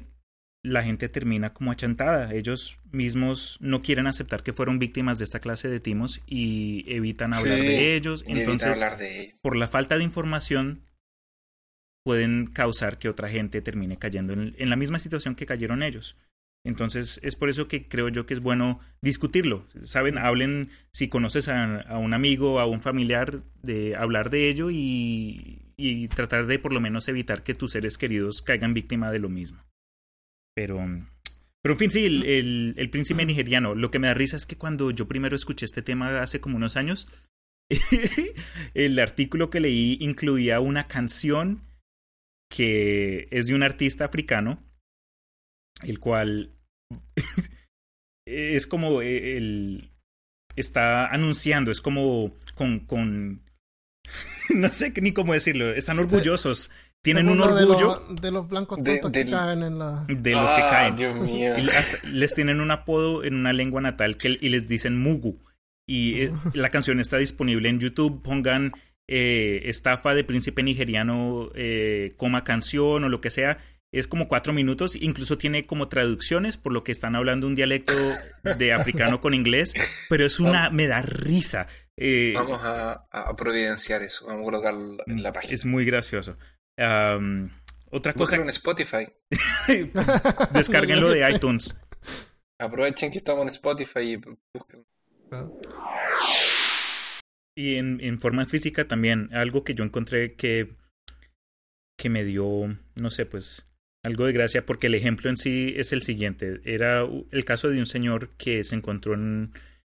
la 0.63 0.83
gente 0.83 1.09
termina 1.09 1.51
como 1.51 1.71
achantada. 1.71 2.31
Ellos 2.31 2.77
mismos 2.91 3.57
no 3.59 3.81
quieren 3.81 4.05
aceptar 4.05 4.43
que 4.43 4.53
fueron 4.53 4.77
víctimas 4.77 5.17
de 5.17 5.23
esta 5.23 5.39
clase 5.39 5.67
de 5.67 5.79
timos 5.79 6.21
y 6.27 6.85
evitan 6.93 7.33
hablar 7.33 7.57
Sí, 7.57 7.65
de 7.65 7.95
ellos. 7.95 8.23
Entonces, 8.27 8.83
hablar 8.83 8.99
de 8.99 9.35
por 9.41 9.55
la 9.55 9.67
falta 9.67 9.97
de 9.97 10.03
información 10.03 10.92
pueden 12.03 12.47
causar 12.47 12.97
que 12.97 13.09
otra 13.09 13.29
gente 13.29 13.61
termine 13.61 13.97
cayendo 13.97 14.33
en, 14.33 14.55
en 14.57 14.69
la 14.69 14.75
misma 14.75 14.99
situación 14.99 15.35
que 15.35 15.45
cayeron 15.45 15.83
ellos. 15.83 16.15
Entonces 16.65 17.19
es 17.23 17.35
por 17.35 17.49
eso 17.49 17.67
que 17.67 17.87
creo 17.87 18.07
yo 18.07 18.25
que 18.25 18.33
es 18.33 18.39
bueno 18.39 18.79
discutirlo. 19.01 19.65
Saben, 19.83 20.17
hablen 20.17 20.69
si 20.91 21.09
conoces 21.09 21.49
a, 21.49 21.81
a 21.81 21.97
un 21.97 22.13
amigo, 22.13 22.59
a 22.59 22.65
un 22.65 22.81
familiar, 22.81 23.43
de 23.61 23.95
hablar 23.95 24.29
de 24.29 24.49
ello 24.49 24.71
y, 24.71 25.73
y 25.75 26.07
tratar 26.07 26.45
de 26.45 26.59
por 26.59 26.71
lo 26.71 26.79
menos 26.79 27.07
evitar 27.07 27.43
que 27.43 27.53
tus 27.53 27.71
seres 27.71 27.97
queridos 27.97 28.41
caigan 28.41 28.73
víctima 28.73 29.11
de 29.11 29.19
lo 29.19 29.29
mismo. 29.29 29.61
Pero, 30.55 30.79
pero 31.61 31.73
en 31.73 31.79
fin, 31.79 31.91
sí, 31.91 32.05
el, 32.05 32.23
el, 32.23 32.73
el 32.77 32.89
príncipe 32.89 33.25
nigeriano. 33.25 33.75
Lo 33.75 33.91
que 33.91 33.99
me 33.99 34.07
da 34.07 34.13
risa 34.13 34.37
es 34.37 34.45
que 34.45 34.57
cuando 34.57 34.91
yo 34.91 35.07
primero 35.07 35.35
escuché 35.35 35.65
este 35.65 35.81
tema 35.81 36.21
hace 36.21 36.39
como 36.39 36.55
unos 36.55 36.77
años, 36.77 37.07
el 38.73 38.99
artículo 38.99 39.49
que 39.49 39.59
leí 39.59 39.97
incluía 39.99 40.61
una 40.61 40.87
canción 40.87 41.61
que 42.55 43.27
es 43.31 43.47
de 43.47 43.55
un 43.55 43.63
artista 43.63 44.05
africano, 44.05 44.63
el 45.81 45.99
cual 45.99 46.51
es 48.27 48.67
como 48.67 49.01
el 49.01 49.89
está 50.55 51.07
anunciando, 51.07 51.71
es 51.71 51.81
como 51.81 52.31
con, 52.53 52.81
con 52.81 53.41
no 54.53 54.71
sé 54.71 54.93
ni 55.01 55.13
cómo 55.13 55.33
decirlo, 55.33 55.71
están 55.71 55.97
orgullosos, 55.97 56.69
tienen 57.03 57.27
un 57.27 57.39
de 57.39 57.43
orgullo 57.43 58.05
De, 58.21 58.29
los 58.31 58.47
blancos 58.47 58.83
De- 58.83 58.99
tontos 58.99 59.11
que 59.23 59.29
caen 59.31 59.63
en 59.63 59.79
la... 59.79 60.05
de 60.07 60.31
los 60.33 60.51
que 60.51 60.61
Ah, 60.61 60.69
caen. 60.69 60.95
Dios 60.95 61.15
mío. 61.15 61.57
Y 61.57 61.67
hasta 61.69 62.07
les 62.09 62.35
tienen 62.35 62.61
un 62.61 62.69
apodo 62.71 63.23
en 63.23 63.33
una 63.35 63.51
lengua 63.51 63.81
natal 63.81 64.17
que, 64.17 64.37
y 64.39 64.49
les 64.49 64.67
dicen 64.67 65.01
Mugu. 65.01 65.39
Y 65.89 66.21
eh, 66.21 66.31
la 66.53 66.69
canción 66.69 66.99
está 67.01 67.17
disponible 67.17 67.67
en 67.67 67.79
YouTube. 67.79 68.21
Pongan 68.21 68.71
eh, 69.07 69.61
estafa 69.65 70.13
de 70.15 70.23
príncipe 70.23 70.63
nigeriano, 70.63 71.49
eh, 71.55 72.11
coma 72.17 72.43
canción 72.43 73.03
o 73.03 73.09
lo 73.09 73.21
que 73.21 73.29
sea. 73.29 73.57
Es 73.91 74.07
como 74.07 74.27
cuatro 74.27 74.53
minutos. 74.53 74.95
Incluso 74.95 75.37
tiene 75.37 75.65
como 75.65 75.87
traducciones, 75.87 76.57
por 76.57 76.73
lo 76.73 76.83
que 76.83 76.91
están 76.91 77.15
hablando 77.15 77.45
un 77.45 77.53
dialecto 77.53 77.93
de 78.57 78.73
africano 78.73 79.21
con 79.21 79.33
inglés. 79.35 79.73
Pero 80.09 80.25
es 80.25 80.39
una. 80.39 80.71
me 80.71 80.87
da 80.87 81.03
risa. 81.03 81.67
Eh, 81.95 82.33
Vamos 82.35 82.59
a, 82.63 83.05
a 83.11 83.35
providenciar 83.35 84.01
eso. 84.01 84.25
Vamos 84.25 84.41
a 84.41 84.45
colocarlo 84.45 84.97
en 85.05 85.21
la 85.21 85.31
página. 85.31 85.53
es 85.53 85.65
muy 85.65 85.85
gracioso. 85.85 86.37
Am, 86.77 87.51
otra 87.91 88.13
cosa, 88.13 88.37
en 88.37 88.49
Spotify. 88.49 89.05
descárguenlo 90.51 91.11
de 91.11 91.29
iTunes. 91.29 91.75
Aprovechen 92.57 93.11
que 93.11 93.19
estamos 93.19 93.43
en 93.43 93.49
Spotify 93.49 93.99
y 93.99 94.15
busquen. 94.55 94.85
Y 97.55 97.75
en, 97.75 97.99
en 98.01 98.19
forma 98.19 98.45
física 98.45 98.87
también, 98.87 99.29
algo 99.33 99.63
que 99.63 99.75
yo 99.75 99.83
encontré 99.83 100.33
que, 100.33 100.69
que 101.97 102.09
me 102.09 102.23
dio, 102.23 102.77
no 102.95 103.11
sé, 103.11 103.25
pues 103.25 103.67
algo 104.03 104.25
de 104.25 104.33
gracia, 104.33 104.65
porque 104.65 104.87
el 104.87 104.95
ejemplo 104.95 105.29
en 105.29 105.37
sí 105.37 105.73
es 105.77 105.93
el 105.93 106.01
siguiente. 106.01 106.61
Era 106.65 107.07
el 107.31 107.45
caso 107.45 107.69
de 107.69 107.79
un 107.79 107.85
señor 107.85 108.29
que 108.37 108.63
se 108.63 108.75
encontró 108.75 109.13
en, 109.13 109.53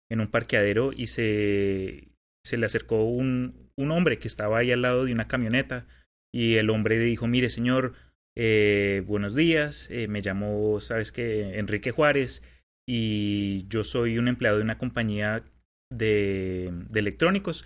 en 0.10 0.20
un 0.20 0.28
parqueadero 0.28 0.92
y 0.96 1.08
se, 1.08 2.08
se 2.44 2.58
le 2.58 2.66
acercó 2.66 3.04
un, 3.04 3.70
un 3.78 3.92
hombre 3.92 4.18
que 4.18 4.28
estaba 4.28 4.60
ahí 4.60 4.72
al 4.72 4.82
lado 4.82 5.06
de 5.06 5.14
una 5.14 5.28
camioneta 5.28 5.86
y 6.34 6.56
el 6.56 6.70
hombre 6.70 7.00
dijo, 7.00 7.28
mire 7.28 7.50
señor, 7.50 7.94
eh, 8.36 9.04
buenos 9.06 9.36
días, 9.36 9.88
eh, 9.92 10.08
me 10.08 10.22
llamo, 10.22 10.80
sabes 10.82 11.12
que, 11.12 11.60
Enrique 11.60 11.92
Juárez 11.92 12.44
y 12.88 13.68
yo 13.68 13.84
soy 13.84 14.18
un 14.18 14.28
empleado 14.28 14.58
de 14.58 14.64
una 14.64 14.78
compañía 14.78 15.44
de, 15.90 16.70
de 16.90 17.00
electrónicos 17.00 17.66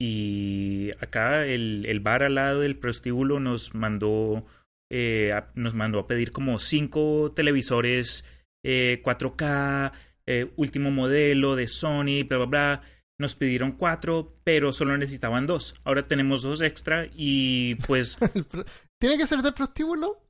y 0.00 0.90
acá 1.00 1.44
el, 1.46 1.84
el 1.86 2.00
bar 2.00 2.22
al 2.22 2.36
lado 2.36 2.60
del 2.60 2.76
prostíbulo 2.78 3.38
nos 3.40 3.74
mandó 3.74 4.44
eh, 4.90 5.32
a- 5.34 5.50
nos 5.54 5.74
mandó 5.74 5.98
a 5.98 6.06
pedir 6.06 6.30
como 6.32 6.58
cinco 6.58 7.32
televisores 7.36 8.24
eh, 8.64 9.02
4K 9.04 9.92
eh, 10.26 10.50
último 10.56 10.90
modelo 10.90 11.54
de 11.56 11.68
Sony 11.68 12.24
bla 12.26 12.38
bla 12.38 12.46
bla 12.46 12.82
nos 13.18 13.34
pidieron 13.34 13.72
cuatro 13.72 14.38
pero 14.44 14.72
solo 14.72 14.96
necesitaban 14.96 15.46
dos 15.46 15.74
ahora 15.84 16.02
tenemos 16.02 16.40
dos 16.42 16.62
extra 16.62 17.06
y 17.14 17.74
pues 17.86 18.16
¿Tiene 18.98 19.18
que 19.18 19.26
ser 19.26 19.42
de 19.42 19.52
prostíbulo? 19.52 20.22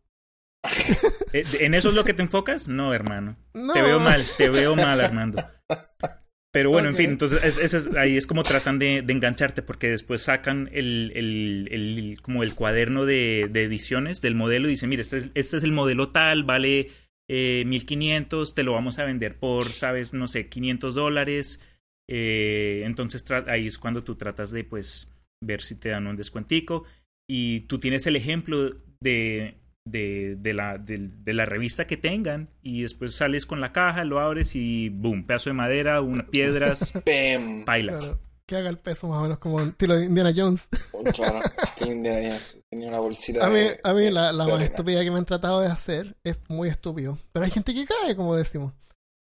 eh, 1.33 1.45
¿en 1.61 1.74
eso 1.74 1.89
es 1.91 1.95
lo 1.95 2.05
que 2.05 2.12
te 2.14 2.22
enfocas? 2.22 2.66
no 2.68 2.93
hermano 2.93 3.37
No. 3.55 3.72
te 3.72 3.83
veo 3.83 4.01
mal, 4.01 4.22
te 4.37 4.49
veo 4.49 4.74
mal, 4.74 5.01
Armando. 5.01 5.45
Pero 6.53 6.70
bueno, 6.70 6.88
en 6.88 6.96
fin, 6.96 7.11
entonces 7.11 7.59
es- 7.59 7.74
es- 7.74 7.96
ahí 7.96 8.16
es 8.16 8.26
como 8.26 8.42
tratan 8.42 8.78
de, 8.80 9.03
de 9.03 9.12
engancharte 9.12 9.62
porque 9.62 9.88
después 9.88 10.22
sacan 10.22 10.68
el, 10.72 11.12
el, 11.14 11.68
el- 11.70 12.18
como 12.22 12.42
el 12.42 12.55
cuaderno 12.55 13.07
de, 13.07 13.48
de 13.51 13.64
ediciones 13.64 14.20
del 14.20 14.34
modelo 14.34 14.66
y 14.66 14.72
dicen, 14.72 14.88
mire, 14.88 15.03
este 15.03 15.18
es, 15.18 15.30
este 15.34 15.57
es 15.59 15.62
el 15.62 15.70
modelo 15.72 16.09
tal, 16.09 16.42
vale 16.42 16.88
eh, 17.28 17.62
1500, 17.66 18.55
te 18.55 18.64
lo 18.64 18.72
vamos 18.72 18.98
a 18.98 19.05
vender 19.05 19.36
por, 19.36 19.66
sabes, 19.66 20.12
no 20.12 20.26
sé, 20.26 20.48
500 20.48 20.96
dólares. 20.96 21.61
Eh, 22.09 22.82
entonces 22.84 23.24
ahí 23.46 23.68
es 23.68 23.78
cuando 23.78 24.03
tú 24.03 24.16
tratas 24.16 24.51
de 24.51 24.64
pues 24.64 25.12
ver 25.40 25.62
si 25.62 25.76
te 25.76 25.90
dan 25.90 26.09
un 26.09 26.16
descuentico. 26.16 26.84
Y 27.28 27.61
tú 27.68 27.78
tienes 27.78 28.09
el 28.09 28.16
ejemplo 28.16 28.74
de 28.98 29.55
de, 29.85 30.37
de 30.39 30.55
la, 30.55 30.78
de, 30.78 31.09
de 31.12 31.33
la 31.33 31.45
revista 31.47 31.87
que 31.87 31.97
tengan 31.97 32.51
y 32.62 32.83
después 32.83 33.14
sales 33.14 33.47
con 33.47 33.61
la 33.61 33.72
caja, 33.72 34.05
lo 34.05 34.20
abres 34.20 34.55
y 34.55 34.89
boom, 34.91 35.26
pedazo 35.26 35.51
de 35.51 35.55
madera, 35.55 36.01
unas 36.01 36.28
piedras, 36.28 36.93
paila. 37.66 37.99
Claro, 37.99 38.20
que 38.47 38.57
haga 38.57 38.68
el 38.70 38.78
peso 38.78 39.09
más 39.09 39.18
o 39.18 39.22
menos 39.22 39.39
como 39.39 39.57
un 39.57 39.68
estilo 39.70 39.97
de 39.97 40.05
Indiana 40.07 40.33
Jones. 40.37 40.68
Oh, 40.93 41.03
Claro, 41.05 41.41
Indiana 41.87 42.18
Jones 42.28 42.59
tenía 42.68 42.89
una 42.89 42.99
bolsita. 42.99 43.47
A 43.47 43.49
mí, 43.49 43.61
de- 43.61 43.81
a 43.83 43.95
mí 43.95 44.11
la, 44.11 44.33
la 44.33 44.45
de 44.47 44.53
más 44.53 44.62
estúpida 44.62 45.03
que 45.03 45.11
me 45.11 45.18
han 45.18 45.24
tratado 45.24 45.61
de 45.61 45.68
hacer 45.68 46.16
es 46.24 46.39
muy 46.49 46.68
estúpido. 46.68 47.16
Pero 47.33 47.45
hay 47.45 47.51
gente 47.51 47.72
que 47.74 47.87
cae, 47.87 48.14
como 48.16 48.35
decimos. 48.37 48.72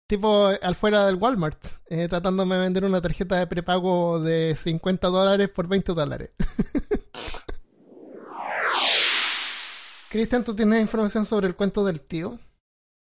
Tipo, 0.09 0.47
al 0.61 0.75
fuera 0.75 1.05
del 1.07 1.15
Walmart, 1.15 1.65
eh, 1.87 2.07
tratándome 2.09 2.55
de 2.55 2.61
vender 2.61 2.83
una 2.83 3.01
tarjeta 3.01 3.39
de 3.39 3.47
prepago 3.47 4.19
de 4.19 4.53
50 4.55 5.07
dólares 5.07 5.49
por 5.49 5.67
20 5.67 5.93
dólares. 5.93 6.31
Cristian, 10.13 10.43
¿tú 10.43 10.55
tienes 10.55 10.79
información 10.79 11.25
sobre 11.25 11.47
el 11.47 11.55
cuento 11.55 11.83
del 11.83 11.99
tío? 12.01 12.37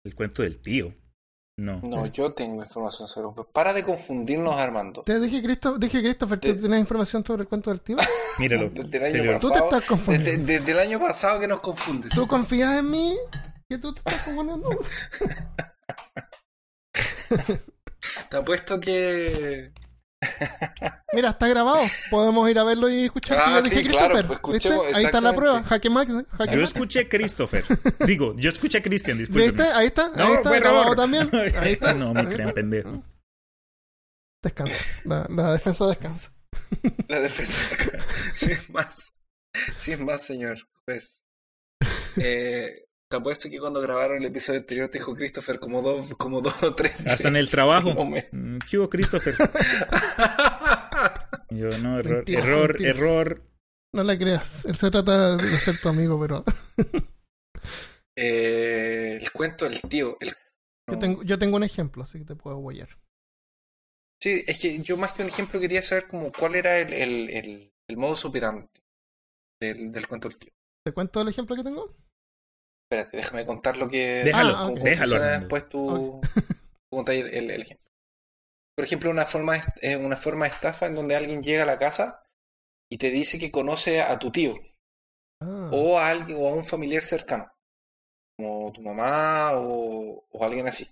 El 0.04 0.14
cuento 0.14 0.42
del 0.42 0.58
tío. 0.60 0.94
No. 1.58 1.80
No, 1.82 2.04
yo 2.06 2.34
tengo 2.34 2.60
información 2.62 3.08
sobre 3.08 3.28
un 3.28 3.34
Para 3.54 3.72
de 3.72 3.82
confundirnos, 3.82 4.54
Armando. 4.54 5.02
Te 5.02 5.18
dije, 5.18 5.42
Cristo, 5.42 5.78
dije 5.78 6.02
Christopher, 6.02 6.38
¿tú 6.38 6.54
tienes 6.56 6.78
información 6.78 7.24
sobre 7.24 7.44
el 7.44 7.48
cuento 7.48 7.70
del 7.70 7.80
tío? 7.80 7.96
Míralo. 8.38 8.68
Desde 8.68 8.98
el 8.98 9.04
año 9.04 9.32
va. 9.32 9.38
Tú 9.38 9.48
te 9.48 9.60
pasado. 9.60 9.64
estás 9.64 9.80
Desde, 9.80 9.88
confundiendo. 9.88 10.46
desde 10.46 10.72
el 10.72 10.78
año 10.78 11.00
pasado 11.00 11.40
que 11.40 11.48
nos 11.48 11.60
confundes. 11.60 12.10
¿Tú 12.12 12.26
confías 12.28 12.78
en 12.78 12.90
mí? 12.90 13.16
¿Que 13.66 13.78
tú 13.78 13.94
te 13.94 14.00
estás 14.00 14.22
confundiendo? 14.24 14.68
Te 18.30 18.36
apuesto 18.36 18.78
que. 18.78 19.72
Mira, 21.12 21.30
está 21.30 21.48
grabado. 21.48 21.82
Podemos 22.10 22.48
ir 22.50 22.58
a 22.58 22.64
verlo 22.64 22.88
y 22.90 23.04
escuchar 23.06 23.38
si 23.38 23.44
Ah, 23.46 23.50
lo 23.56 23.62
dije 23.62 23.82
sí, 23.82 23.88
claro, 23.88 24.14
Christopher. 24.14 24.40
pues. 24.42 24.96
Ahí 24.96 25.04
está 25.04 25.20
la 25.20 25.32
prueba. 25.32 25.62
Jaque. 25.64 25.88
Jaque 25.90 26.56
Yo 26.56 26.62
escuché 26.62 27.08
Christopher. 27.08 27.64
Digo, 28.06 28.34
yo 28.36 28.50
escuché 28.50 28.78
a 28.78 28.82
Christian, 28.82 29.18
¿Viste? 29.18 29.62
Ahí 29.62 29.86
está. 29.86 30.10
No, 30.10 30.24
ahí 30.26 30.32
está 30.34 30.50
grabado 30.54 30.82
error. 30.92 30.96
también. 30.96 31.30
Ahí 31.58 31.72
está. 31.72 31.94
No 31.94 32.12
me 32.14 32.28
crean 32.28 32.52
pendejo. 32.52 33.02
Descansa. 34.42 34.84
La, 35.04 35.26
la 35.30 35.52
defensa 35.52 35.86
descansa. 35.86 36.32
La 37.08 37.20
defensa. 37.20 37.58
Sin 38.34 38.58
más. 38.72 39.12
Sin 39.76 40.04
más, 40.04 40.22
señor 40.22 40.58
juez. 40.84 41.24
Eh, 42.16 42.84
te 43.10 43.16
apuesto 43.16 43.50
que 43.50 43.58
cuando 43.58 43.80
grabaron 43.80 44.18
el 44.18 44.26
episodio 44.26 44.60
anterior 44.60 44.88
te 44.88 44.98
dijo 44.98 45.14
Christopher 45.16 45.58
como 45.58 45.82
dos, 45.82 46.14
como 46.16 46.40
dos 46.40 46.62
o 46.62 46.74
tres. 46.76 46.94
Hasta 47.06 47.26
en 47.28 47.36
el 47.36 47.50
trabajo. 47.50 47.92
Mm, 48.30 48.58
¿Qué 48.70 48.78
hubo, 48.78 48.88
Christopher? 48.88 49.34
Yo 51.50 51.68
no, 51.78 51.98
error, 51.98 52.16
Mentiras, 52.18 52.44
error, 52.46 52.68
mentiras. 52.70 52.96
error. 52.98 53.42
No 53.92 54.04
le 54.04 54.16
creas. 54.16 54.64
Él 54.66 54.76
se 54.76 54.90
trata 54.92 55.36
de 55.36 55.48
ser 55.58 55.80
tu 55.80 55.88
amigo, 55.88 56.20
pero 56.20 56.44
Eh, 58.16 59.18
el 59.20 59.32
cuento 59.32 59.64
del 59.64 59.80
tío. 59.82 60.16
el- 60.20 60.34
yo 60.88 60.98
tengo, 60.98 61.22
yo 61.22 61.38
tengo 61.38 61.56
un 61.56 61.64
ejemplo, 61.64 62.02
así 62.02 62.18
que 62.18 62.24
te 62.24 62.36
puedo 62.36 62.56
guayar. 62.58 62.88
Sí, 64.22 64.44
es 64.46 64.60
que 64.60 64.78
yo 64.82 64.96
más 64.96 65.12
que 65.14 65.22
un 65.22 65.28
ejemplo 65.28 65.58
quería 65.58 65.82
saber 65.82 66.06
como 66.06 66.30
cuál 66.30 66.54
era 66.56 66.78
el, 66.78 66.92
el, 66.92 67.30
el, 67.30 67.72
el 67.88 67.96
modus 67.96 68.24
operandi 68.26 68.68
del, 69.60 69.90
del 69.90 70.06
cuento 70.06 70.28
del 70.28 70.38
tío. 70.38 70.50
¿Te 70.84 70.92
cuento 70.92 71.22
el 71.22 71.28
ejemplo 71.28 71.56
que 71.56 71.64
tengo? 71.64 71.86
Espérate, 72.90 73.16
déjame 73.18 73.46
contar 73.46 73.76
lo 73.76 73.88
que... 73.88 74.24
Déjalo, 74.24 74.56
Ah, 74.56 74.70
déjalo. 74.74 75.20
Después 75.20 75.68
tú, 75.68 76.20
tú 76.90 77.04
el, 77.06 77.50
ejemplo. 77.50 77.88
Por 78.74 78.84
ejemplo, 78.84 79.10
una 79.10 79.24
forma, 79.24 79.58
de, 79.58 79.62
eh, 79.82 79.96
una 79.96 80.16
forma 80.16 80.46
de 80.46 80.50
estafa 80.50 80.86
en 80.86 80.96
donde 80.96 81.14
alguien 81.14 81.40
llega 81.40 81.62
a 81.62 81.66
la 81.66 81.78
casa 81.78 82.24
y 82.90 82.98
te 82.98 83.10
dice 83.10 83.38
que 83.38 83.52
conoce 83.52 84.02
a 84.02 84.18
tu 84.18 84.32
tío 84.32 84.56
Ah, 85.40 85.70
o 85.72 85.98
a 85.98 86.10
alguien 86.10 86.36
o 86.40 86.48
a 86.48 86.52
un 86.52 86.64
familiar 86.64 87.02
cercano, 87.02 87.50
como 88.36 88.72
tu 88.72 88.82
mamá 88.82 89.52
o, 89.54 90.26
o 90.28 90.44
alguien 90.44 90.66
así. 90.66 90.90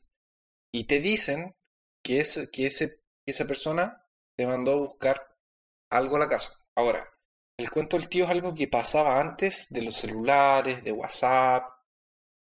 Y 0.73 0.85
te 0.85 1.01
dicen 1.01 1.57
que, 2.05 2.21
es, 2.21 2.49
que, 2.53 2.67
ese, 2.67 3.01
que 3.27 3.33
esa 3.33 3.47
persona 3.47 4.07
te 4.37 4.47
mandó 4.47 4.73
a 4.73 4.77
buscar 4.77 5.37
algo 5.91 6.17
a 6.17 6.21
la 6.21 6.29
casa. 6.29 6.65
Ahora, 6.77 7.13
el 7.59 7.71
cuento 7.71 7.99
del 7.99 8.09
tío 8.09 8.25
es 8.25 8.31
algo 8.31 8.55
que 8.55 8.69
pasaba 8.69 9.21
antes 9.21 9.67
de 9.71 9.83
los 9.83 9.97
celulares, 9.97 10.85
de 10.85 10.93
WhatsApp. 10.93 11.78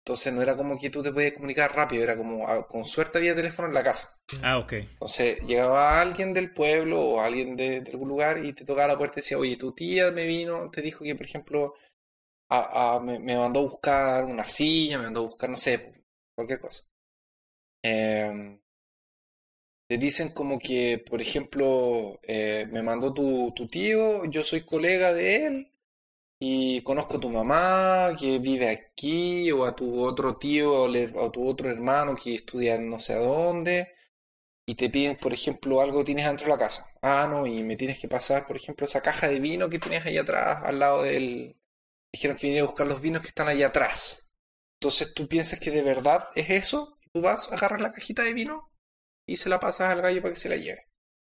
Entonces 0.05 0.32
no 0.32 0.42
era 0.42 0.57
como 0.57 0.78
que 0.78 0.90
tú 0.90 1.03
te 1.03 1.12
podías 1.12 1.34
comunicar 1.34 1.74
rápido, 1.74 2.03
era 2.05 2.16
como 2.16 2.46
ah, 2.48 2.66
con 2.66 2.84
suerte 2.84 3.18
había 3.18 3.34
teléfono 3.34 3.68
en 3.68 3.74
la 3.74 3.84
casa. 3.84 4.18
Ah, 4.42 4.59
ok. 4.59 4.72
Entonces 4.94 5.40
llegaba 5.46 6.01
alguien 6.01 6.34
del 6.34 6.53
pueblo 6.53 7.01
o 7.03 7.20
alguien 7.20 7.57
de, 7.57 7.80
de 7.82 7.90
algún 7.92 8.09
lugar 8.09 8.44
y 8.44 8.53
te 8.55 8.64
tocaba 8.64 8.88
la 8.88 8.98
puerta 8.98 9.20
y 9.20 9.22
decía, 9.22 9.38
oye, 9.38 9.57
tu 9.57 9.72
tía 9.74 10.12
me 10.12 10.26
vino, 10.26 10.70
te 10.70 10.82
dijo 10.82 11.05
que, 11.05 11.16
por 11.16 11.26
ejemplo, 11.26 11.74
a- 12.51 12.96
a- 12.96 13.01
me, 13.01 13.18
me 13.20 13.36
mandó 13.36 13.61
a 13.61 13.64
buscar 13.64 14.24
una 14.26 14.44
silla, 14.44 14.98
me 14.98 15.05
mandó 15.07 15.20
a 15.22 15.24
buscar, 15.28 15.51
no 15.51 15.57
sé, 15.59 16.05
cualquier 16.36 16.61
cosa. 16.61 16.84
Em, 17.82 18.61
te 19.88 19.98
dicen 19.98 20.30
como 20.30 20.59
que, 20.59 20.98
por 20.98 21.20
ejemplo, 21.20 22.18
eh, 22.22 22.66
me 22.70 22.82
mandó 22.82 23.12
tu, 23.12 23.53
tu 23.55 23.66
tío, 23.66 24.24
yo 24.26 24.42
soy 24.44 24.62
colega 24.64 25.12
de 25.12 25.46
él 25.46 25.72
y 26.41 26.82
conozco 26.82 27.18
a 27.18 27.20
tu 27.20 27.30
mamá 27.30 28.14
que 28.18 28.38
vive 28.38 28.68
aquí 28.70 29.53
o 29.53 29.64
a 29.66 29.76
tu 29.76 30.05
otro 30.05 30.36
tío 30.38 30.84
o 30.84 31.26
a 31.26 31.30
tu 31.32 31.47
otro 31.47 31.70
hermano 31.70 32.16
que 32.16 32.34
estudia 32.36 32.78
no 32.78 32.99
sé 32.99 33.12
a 33.14 33.18
dónde 33.18 33.93
y 34.70 34.76
te 34.76 34.88
piden, 34.88 35.16
por 35.16 35.32
ejemplo, 35.32 35.80
algo 35.80 35.99
que 35.99 36.05
tienes 36.07 36.26
dentro 36.26 36.47
de 36.47 36.53
la 36.53 36.59
casa. 36.59 36.86
Ah, 37.03 37.26
no, 37.28 37.45
y 37.45 37.62
me 37.64 37.76
tienes 37.76 37.99
que 37.99 38.07
pasar, 38.09 38.47
por 38.47 38.55
ejemplo, 38.57 38.86
esa 38.86 39.03
caja 39.03 39.26
de 39.26 39.41
vino 39.41 39.68
que 39.68 39.80
tienes 39.80 40.07
ahí 40.07 40.16
atrás, 40.16 40.61
al 40.64 40.78
lado 40.78 41.03
del... 41.03 41.57
Dijeron 42.12 42.36
que 42.36 42.47
viniera 42.47 42.64
a 42.64 42.68
buscar 42.68 42.86
los 42.86 43.01
vinos 43.01 43.20
que 43.22 43.28
están 43.28 43.49
ahí 43.49 43.64
atrás. 43.64 44.28
Entonces 44.80 45.12
tú 45.12 45.26
piensas 45.28 45.59
que 45.59 45.72
de 45.72 45.82
verdad 45.82 46.28
es 46.36 46.51
eso, 46.51 46.97
y 47.01 47.11
tú 47.11 47.20
vas, 47.20 47.51
agarras 47.51 47.80
la 47.80 47.93
cajita 47.93 48.22
de 48.22 48.32
vino 48.32 48.70
y 49.26 49.36
se 49.38 49.49
la 49.49 49.59
pasas 49.59 49.91
al 49.91 50.03
gallo 50.03 50.22
para 50.22 50.34
que 50.34 50.41
se 50.41 50.49
la 50.49 50.57
lleve. 50.57 50.86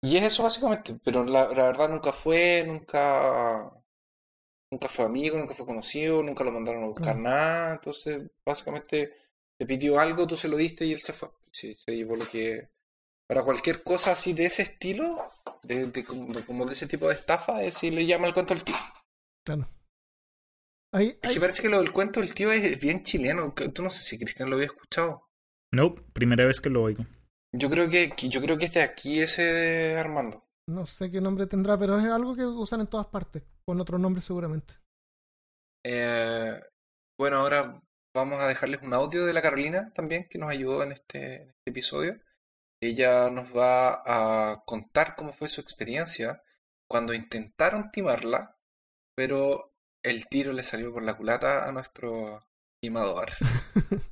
Y 0.02 0.18
es 0.18 0.24
eso 0.24 0.44
básicamente, 0.44 0.98
pero 1.04 1.24
la, 1.24 1.48
la 1.48 1.68
verdad 1.68 1.88
nunca 1.88 2.12
fue, 2.12 2.66
nunca, 2.68 3.72
nunca 4.72 4.88
fue 4.88 5.06
amigo, 5.06 5.38
nunca 5.38 5.54
fue 5.54 5.66
conocido, 5.66 6.24
nunca 6.24 6.44
lo 6.44 6.52
mandaron 6.52 6.84
a 6.84 6.88
buscar 6.88 7.18
nada. 7.18 7.74
Entonces, 7.74 8.22
básicamente 8.46 9.14
te 9.60 9.66
pidió 9.66 10.00
algo, 10.00 10.26
tú 10.28 10.36
se 10.38 10.48
lo 10.48 10.58
diste 10.58 10.86
y 10.86 10.94
él 10.94 11.00
se 11.00 11.14
fue. 11.14 11.30
Sí, 11.52 11.76
se 11.76 11.96
llevó 11.96 12.16
lo 12.16 12.28
que, 12.28 12.70
para 13.28 13.44
cualquier 13.44 13.84
cosa 13.84 14.14
así 14.14 14.34
de 14.34 14.46
ese 14.46 14.62
estilo, 14.64 15.30
de, 15.64 15.88
de 15.88 16.04
como, 16.04 16.34
de- 16.34 16.46
como 16.46 16.66
de 16.66 16.74
ese 16.74 16.88
tipo 16.88 17.08
de 17.08 17.14
estafa, 17.16 17.62
es 17.64 17.76
si 17.76 17.92
le 17.92 18.06
llama 18.06 18.28
el 18.28 18.34
cuento 18.34 18.54
del 18.54 18.64
tío. 18.64 18.76
claro. 19.46 19.68
Ahí, 20.94 21.18
Es 21.22 21.30
ahí- 21.30 21.34
que 21.36 21.40
parece 21.42 21.62
que 21.62 21.70
lo 21.70 21.80
del 21.82 21.92
cuento 21.94 22.20
del 22.20 22.34
tío 22.34 22.52
es 22.52 22.80
bien 22.82 23.04
chileno. 23.04 23.54
Tú 23.54 23.82
no 23.82 23.90
sé 23.90 24.04
si 24.04 24.18
Cristian 24.20 24.50
lo 24.50 24.56
había 24.56 24.66
escuchado. 24.68 25.30
Nope, 25.74 26.02
primera 26.14 26.46
vez 26.46 26.60
que 26.60 26.70
lo 26.70 26.84
oigo. 26.84 27.06
Yo 27.54 27.70
creo 27.70 27.90
que, 27.90 28.10
que- 28.12 28.28
yo 28.28 28.42
creo 28.42 28.58
que 28.58 28.66
es 28.66 28.74
de 28.74 28.82
aquí 28.82 29.22
ese 29.22 29.96
Armando. 29.98 30.46
No 30.68 30.86
sé 30.86 31.12
qué 31.12 31.22
nombre 31.22 31.48
tendrá, 31.48 31.78
pero 31.78 31.98
es 31.98 32.06
algo 32.06 32.36
que 32.36 32.46
usan 32.46 32.82
en 32.82 32.88
todas 32.88 33.08
partes. 33.08 33.44
Con 33.66 33.80
otro 33.80 33.98
nombre 33.98 34.22
seguramente. 34.22 34.74
Eh, 35.84 36.60
bueno, 37.18 37.38
ahora 37.38 37.80
vamos 38.14 38.40
a 38.40 38.48
dejarles 38.48 38.82
un 38.82 38.94
audio 38.94 39.26
de 39.26 39.34
la 39.34 39.42
Carolina 39.42 39.92
también 39.94 40.28
que 40.30 40.38
nos 40.38 40.50
ayudó 40.50 40.84
en 40.84 40.92
este, 40.92 41.44
en 41.44 41.50
este 41.50 41.70
episodio. 41.70 42.20
Ella 42.82 43.30
nos 43.30 43.56
va 43.56 44.02
a 44.06 44.64
contar 44.66 45.16
cómo 45.16 45.32
fue 45.34 45.48
su 45.48 45.62
experiencia 45.62 46.44
cuando 46.90 47.14
intentaron 47.14 47.92
timarla, 47.92 48.58
pero 49.16 49.74
el 50.04 50.28
tiro 50.28 50.52
le 50.52 50.64
salió 50.64 50.92
por 50.92 51.04
la 51.04 51.16
culata 51.16 51.66
a 51.66 51.72
nuestro 51.72 52.44
timador. 52.82 53.30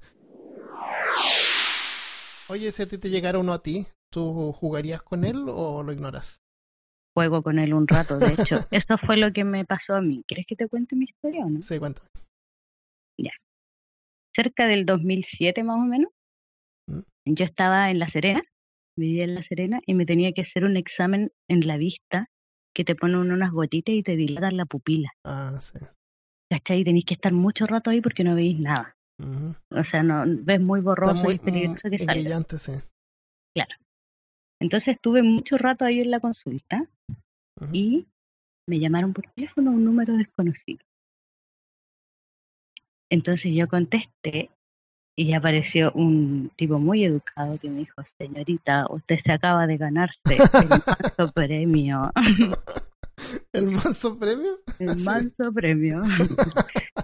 Oye, 2.49 2.71
si 2.71 2.83
a 2.83 2.87
ti 2.87 2.97
te 2.97 3.09
llegara 3.09 3.39
uno 3.39 3.53
a 3.53 3.61
ti, 3.61 3.87
¿tú 4.11 4.51
jugarías 4.53 5.01
con 5.01 5.23
él 5.23 5.45
o 5.47 5.83
lo 5.83 5.91
ignoras? 5.93 6.41
Juego 7.15 7.41
con 7.41 7.59
él 7.59 7.73
un 7.73 7.87
rato, 7.87 8.17
de 8.19 8.33
hecho. 8.33 8.55
Esto 8.71 8.97
fue 8.97 9.17
lo 9.17 9.33
que 9.33 9.43
me 9.43 9.65
pasó 9.65 9.95
a 9.95 10.01
mí. 10.01 10.23
¿Quieres 10.27 10.45
que 10.47 10.55
te 10.55 10.67
cuente 10.67 10.95
mi 10.95 11.05
historia 11.05 11.45
o 11.45 11.49
no? 11.49 11.61
Sí, 11.61 11.77
cuéntame. 11.79 12.07
Cerca 14.35 14.67
del 14.67 14.85
2007 14.85 15.63
más 15.63 15.77
o 15.77 15.85
menos, 15.85 16.11
Mm. 16.87 17.01
yo 17.25 17.45
estaba 17.45 17.89
en 17.91 17.99
La 17.99 18.07
Serena, 18.07 18.41
vivía 18.97 19.23
en 19.25 19.35
La 19.35 19.43
Serena 19.43 19.81
y 19.85 19.95
me 19.95 20.05
tenía 20.05 20.31
que 20.31 20.41
hacer 20.41 20.63
un 20.63 20.77
examen 20.77 21.31
en 21.49 21.67
la 21.67 21.77
vista 21.77 22.27
que 22.73 22.85
te 22.85 22.95
ponen 22.95 23.31
unas 23.31 23.51
gotitas 23.51 23.93
y 23.93 24.03
te 24.03 24.15
dilatan 24.15 24.55
la 24.55 24.65
pupila. 24.65 25.11
Ah, 25.25 25.57
sí. 25.59 25.77
¿Cachai? 26.49 26.79
Y 26.81 26.83
tenéis 26.85 27.05
que 27.05 27.15
estar 27.15 27.33
mucho 27.33 27.65
rato 27.65 27.89
ahí 27.89 28.01
porque 28.01 28.23
no 28.23 28.35
veis 28.35 28.59
nada. 28.59 28.95
O 29.71 29.83
sea, 29.83 30.03
no 30.03 30.23
ves 30.25 30.61
muy 30.61 30.79
borroso 30.79 31.21
muy 31.23 31.33
y 31.33 31.35
es 31.35 31.41
peligroso 31.41 31.89
que 31.89 31.95
mm, 31.95 31.99
salga. 31.99 32.13
brillante, 32.13 32.57
sí. 32.59 32.71
Entonces 34.59 34.95
estuve 34.95 35.23
mucho 35.23 35.57
rato 35.57 35.85
ahí 35.85 36.01
en 36.01 36.11
la 36.11 36.19
consulta 36.19 36.87
y 37.71 38.07
me 38.67 38.79
llamaron 38.79 39.13
por 39.13 39.25
teléfono 39.31 39.71
a 39.71 39.73
un 39.73 39.85
número 39.85 40.15
desconocido. 40.15 40.83
Entonces 43.09 43.53
yo 43.55 43.67
contesté 43.67 44.51
y 45.17 45.33
apareció 45.33 45.91
un 45.93 46.51
tipo 46.55 46.79
muy 46.79 47.03
educado 47.03 47.57
que 47.59 47.69
me 47.69 47.79
dijo, 47.79 48.01
señorita, 48.17 48.85
usted 48.89 49.17
se 49.23 49.31
acaba 49.31 49.67
de 49.67 49.77
ganarse 49.77 50.17
el 50.27 50.37
cuarto 50.47 51.31
premio. 51.33 52.11
¿El 53.51 53.71
manso 53.71 54.17
premio? 54.17 54.59
El 54.79 54.97
manso 55.03 55.51
premio. 55.51 56.01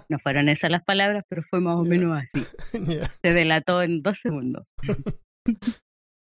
No 0.07 0.19
fueron 0.19 0.47
esas 0.47 0.71
las 0.71 0.83
palabras, 0.83 1.25
pero 1.27 1.43
fue 1.49 1.59
más 1.59 1.77
o 1.77 1.83
menos 1.83 2.17
así. 2.17 2.45
Se 3.21 3.33
delató 3.33 3.81
en 3.81 4.01
dos 4.01 4.19
segundos. 4.21 4.65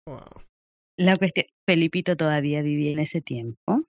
Wow. 0.07 0.48
La 0.99 1.17
cuestión, 1.17 1.47
Felipito 1.65 2.17
todavía 2.17 2.61
vivía 2.61 2.91
en 2.91 2.99
ese 2.99 3.21
tiempo, 3.21 3.87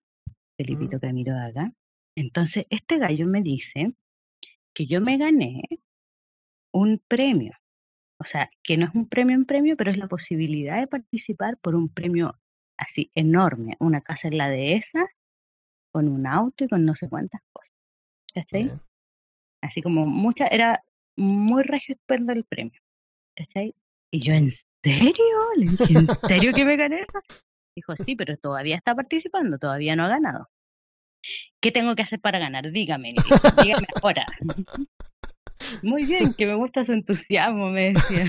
Felipito 0.57 0.97
Mm. 0.97 0.99
Camilo 0.99 1.35
Haga. 1.35 1.73
Entonces, 2.15 2.67
este 2.69 2.99
gallo 2.99 3.25
me 3.25 3.41
dice 3.41 3.93
que 4.75 4.85
yo 4.85 5.01
me 5.01 5.17
gané 5.17 5.63
un 6.71 7.01
premio. 7.07 7.53
O 8.19 8.25
sea, 8.25 8.51
que 8.61 8.77
no 8.77 8.85
es 8.85 8.93
un 8.93 9.09
premio 9.09 9.35
en 9.35 9.45
premio, 9.45 9.75
pero 9.75 9.89
es 9.89 9.97
la 9.97 10.07
posibilidad 10.07 10.79
de 10.79 10.85
participar 10.85 11.57
por 11.57 11.73
un 11.73 11.89
premio 11.89 12.37
así 12.77 13.11
enorme. 13.15 13.75
Una 13.79 14.01
casa 14.01 14.27
en 14.27 14.37
la 14.37 14.47
dehesa, 14.49 15.07
con 15.91 16.07
un 16.07 16.27
auto 16.27 16.65
y 16.65 16.67
con 16.67 16.85
no 16.85 16.93
sé 16.93 17.09
cuántas 17.09 17.41
cosas. 17.51 17.73
¿Cachai? 18.35 18.69
Así 19.61 19.81
como 19.81 20.05
mucha, 20.05 20.45
era 20.45 20.83
muy 21.15 21.63
regio 21.63 21.95
el 22.07 22.45
premio. 22.45 22.79
¿Cachai? 23.35 23.73
Y 24.11 24.19
yo, 24.21 24.33
¿en 24.33 24.51
serio? 24.83 25.13
Le 25.57 25.65
dije, 25.71 25.93
¿en 25.93 26.07
serio 26.27 26.53
que 26.53 26.65
me 26.65 26.77
gané 26.77 27.01
eso? 27.01 27.19
Dijo, 27.75 27.95
sí, 27.95 28.15
pero 28.15 28.37
todavía 28.37 28.75
está 28.75 28.95
participando, 28.95 29.57
todavía 29.57 29.95
no 29.95 30.05
ha 30.05 30.09
ganado. 30.09 30.49
¿Qué 31.61 31.71
tengo 31.71 31.95
que 31.95 32.03
hacer 32.03 32.19
para 32.19 32.39
ganar? 32.39 32.71
Dígame, 32.71 33.13
dígame 33.63 33.87
ahora. 34.01 34.25
Muy 35.83 36.05
bien, 36.05 36.33
que 36.33 36.45
me 36.45 36.55
gusta 36.55 36.83
su 36.83 36.93
entusiasmo, 36.93 37.69
me 37.69 37.93
decía. 37.93 38.27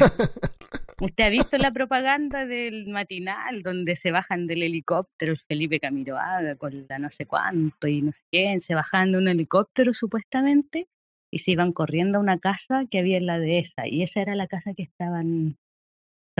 ¿Usted 1.01 1.25
ha 1.25 1.31
visto 1.31 1.57
la 1.57 1.71
propaganda 1.71 2.45
del 2.45 2.89
matinal 2.89 3.63
donde 3.63 3.97
se 3.97 4.11
bajan 4.11 4.47
del 4.47 4.63
helicóptero 4.63 5.33
el 5.33 5.41
Felipe 5.49 5.81
Camiroaga 5.81 6.57
con 6.57 6.87
la 6.89 6.99
no 6.99 7.11
sé 7.11 7.25
cuánto 7.25 7.87
y 7.87 8.03
no 8.03 8.13
sé 8.13 8.21
quién? 8.31 8.61
Se 8.61 8.75
bajaban 8.75 9.13
de 9.13 9.19
un 9.19 9.29
helicóptero 9.29 9.95
supuestamente 9.95 10.89
y 11.31 11.39
se 11.39 11.53
iban 11.53 11.73
corriendo 11.73 12.19
a 12.19 12.21
una 12.21 12.39
casa 12.39 12.85
que 12.91 12.99
había 12.99 13.17
en 13.17 13.27
la 13.27 13.39
dehesa 13.39 13.87
y 13.87 14.03
esa 14.03 14.21
era 14.21 14.35
la 14.35 14.47
casa 14.47 14.75
que 14.75 14.83
estaban 14.83 15.57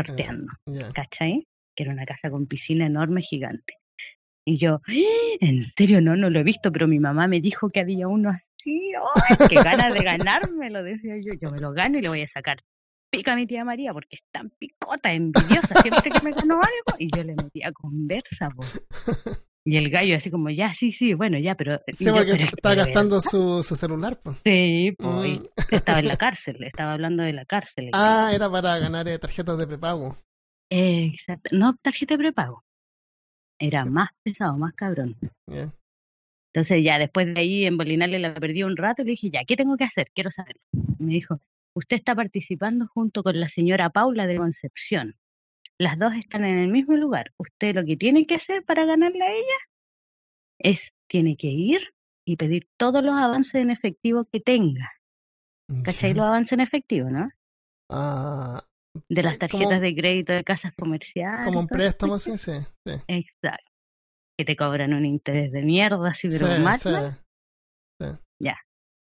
sorteando, 0.07 0.53
Ya. 0.67 0.91
¿cachai? 0.93 1.47
Que 1.77 1.85
era 1.85 1.93
una 1.93 2.05
casa 2.05 2.31
con 2.31 2.47
piscina 2.47 2.87
enorme, 2.87 3.23
gigante. 3.23 3.75
Y 4.47 4.59
yo, 4.59 4.81
"¡Ah! 4.87 4.93
¿en 5.41 5.65
serio 5.65 6.01
no? 6.01 6.17
No 6.17 6.31
lo 6.31 6.39
he 6.41 6.43
visto, 6.45 6.73
pero 6.73 6.87
mi 6.89 6.99
mamá 6.99 7.27
me 7.29 7.41
dijo 7.41 7.71
que 7.71 7.81
había 7.81 8.09
uno 8.09 8.31
así. 8.31 8.93
¡Ay, 9.29 9.37
qué 9.49 9.55
ganas 9.57 9.95
de 9.95 10.01
ganármelo! 10.05 10.83
Decía 10.83 11.15
yo, 11.17 11.33
yo 11.41 11.51
me 11.51 11.59
lo 11.59 11.73
gano 11.73 11.99
y 11.99 12.03
le 12.03 12.09
voy 12.09 12.23
a 12.23 12.29
sacar 12.29 12.59
pica 13.13 13.33
a 13.33 13.37
mi 13.37 13.47
tía 13.47 13.65
María 13.65 13.93
porque 13.93 14.17
es 14.17 14.23
tan 14.31 14.51
picota, 14.51 15.13
envidiosa, 15.13 15.75
siempre 15.83 16.11
que 16.11 16.21
me 16.23 16.31
ganó 16.33 16.55
algo. 16.57 16.97
Y 16.99 17.09
yo 17.15 17.25
le 17.25 17.35
metía 17.35 17.73
conversa, 17.73 18.51
po. 18.51 18.63
Y 19.65 19.77
el 19.77 19.91
gallo 19.91 20.17
así 20.17 20.31
como, 20.31 20.49
ya, 20.51 20.73
sí, 20.73 20.91
sí, 20.91 21.13
bueno, 21.13 21.39
ya, 21.39 21.55
pero... 21.55 21.81
y 21.87 21.93
Sí, 21.93 22.07
yo, 22.07 22.15
porque 22.15 22.33
"Pero 22.33 22.45
es 22.45 22.51
que 22.51 22.57
estaba 22.57 22.75
gastando 22.77 23.17
verdad". 23.17 23.31
su, 23.31 23.63
su 23.63 23.77
celular, 23.77 24.19
pues. 24.23 24.39
Sí, 24.45 24.95
Mm. 24.99 25.45
estaba 25.71 25.99
en 26.01 26.09
la 26.09 26.17
cárcel, 26.17 26.63
estaba 26.65 26.95
hablando 26.95 27.23
de 27.23 27.33
la 27.35 27.45
cárcel. 27.45 27.85
el 27.87 27.91
Ah, 27.93 28.31
era 28.35 28.51
para 28.51 28.79
ganar 28.79 29.07
eh, 29.09 29.19
tarjetas 29.19 29.59
de 29.59 29.67
prepago. 29.67 30.17
Exacto. 30.71 31.51
No 31.55 31.77
tarjeta 31.83 32.15
de 32.15 32.19
prepago. 32.19 32.65
Era 33.59 33.85
más 33.85 34.09
pesado, 34.23 34.57
más 34.57 34.73
cabrón. 34.75 35.17
Entonces 36.53 36.83
ya 36.83 36.99
después 36.99 37.27
de 37.35 37.41
ahí 37.41 37.65
en 37.67 37.77
Bolinale 37.77 38.19
la 38.19 38.35
perdí 38.35 38.63
un 38.63 38.77
rato 38.77 39.03
y 39.03 39.05
le 39.05 39.11
dije, 39.13 39.31
ya, 39.31 39.45
¿qué 39.45 39.57
tengo 39.57 39.77
que 39.77 39.85
hacer? 39.85 40.11
Quiero 40.15 40.31
saberlo. 40.31 40.63
Y 40.99 41.03
me 41.05 41.13
dijo, 41.13 41.39
usted 41.75 41.97
está 41.97 42.15
participando 42.15 42.87
junto 42.89 43.23
con 43.23 43.39
la 43.39 43.49
señora 43.49 43.91
Paula 43.91 44.27
de 44.27 44.37
Concepción. 44.39 45.17
Las 45.81 45.99
dos 45.99 46.13
están 46.15 46.45
en 46.45 46.59
el 46.59 46.69
mismo 46.69 46.95
lugar. 46.97 47.33
Usted 47.39 47.75
lo 47.75 47.85
que 47.87 47.97
tiene 47.97 48.27
que 48.27 48.35
hacer 48.35 48.63
para 48.65 48.85
ganarle 48.85 49.25
a 49.25 49.33
ella 49.33 49.57
es, 50.59 50.93
tiene 51.09 51.37
que 51.39 51.47
ir 51.47 51.81
y 52.27 52.37
pedir 52.37 52.69
todos 52.79 53.03
los 53.03 53.15
avances 53.17 53.55
en 53.55 53.71
efectivo 53.71 54.27
que 54.31 54.41
tenga. 54.41 54.93
¿Cachai? 55.85 56.11
Ya. 56.13 56.17
Los 56.19 56.27
avances 56.27 56.53
en 56.53 56.61
efectivo, 56.61 57.09
¿no? 57.09 57.31
Ah, 57.91 58.63
De 59.09 59.23
las 59.23 59.35
Eh, 59.35 59.39
como- 59.39 59.49
tarjetas 59.69 59.81
de 59.81 59.95
crédito 59.95 60.33
de 60.33 60.45
casas 60.45 60.73
comerciales. 60.77 61.47
como 61.47 61.61
un 61.61 61.67
préstamo, 61.69 62.19
sí, 62.19 62.37
sí. 62.37 62.53
sí. 62.87 62.93
Exacto. 63.09 63.71
Que 64.39 64.45
te 64.45 64.57
cobran 64.57 64.93
un 64.93 65.07
interés 65.07 65.51
de 65.53 65.63
mierda, 65.63 66.11
así, 66.11 66.29
pero 66.29 66.47
Sí, 66.47 66.55
sí. 66.79 66.91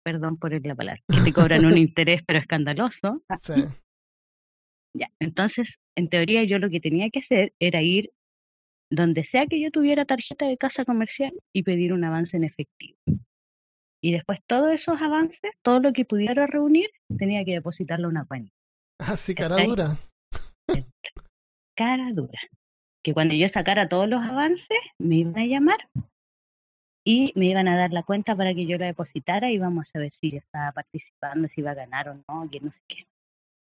perdón 0.04 0.36
por 0.36 0.52
la 0.66 0.74
palabra, 0.74 1.00
que 1.08 1.20
te 1.24 1.32
cobran 1.32 1.64
un 1.64 1.78
interés 1.78 2.22
pero 2.26 2.38
escandaloso. 2.38 3.22
Sí. 3.40 3.54
Ya, 4.96 5.10
entonces, 5.18 5.80
en 5.96 6.08
teoría 6.08 6.44
yo 6.44 6.58
lo 6.58 6.70
que 6.70 6.80
tenía 6.80 7.10
que 7.10 7.18
hacer 7.18 7.52
era 7.58 7.82
ir 7.82 8.12
donde 8.90 9.24
sea 9.24 9.46
que 9.46 9.60
yo 9.60 9.70
tuviera 9.70 10.04
tarjeta 10.04 10.46
de 10.46 10.56
casa 10.56 10.84
comercial 10.84 11.32
y 11.52 11.64
pedir 11.64 11.92
un 11.92 12.04
avance 12.04 12.36
en 12.36 12.44
efectivo. 12.44 12.96
Y 14.00 14.12
después 14.12 14.38
todos 14.46 14.72
esos 14.72 15.00
avances, 15.00 15.50
todo 15.62 15.80
lo 15.80 15.92
que 15.92 16.04
pudiera 16.04 16.46
reunir, 16.46 16.90
tenía 17.18 17.44
que 17.44 17.52
depositarlo 17.52 18.06
a 18.06 18.10
una 18.10 18.24
cuenta. 18.26 18.52
Así 18.98 19.34
cara 19.34 19.56
¿Cachai? 19.56 19.68
dura. 19.68 19.96
Cara 21.74 22.12
dura. 22.12 22.38
Que 23.02 23.14
cuando 23.14 23.34
yo 23.34 23.48
sacara 23.48 23.88
todos 23.88 24.08
los 24.08 24.22
avances, 24.22 24.78
me 24.98 25.16
iban 25.16 25.38
a 25.38 25.46
llamar 25.46 25.88
y 27.04 27.32
me 27.34 27.46
iban 27.46 27.68
a 27.68 27.76
dar 27.76 27.92
la 27.92 28.02
cuenta 28.02 28.36
para 28.36 28.54
que 28.54 28.66
yo 28.66 28.78
la 28.78 28.86
depositara 28.86 29.50
y 29.50 29.58
vamos 29.58 29.90
a 29.94 29.98
ver 29.98 30.12
si 30.12 30.30
yo 30.30 30.38
estaba 30.38 30.72
participando, 30.72 31.48
si 31.48 31.60
iba 31.60 31.72
a 31.72 31.74
ganar 31.74 32.08
o 32.08 32.14
no, 32.14 32.48
que 32.50 32.60
no 32.60 32.72
sé 32.72 32.80
qué. 32.86 33.06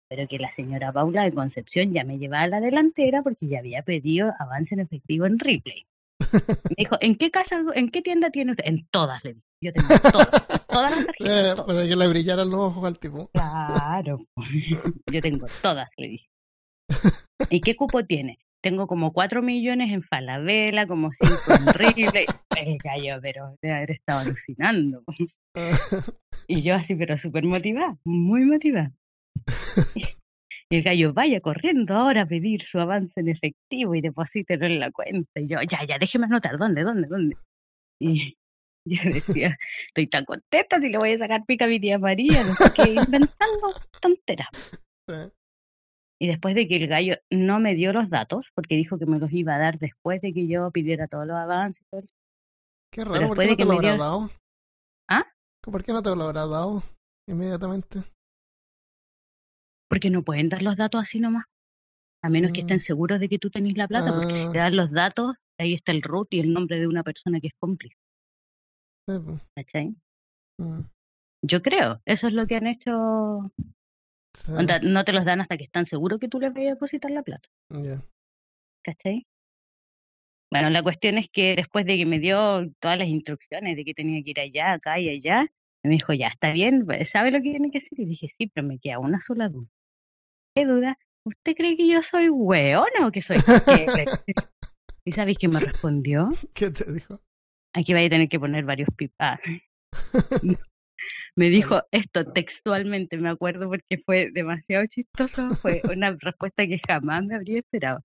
Pero 0.09 0.27
que 0.27 0.39
la 0.39 0.51
señora 0.51 0.91
Paula 0.91 1.23
de 1.23 1.31
Concepción 1.33 1.93
ya 1.93 2.03
me 2.03 2.17
llevaba 2.17 2.43
a 2.43 2.47
la 2.47 2.59
delantera 2.61 3.21
porque 3.21 3.47
ya 3.47 3.59
había 3.59 3.83
pedido 3.83 4.33
avance 4.39 4.73
en 4.73 4.81
efectivo 4.81 5.25
en 5.27 5.37
Ripley. 5.37 5.85
Me 6.31 6.75
dijo, 6.77 6.97
¿en 6.99 7.15
qué 7.15 7.29
casa, 7.31 7.61
en 7.75 7.89
qué 7.91 8.01
tienda 8.01 8.29
tiene 8.31 8.51
usted? 8.51 8.65
En 8.67 8.87
todas, 8.91 9.23
le 9.23 9.33
dije. 9.35 9.45
Yo 9.61 9.73
tengo 9.73 9.87
todas, 10.11 10.67
todas 10.67 10.91
las 10.91 10.99
Eh, 11.01 11.05
tarjetas. 11.05 11.55
todas. 11.55 11.65
para 11.67 11.87
que 11.87 11.95
le 11.95 12.07
brillaran 12.07 12.49
los 12.49 12.59
ojos 12.59 12.85
al 12.87 12.97
tipo. 12.99 13.29
Claro, 13.33 14.25
yo 15.11 15.21
tengo 15.21 15.47
todas, 15.61 15.89
le 15.97 16.07
dije. 16.07 16.25
¿Y 17.49 17.61
qué 17.61 17.75
cupo 17.75 18.03
tiene? 18.05 18.39
Tengo 18.63 18.87
como 18.87 19.13
4 19.13 19.41
millones 19.41 19.91
en 19.93 20.01
Falabella, 20.03 20.87
como 20.87 21.11
5 21.13 21.33
en 21.59 21.73
Ripley. 21.73 22.25
El 22.57 22.77
gallo, 22.77 23.19
pero 23.21 23.55
debe 23.61 23.75
haber 23.75 23.91
estado 23.91 24.21
alucinando. 24.21 25.03
Y 26.47 26.61
yo 26.61 26.75
así, 26.75 26.95
pero 26.95 27.17
súper 27.17 27.43
motivada, 27.43 27.97
muy 28.05 28.45
motivada. 28.45 28.91
Y 30.71 30.75
el 30.77 30.83
gallo, 30.83 31.13
vaya 31.13 31.41
corriendo 31.41 31.95
ahora 31.95 32.21
a 32.23 32.25
pedir 32.27 32.63
su 32.63 32.79
avance 32.79 33.19
en 33.19 33.29
efectivo 33.29 33.95
y 33.95 34.01
deposítelo 34.01 34.67
en 34.67 34.79
la 34.79 34.91
cuenta. 34.91 35.39
Y 35.39 35.47
yo, 35.47 35.57
ya, 35.67 35.83
ya, 35.87 35.97
déjeme 35.97 36.25
anotar, 36.25 36.57
¿dónde, 36.59 36.83
dónde, 36.83 37.07
dónde? 37.07 37.37
Y 37.99 38.37
yo 38.85 39.01
decía, 39.11 39.57
estoy 39.87 40.07
tan 40.07 40.25
contenta 40.25 40.79
si 40.79 40.89
le 40.89 40.97
voy 40.99 41.13
a 41.13 41.17
sacar 41.17 41.43
pica 41.45 41.65
a 41.65 41.67
mi 41.67 41.79
tía 41.79 41.97
María, 41.97 42.43
no 42.43 42.53
sé 42.53 42.65
qué, 42.75 42.91
inventando 42.93 43.73
tonteras. 44.01 44.47
Sí. 45.09 45.15
Y 46.21 46.27
después 46.27 46.53
de 46.53 46.67
que 46.67 46.75
el 46.75 46.87
gallo 46.87 47.15
no 47.31 47.59
me 47.59 47.73
dio 47.73 47.91
los 47.93 48.11
datos, 48.11 48.45
porque 48.53 48.75
dijo 48.75 48.99
que 48.99 49.07
me 49.07 49.17
los 49.17 49.31
iba 49.33 49.55
a 49.55 49.57
dar 49.57 49.79
después 49.79 50.21
de 50.21 50.33
que 50.33 50.47
yo 50.47 50.69
pidiera 50.69 51.07
todos 51.07 51.25
los 51.25 51.35
avances. 51.35 51.81
Qué 52.93 53.03
raro, 53.05 53.29
¿por 53.29 53.37
qué 53.39 53.47
no 53.47 53.55
te 53.55 53.65
lo 53.65 53.71
habrá 53.71 53.93
dio- 53.93 53.97
dado? 54.03 54.29
¿Ah? 55.09 55.25
¿Por 55.63 55.83
qué 55.83 55.93
no 55.93 56.03
te 56.03 56.15
lo 56.15 56.23
habrá 56.25 56.45
dado 56.45 56.83
inmediatamente? 57.27 58.03
Porque 59.89 60.09
no 60.09 60.23
pueden 60.23 60.49
dar 60.49 60.61
los 60.61 60.77
datos 60.77 61.01
así 61.01 61.19
nomás. 61.19 61.45
A 62.23 62.29
menos 62.29 62.51
que 62.51 62.61
Mm. 62.61 62.65
estén 62.65 62.79
seguros 62.79 63.19
de 63.19 63.27
que 63.29 63.39
tú 63.39 63.49
tenés 63.49 63.75
la 63.77 63.87
plata, 63.87 64.13
porque 64.13 64.35
si 64.37 64.47
Ah. 64.47 64.51
te 64.51 64.57
dan 64.59 64.75
los 64.75 64.91
datos, 64.91 65.35
ahí 65.57 65.73
está 65.73 65.91
el 65.91 66.01
root 66.01 66.27
y 66.31 66.39
el 66.39 66.53
nombre 66.53 66.79
de 66.79 66.87
una 66.87 67.03
persona 67.03 67.39
que 67.39 67.47
es 67.47 67.53
cómplice. 67.59 67.95
Sí, 69.07 69.15
pues. 69.25 69.41
¿Cachai? 69.55 69.95
Mm, 70.59 70.81
Yo 71.41 71.61
creo, 71.61 72.01
eso 72.05 72.27
es 72.27 72.33
lo 72.33 72.45
que 72.47 72.55
han 72.57 72.67
hecho. 72.67 73.51
sí. 74.35 74.51
Onda, 74.51 74.79
no 74.79 75.03
te 75.05 75.13
los 75.13 75.23
dan 75.25 75.39
hasta 75.41 75.57
que 75.57 75.63
están 75.63 75.85
seguros 75.85 76.19
que 76.19 76.27
tú 76.27 76.39
les 76.39 76.53
vayas 76.53 76.71
a 76.71 76.73
depositar 76.75 77.09
la 77.11 77.23
plata. 77.23 77.47
Ya. 77.69 78.01
¿Cachai? 78.83 79.25
Bueno, 80.51 80.69
la 80.69 80.81
cuestión 80.83 81.17
es 81.17 81.29
que 81.31 81.55
después 81.55 81.85
de 81.85 81.95
que 81.97 82.05
me 82.05 82.19
dio 82.19 82.69
todas 82.79 82.97
las 82.97 83.07
instrucciones 83.07 83.75
de 83.77 83.85
que 83.85 83.93
tenía 83.93 84.21
que 84.23 84.31
ir 84.31 84.39
allá, 84.39 84.73
acá 84.73 84.99
y 84.99 85.07
allá, 85.09 85.45
me 85.83 85.91
dijo, 85.91 86.11
ya, 86.13 86.27
está 86.27 86.51
bien, 86.51 86.85
¿sabe 87.05 87.31
lo 87.31 87.37
que 87.37 87.51
tiene 87.51 87.71
que 87.71 87.77
hacer? 87.77 87.99
Y 87.99 88.05
dije, 88.05 88.27
sí, 88.27 88.47
pero 88.47 88.67
me 88.67 88.79
queda 88.79 88.99
una 88.99 89.21
sola 89.21 89.47
duda. 89.47 89.69
¿Qué 90.59 90.65
duda? 90.65 90.97
¿Usted 91.25 91.55
cree 91.55 91.77
que 91.77 91.87
yo 91.87 92.03
soy 92.03 92.29
hueona 92.29 93.07
o 93.07 93.11
que 93.11 93.21
soy 93.21 93.37
qué? 93.65 94.05
¿Y 95.05 95.11
sabéis 95.13 95.37
qué 95.37 95.47
me 95.47 95.59
respondió? 95.59 96.29
¿Qué 96.53 96.69
te 96.69 96.91
dijo? 96.91 97.21
Aquí 97.73 97.93
vais 97.93 98.07
a 98.07 98.09
tener 98.09 98.27
que 98.29 98.39
poner 98.39 98.65
varios 98.65 98.89
pipas. 98.95 99.39
Me 101.35 101.49
dijo 101.49 101.81
esto 101.91 102.25
textualmente, 102.33 103.15
me 103.17 103.29
acuerdo 103.29 103.69
porque 103.69 103.97
fue 104.05 104.29
demasiado 104.31 104.85
chistoso, 104.87 105.49
fue 105.51 105.81
una 105.89 106.11
respuesta 106.19 106.67
que 106.67 106.81
jamás 106.85 107.23
me 107.23 107.35
habría 107.35 107.59
esperado. 107.59 108.01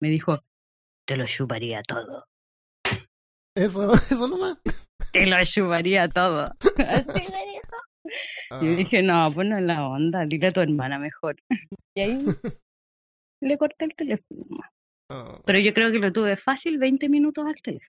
Me 0.00 0.08
dijo, 0.08 0.40
te 1.06 1.16
lo 1.16 1.26
chuparía 1.26 1.82
todo, 1.82 2.24
Eso, 3.54 3.92
eso 3.92 4.28
nomás. 4.28 4.56
te 5.12 5.26
lo 5.26 5.36
chuparía 5.44 6.08
todo. 6.08 6.54
Así 6.78 7.26
dijo. 8.50 8.62
Y 8.64 8.66
yo 8.66 8.72
Ah, 8.72 8.76
dije, 8.76 9.02
no, 9.02 9.32
pues 9.34 9.48
no 9.48 9.58
es 9.58 9.64
la 9.64 9.86
onda, 9.88 10.24
dile 10.26 10.48
a 10.48 10.52
tu 10.52 10.60
hermana 10.60 10.98
mejor. 10.98 11.36
Y 11.96 12.00
ahí 12.00 12.18
le 13.42 13.58
corté 13.58 13.84
el 13.86 13.94
teléfono. 13.94 14.60
ah. 15.10 15.40
Pero 15.44 15.58
yo 15.58 15.72
creo 15.74 15.90
que 15.92 15.98
lo 15.98 16.12
tuve 16.12 16.36
fácil 16.36 16.78
20 16.78 17.08
minutos 17.08 17.46
al 17.46 17.60
teléfono. 17.62 17.90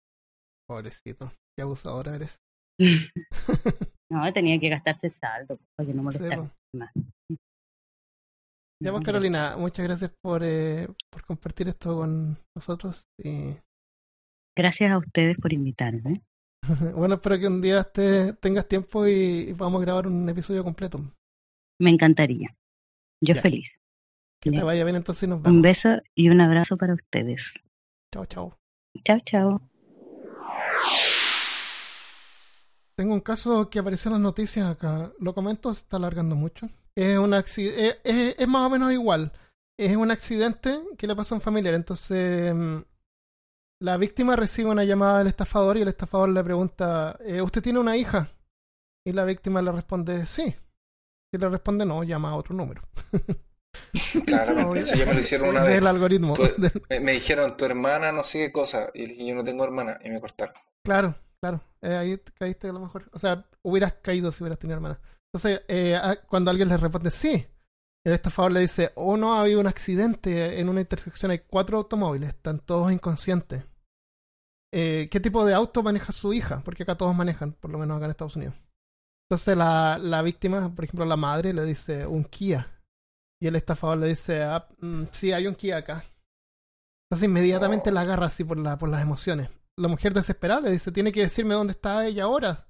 Pobrecito. 0.67 1.31
Qué 1.57 1.61
abusadora 1.63 2.15
eres. 2.15 2.37
no, 4.11 4.33
tenía 4.33 4.59
que 4.59 4.69
gastarse 4.69 5.09
saldo 5.09 5.57
para 5.77 5.87
que 5.87 5.93
no 5.93 6.11
Sí, 6.11 6.19
molestara 6.19 6.37
po. 6.43 6.51
más. 6.77 6.91
Ya, 8.83 8.91
pues 8.91 9.05
Carolina, 9.05 9.55
muchas 9.57 9.85
gracias 9.85 10.13
por, 10.21 10.43
eh, 10.43 10.87
por 11.09 11.23
compartir 11.23 11.67
esto 11.69 11.95
con 11.95 12.35
nosotros. 12.55 13.05
Y 13.23 13.55
Gracias 14.57 14.91
a 14.91 14.97
ustedes 14.97 15.37
por 15.37 15.53
invitarme. 15.53 16.21
bueno, 16.95 17.15
espero 17.15 17.39
que 17.39 17.47
un 17.47 17.61
día 17.61 17.83
te, 17.83 18.33
tengas 18.33 18.67
tiempo 18.67 19.07
y, 19.07 19.47
y 19.49 19.53
podamos 19.53 19.81
grabar 19.81 20.07
un 20.07 20.27
episodio 20.29 20.63
completo. 20.63 20.99
Me 21.79 21.89
encantaría. 21.89 22.55
Yo 23.21 23.33
Ya. 23.35 23.41
feliz. 23.41 23.69
Que 24.41 24.51
te 24.51 24.57
Ya. 24.57 24.63
vaya 24.63 24.83
bien, 24.83 24.95
entonces 24.97 25.27
nos 25.27 25.41
vemos. 25.41 25.55
Un 25.57 25.61
beso 25.61 25.89
y 26.13 26.29
un 26.29 26.41
abrazo 26.41 26.77
para 26.77 26.93
ustedes. 26.93 27.53
Chao, 28.13 28.25
chao. 28.25 28.57
Chao, 29.03 29.19
chao. 29.25 29.61
Tengo 32.95 33.13
un 33.13 33.19
caso 33.19 33.69
que 33.69 33.79
apareció 33.79 34.09
en 34.09 34.13
las 34.13 34.21
noticias 34.21 34.67
acá. 34.69 35.11
Lo 35.19 35.33
comento, 35.33 35.73
se 35.73 35.81
está 35.81 35.97
alargando 35.97 36.35
mucho. 36.35 36.69
Es 36.95 37.17
un 37.17 37.33
es, 37.33 37.55
es 38.03 38.47
más 38.47 38.61
o 38.67 38.69
menos 38.69 38.91
igual. 38.93 39.33
Es 39.77 39.97
un 39.97 40.11
accidente 40.11 40.79
que 40.97 41.07
le 41.07 41.15
pasó 41.15 41.35
a 41.35 41.37
un 41.39 41.41
familiar. 41.41 41.73
Entonces, 41.73 42.55
mm, 42.55 42.77
la 43.81 43.97
víctima 43.97 44.35
recibe 44.35 44.69
una 44.69 44.83
llamada 44.83 45.19
del 45.19 45.27
estafador 45.27 45.77
y 45.77 45.81
el 45.81 45.87
estafador 45.87 46.29
le 46.29 46.43
pregunta, 46.43 47.17
eh, 47.25 47.41
¿usted 47.41 47.61
tiene 47.61 47.79
una 47.79 47.97
hija? 47.97 48.27
Y 49.05 49.13
la 49.13 49.25
víctima 49.25 49.61
le 49.61 49.71
responde, 49.71 50.25
sí. 50.25 50.55
Si 51.31 51.39
le 51.39 51.49
responde 51.49 51.85
no, 51.85 52.03
llama 52.03 52.29
a 52.31 52.35
otro 52.35 52.55
número. 52.55 52.81
Claramente, 54.25 54.79
eso 54.79 54.95
ya 54.95 55.05
me 55.05 55.13
lo 55.13 55.19
hicieron 55.19 55.49
una 55.49 55.63
vez. 55.65 55.77
el 55.77 55.87
algoritmo. 55.87 56.33
Del- 56.57 56.83
Me, 56.89 56.99
me 56.99 57.11
dijeron, 57.13 57.57
tu 57.57 57.65
hermana 57.65 58.11
no 58.11 58.23
sé 58.23 58.39
qué 58.39 58.51
cosa. 58.51 58.89
Y 58.93 59.05
dije, 59.07 59.25
yo 59.27 59.35
no 59.35 59.43
tengo 59.43 59.63
hermana. 59.63 59.99
Y 60.03 60.09
me 60.09 60.19
cortaron. 60.21 60.55
Claro, 60.83 61.15
claro. 61.41 61.61
Eh, 61.81 61.95
ahí 61.95 62.17
te 62.17 62.31
caíste 62.31 62.69
a 62.69 62.73
lo 62.73 62.79
mejor. 62.79 63.09
O 63.13 63.19
sea, 63.19 63.45
hubieras 63.63 63.93
caído 64.01 64.31
si 64.31 64.43
hubieras 64.43 64.59
tenido 64.59 64.75
hermana. 64.77 64.99
Entonces, 65.33 65.63
eh, 65.67 65.99
cuando 66.27 66.49
alguien 66.51 66.69
le 66.69 66.77
responde 66.77 67.11
sí, 67.11 67.45
el 68.05 68.13
estafador 68.13 68.51
le 68.51 68.59
dice, 68.59 68.91
oh 68.95 69.17
no, 69.17 69.33
ha 69.33 69.41
habido 69.41 69.59
un 69.59 69.67
accidente 69.67 70.59
en 70.59 70.69
una 70.69 70.81
intersección, 70.81 71.31
hay 71.31 71.39
cuatro 71.39 71.79
automóviles, 71.79 72.29
están 72.29 72.59
todos 72.59 72.91
inconscientes. 72.91 73.63
Eh, 74.71 75.07
¿Qué 75.09 75.19
tipo 75.19 75.43
de 75.43 75.55
auto 75.55 75.81
maneja 75.81 76.11
su 76.11 76.31
hija? 76.31 76.61
Porque 76.63 76.83
acá 76.83 76.95
todos 76.95 77.15
manejan, 77.15 77.53
por 77.53 77.71
lo 77.71 77.79
menos 77.79 77.97
acá 77.97 78.05
en 78.05 78.11
Estados 78.11 78.35
Unidos. 78.35 78.53
Entonces 79.27 79.57
la, 79.57 79.97
la 79.97 80.21
víctima, 80.21 80.73
por 80.75 80.85
ejemplo, 80.85 81.05
la 81.05 81.17
madre 81.17 81.51
le 81.51 81.65
dice 81.65 82.05
un 82.05 82.25
Kia. 82.25 82.67
Y 83.41 83.47
el 83.47 83.55
estafador 83.55 83.97
le 83.97 84.07
dice, 84.07 84.43
ah, 84.43 84.67
mm, 84.81 85.05
sí, 85.11 85.33
hay 85.33 85.47
un 85.47 85.55
Kia 85.55 85.77
acá. 85.77 86.03
Entonces 87.09 87.27
inmediatamente 87.27 87.91
la 87.91 88.01
agarra 88.01 88.27
así 88.27 88.43
por, 88.43 88.59
la, 88.59 88.77
por 88.77 88.89
las 88.89 89.01
emociones. 89.01 89.49
La 89.77 89.87
mujer 89.87 90.13
desesperada 90.13 90.61
le 90.61 90.71
dice, 90.71 90.91
tiene 90.91 91.11
que 91.11 91.21
decirme 91.21 91.55
dónde 91.55 91.71
está 91.71 92.05
ella 92.05 92.25
ahora. 92.25 92.67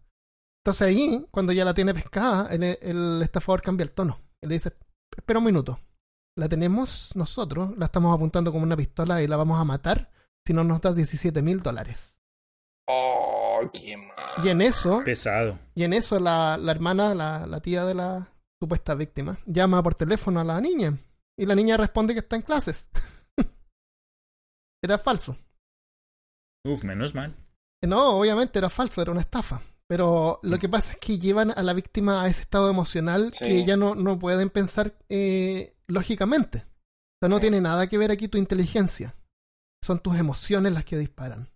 Entonces 0.63 0.81
ahí, 0.83 1.25
cuando 1.29 1.51
ya 1.51 1.65
la 1.65 1.73
tiene 1.73 1.93
pescada, 1.93 2.47
el, 2.51 2.63
el 2.63 3.21
estafador 3.21 3.61
cambia 3.61 3.83
el 3.83 3.91
tono. 3.91 4.17
Y 4.41 4.47
le 4.47 4.53
dice, 4.53 4.71
espera 5.15 5.39
un 5.39 5.45
minuto. 5.45 5.79
La 6.37 6.49
tenemos 6.49 7.15
nosotros, 7.15 7.77
la 7.77 7.85
estamos 7.85 8.13
apuntando 8.13 8.51
como 8.51 8.63
una 8.63 8.75
pistola 8.75 9.21
y 9.21 9.27
la 9.27 9.37
vamos 9.37 9.59
a 9.59 9.63
matar 9.63 10.09
si 10.45 10.53
no 10.53 10.63
nos 10.63 10.81
das 10.81 10.95
17 10.95 11.41
mil 11.41 11.61
dólares. 11.61 12.19
Oh, 12.87 13.61
qué 13.73 13.95
mal. 13.97 14.45
Y 14.45 14.49
en 14.49 14.61
eso, 14.61 15.01
Pesado. 15.03 15.57
y 15.73 15.83
en 15.83 15.93
eso 15.93 16.19
la, 16.19 16.57
la 16.57 16.71
hermana, 16.71 17.15
la, 17.15 17.47
la 17.47 17.59
tía 17.61 17.85
de 17.85 17.95
la 17.95 18.27
supuesta 18.61 18.95
víctima, 18.95 19.37
llama 19.45 19.81
por 19.81 19.95
teléfono 19.95 20.39
a 20.39 20.43
la 20.43 20.59
niña. 20.61 20.97
Y 21.37 21.45
la 21.45 21.55
niña 21.55 21.77
responde 21.77 22.13
que 22.13 22.19
está 22.19 22.35
en 22.35 22.41
clases. 22.43 22.89
Era 24.83 24.97
falso. 24.97 25.35
Uf, 26.65 26.83
menos 26.83 27.13
mal. 27.15 27.33
No, 27.83 28.17
obviamente 28.17 28.57
era 28.57 28.69
falso, 28.69 29.01
era 29.01 29.11
una 29.11 29.21
estafa. 29.21 29.61
Pero 29.87 30.39
lo 30.43 30.57
que 30.57 30.67
pasa 30.69 30.93
es 30.93 30.97
que 30.97 31.19
llevan 31.19 31.51
a 31.55 31.61
la 31.61 31.73
víctima 31.73 32.23
a 32.23 32.27
ese 32.27 32.41
estado 32.41 32.69
emocional 32.69 33.31
Sí. 33.33 33.45
que 33.45 33.65
ya 33.65 33.77
no, 33.77 33.93
no 33.95 34.17
pueden 34.17 34.49
pensar 34.49 34.95
eh, 35.09 35.75
lógicamente. 35.87 36.59
O 36.59 37.17
sea, 37.21 37.29
no 37.29 37.35
Sí. 37.35 37.41
tiene 37.41 37.61
nada 37.61 37.87
que 37.87 37.97
ver 37.97 38.11
aquí 38.11 38.27
tu 38.27 38.37
inteligencia. 38.37 39.13
Son 39.83 39.99
tus 39.99 40.15
emociones 40.15 40.73
las 40.73 40.85
que 40.85 40.97
disparan. 40.97 41.47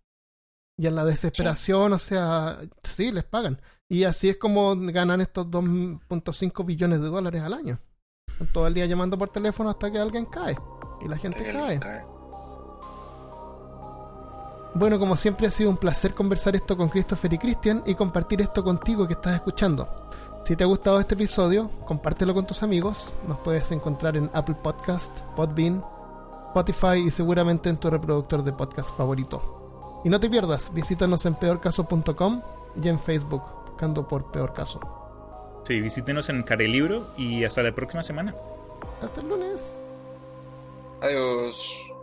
Y 0.77 0.87
en 0.87 0.95
la 0.95 1.03
desesperación, 1.05 1.91
o 1.93 1.99
sea, 1.99 2.59
sí, 2.83 3.11
les 3.11 3.23
pagan. 3.25 3.59
Y 3.89 4.03
así 4.03 4.29
es 4.29 4.37
como 4.37 4.75
ganan 4.77 5.19
estos 5.21 5.47
2.5 5.47 6.63
billones 6.63 7.01
de 7.01 7.07
dólares 7.07 7.41
al 7.41 7.53
año. 7.53 7.79
Están 8.27 8.47
todo 8.53 8.67
el 8.67 8.75
día 8.75 8.85
llamando 8.85 9.17
por 9.17 9.29
teléfono 9.29 9.71
hasta 9.71 9.91
que 9.91 9.97
alguien 9.97 10.25
cae. 10.25 10.55
Y 11.01 11.07
la 11.07 11.17
gente 11.17 11.39
Te 11.43 11.51
cae. 11.51 11.79
cae. 11.79 12.03
Bueno, 14.75 14.99
como 14.99 15.17
siempre 15.17 15.47
ha 15.47 15.51
sido 15.51 15.69
un 15.69 15.77
placer 15.77 16.13
conversar 16.13 16.55
esto 16.55 16.77
con 16.77 16.89
Christopher 16.89 17.33
y 17.33 17.37
Christian 17.37 17.83
y 17.85 17.95
compartir 17.95 18.41
esto 18.41 18.63
contigo 18.63 19.07
que 19.07 19.13
estás 19.13 19.35
escuchando. 19.35 20.09
Si 20.45 20.55
te 20.55 20.63
ha 20.63 20.67
gustado 20.67 20.99
este 20.99 21.15
episodio, 21.15 21.69
compártelo 21.85 22.33
con 22.33 22.47
tus 22.47 22.63
amigos. 22.63 23.09
Nos 23.27 23.37
puedes 23.39 23.71
encontrar 23.71 24.17
en 24.17 24.29
Apple 24.33 24.55
Podcast, 24.61 25.15
Podbean, 25.35 25.83
Spotify 26.47 26.97
y 27.05 27.11
seguramente 27.11 27.69
en 27.69 27.77
tu 27.77 27.89
reproductor 27.89 28.43
de 28.43 28.53
podcast 28.53 28.89
favorito. 28.97 30.01
Y 30.03 30.09
no 30.09 30.19
te 30.19 30.29
pierdas, 30.29 30.73
visítanos 30.73 31.25
en 31.25 31.35
peorcaso.com 31.35 32.41
y 32.81 32.87
en 32.87 32.99
Facebook 32.99 33.43
buscando 33.67 34.07
por 34.07 34.31
Peor 34.31 34.53
Caso. 34.53 34.79
Sí, 35.63 35.79
visítenos 35.81 36.29
en 36.29 36.41
Carelibro 36.43 37.07
y 37.17 37.43
hasta 37.43 37.61
la 37.61 37.73
próxima 37.73 38.01
semana. 38.01 38.33
Hasta 39.03 39.21
el 39.21 39.29
lunes. 39.29 39.75
Adiós. 41.01 41.93